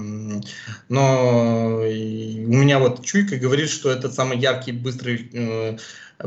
[0.90, 5.78] но у меня вот чуйка говорит, что этот самый яркий, быстрый э,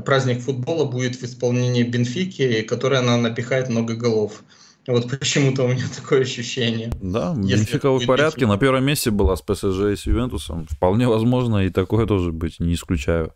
[0.04, 4.42] праздник футбола будет в исполнении Бенфики, которая она напихает много голов.
[4.86, 6.90] Вот почему-то у меня такое ощущение.
[7.00, 8.46] Да, Бенфика в порядке.
[8.46, 10.66] На первом месте была с ПСЖ и с Ювентусом.
[10.68, 13.32] Вполне возможно, и такое тоже быть, не исключаю.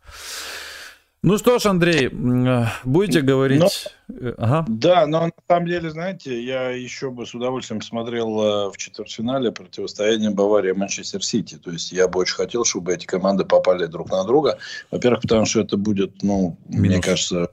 [1.26, 3.62] Ну что ж, Андрей, э, будете говорить?
[4.08, 4.66] Но, э, ага.
[4.68, 9.50] Да, но на самом деле, знаете, я еще бы с удовольствием смотрел э, в четвертьфинале
[9.50, 11.54] противостояние Бавария-Манчестер Сити.
[11.54, 14.58] То есть я бы очень хотел, чтобы эти команды попали друг на друга.
[14.90, 16.88] Во-первых, потому что это будет, ну, Минус.
[16.88, 17.52] мне кажется,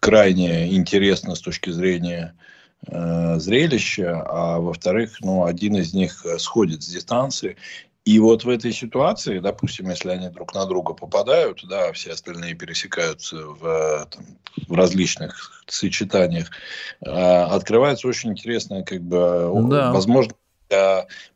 [0.00, 2.34] крайне интересно с точки зрения
[2.86, 7.56] зрелища, а во-вторых, ну, один из них сходит с дистанции,
[8.04, 12.54] и вот в этой ситуации, допустим, если они друг на друга попадают, да, все остальные
[12.54, 14.24] пересекаются в, там,
[14.66, 16.50] в различных сочетаниях,
[17.04, 19.92] э, открывается очень интересная как бы да.
[19.92, 20.36] возможность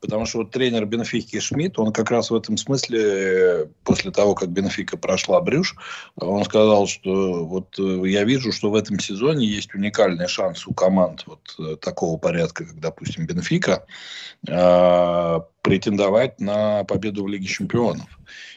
[0.01, 4.51] потому что вот тренер Бенфики Шмидт, он как раз в этом смысле, после того, как
[4.51, 5.77] Бенфика прошла Брюш,
[6.17, 10.75] он сказал, что вот э, я вижу, что в этом сезоне есть уникальный шанс у
[10.75, 13.85] команд вот э, такого порядка, как, допустим, Бенфика,
[15.63, 18.07] претендовать на победу в Лиге Чемпионов.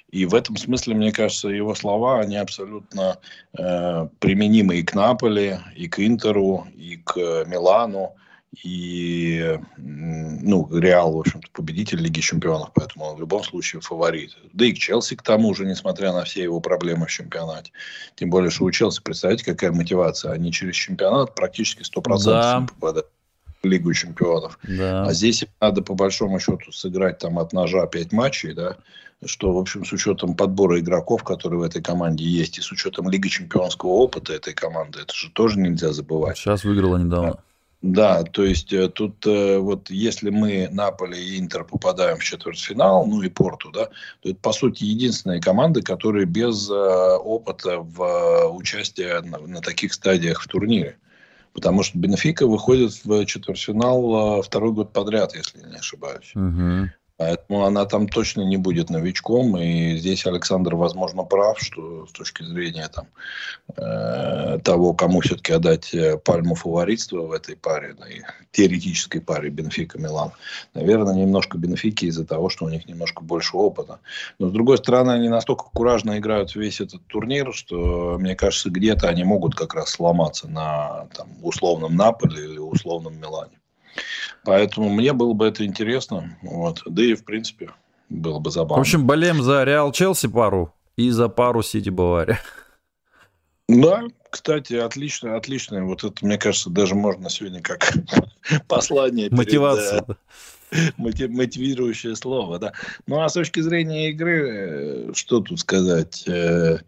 [0.09, 3.19] И в этом смысле, мне кажется, его слова, они абсолютно
[3.57, 8.15] э, применимы и к Наполе, и к Интеру, и к Милану,
[8.63, 14.37] и ну, Реал, в общем-то, победитель Лиги Чемпионов, поэтому он в любом случае фаворит.
[14.53, 17.71] Да и к Челси, к тому же, несмотря на все его проблемы в чемпионате.
[18.15, 20.31] Тем более, что у Челси, представляете, какая мотивация.
[20.31, 22.65] Они через чемпионат практически 100% да.
[22.67, 23.07] попадают.
[23.63, 24.59] Лигу чемпионов.
[24.63, 25.05] Да.
[25.05, 28.77] А здесь надо по большому счету сыграть там от ножа 5 матчей, да,
[29.25, 33.09] что, в общем, с учетом подбора игроков, которые в этой команде есть, и с учетом
[33.09, 36.37] Лиги чемпионского опыта этой команды, это же тоже нельзя забывать.
[36.37, 37.31] Сейчас выиграла недавно.
[37.31, 37.39] Да,
[37.83, 43.21] то есть э, тут э, вот если мы Наполе и Интер попадаем в четвертьфинал, ну
[43.21, 43.85] и Порту, да,
[44.21, 49.93] то это по сути единственные команды, которые без э, опыта в участии на, на таких
[49.93, 50.97] стадиях в турнире.
[51.53, 56.31] Потому что Бенфика выходит в четвертьфинал второй год подряд, если не ошибаюсь.
[56.35, 56.89] Угу.
[57.17, 59.57] Поэтому она там точно не будет новичком.
[59.57, 63.07] И здесь Александр, возможно, прав, что с точки зрения там,
[63.75, 68.05] э, того, кому все-таки отдать э, пальму фаворитства в этой паре, да,
[68.51, 70.31] теоретической паре Бенфика-Милан,
[70.75, 73.99] наверное, немножко Бенфики из-за того, что у них немножко больше опыта.
[74.37, 79.09] Но, с другой стороны, они настолько куражно играют весь этот турнир, что, мне кажется, где-то
[79.09, 83.56] они могут как раз сломаться на там, условном Наполе или условном Милане.
[84.43, 86.37] Поэтому мне было бы это интересно.
[86.41, 86.81] Вот.
[86.85, 87.71] Да и, в принципе,
[88.09, 88.77] было бы забавно.
[88.77, 92.39] В общем, болеем за Реал Челси пару и за пару Сити Бавария.
[93.67, 95.83] Да, кстати, отлично, отлично.
[95.83, 97.93] Вот это, мне кажется, даже можно сегодня как
[98.67, 99.29] послание.
[99.29, 100.01] Мотивация.
[100.01, 100.17] Перед,
[100.97, 102.73] мотивирующее слово, да.
[103.05, 106.23] Ну, а с точки зрения игры, э, что тут сказать?
[106.27, 106.79] Э,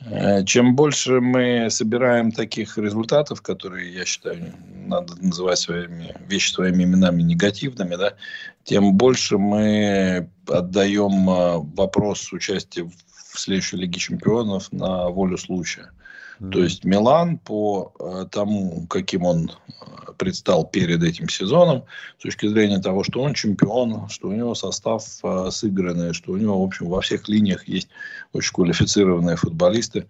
[0.00, 4.52] э, чем больше мы собираем таких результатов, которые, я считаю,
[4.86, 8.14] надо называть своими вещи своими именами негативными, да,
[8.64, 11.26] тем больше мы отдаем
[11.74, 15.90] вопрос участия в следующей Лиге Чемпионов на волю случая.
[16.38, 21.84] То есть Милан по э, тому, каким он э, предстал перед этим сезоном,
[22.18, 26.36] с точки зрения того, что он чемпион, что у него состав э, сыгранный, что у
[26.36, 27.88] него, в общем, во всех линиях есть
[28.32, 30.06] очень квалифицированные футболисты,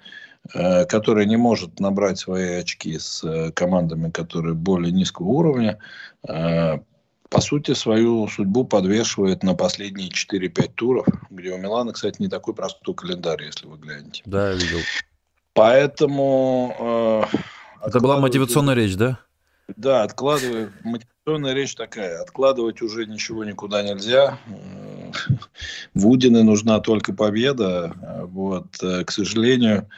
[0.53, 5.79] который не может набрать свои очки с командами, которые более низкого уровня,
[6.23, 12.55] по сути, свою судьбу подвешивает на последние 4-5 туров, где у Милана, кстати, не такой
[12.55, 14.23] простой календарь, если вы глянете.
[14.25, 14.79] Да, я видел.
[15.59, 17.27] Поэтому...
[17.83, 19.19] Э, Это была мотивационная речь, да?
[19.77, 20.73] Да, откладывая.
[20.85, 22.23] Мотивационная речь такая.
[22.23, 24.39] Откладывать уже ничего никуда нельзя.
[25.95, 27.93] Вудины нужна только победа.
[28.31, 29.89] Вот, э, к сожалению,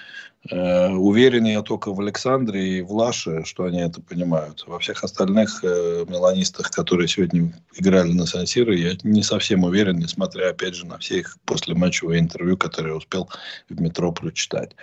[0.48, 4.64] уверен я только в Александре и в Лаше, что они это понимают.
[4.66, 10.50] Во всех остальных э, меланистах, которые сегодня играли на сан я не совсем уверен, несмотря,
[10.50, 13.28] опять же, на все их послематчевые интервью, которые я успел
[13.68, 14.74] в метро прочитать.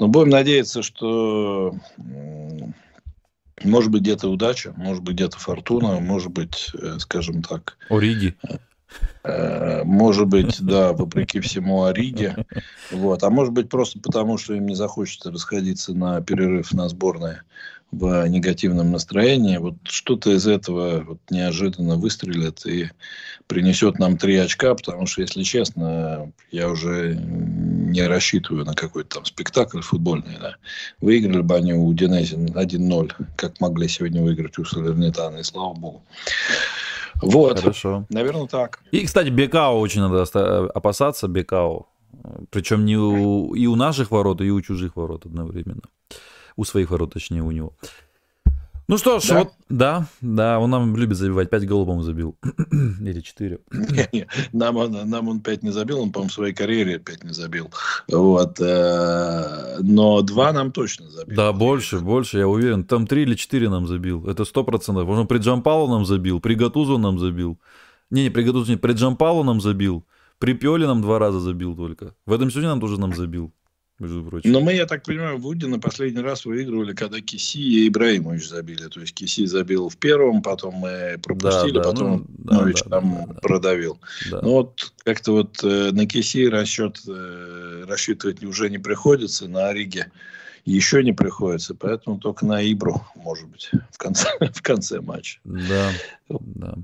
[0.00, 1.74] Но будем надеяться, что
[3.62, 7.78] может быть где-то удача, может быть где-то фортуна, может быть, э, скажем так...
[7.88, 8.34] Ориги.
[9.24, 12.46] Э, может быть, да, вопреки всему Ориге.
[12.90, 13.22] Вот.
[13.22, 17.42] А может быть, просто потому, что им не захочется расходиться на перерыв на сборные
[17.90, 19.56] в негативном настроении.
[19.56, 22.90] Вот что-то из этого вот неожиданно выстрелит и
[23.46, 29.24] принесет нам три очка, потому что, если честно, я уже не рассчитываю на какой-то там
[29.24, 30.36] спектакль футбольный.
[30.40, 30.56] Да.
[31.00, 36.02] Выиграли бы они у Удинези 1-0, как могли сегодня выиграть у Салернитана, и слава богу.
[37.30, 37.60] Вот.
[37.60, 38.06] Хорошо.
[38.10, 38.80] Наверное, так.
[38.90, 40.24] И, кстати, Бекао очень надо
[40.74, 41.86] опасаться, Бекао.
[42.50, 45.82] Причем не у, и у наших ворот, и у чужих ворот одновременно.
[46.56, 47.72] У своих ворот, точнее, у него.
[48.86, 49.38] Ну что ж, да?
[49.38, 51.48] вот, да, да, он нам любит забивать.
[51.48, 52.36] Пять голов, по забил.
[52.70, 53.60] Или четыре.
[54.52, 57.70] Нам он, нам он пять не забил, он, по-моему, в своей карьере пять не забил.
[58.08, 58.60] Вот.
[58.60, 61.34] Э, но два нам точно забил.
[61.34, 62.84] Да, больше, больше, я уверен.
[62.84, 64.28] Там три или четыре нам забил.
[64.28, 65.08] Это сто процентов.
[65.08, 67.58] Он при Джампалу нам забил, при Гатузу нам забил.
[68.10, 70.04] Не, не, при Гатузу не, при Джампалу нам забил.
[70.38, 72.14] При Пиоле нам два раза забил только.
[72.26, 73.50] В этом сезоне нам тоже нам забил.
[73.98, 74.50] Между прочим.
[74.50, 78.88] Но мы, я так понимаю, в Удино последний раз выигрывали, когда Киси и Ибраимович забили.
[78.88, 82.90] То есть Киси забил в первом, потом мы пропустили, Да, да, потом ну, Ибраимович да,
[82.90, 83.40] там да, да.
[83.40, 84.00] продавил.
[84.30, 84.40] Да.
[84.42, 90.10] Ну вот как-то вот э, на Киси расчет э, рассчитывать уже не приходится, на Ориге
[90.64, 95.40] еще не приходится, поэтому только на Ибру, может быть, в конце, в конце матча.
[95.44, 95.90] Да,
[96.28, 96.74] да.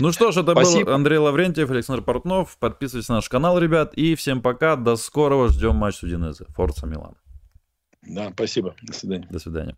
[0.00, 0.86] Ну что ж, это Спасибо.
[0.86, 2.56] был Андрей Лаврентьев, Александр Портнов.
[2.58, 3.94] Подписывайтесь на наш канал, ребят.
[3.94, 4.76] И всем пока.
[4.76, 5.48] До скорого.
[5.48, 6.44] Ждем матч с Удинезе.
[6.50, 7.14] Форца Милан.
[8.02, 8.74] Да, спасибо.
[8.82, 9.26] До свидания.
[9.30, 9.76] До свидания.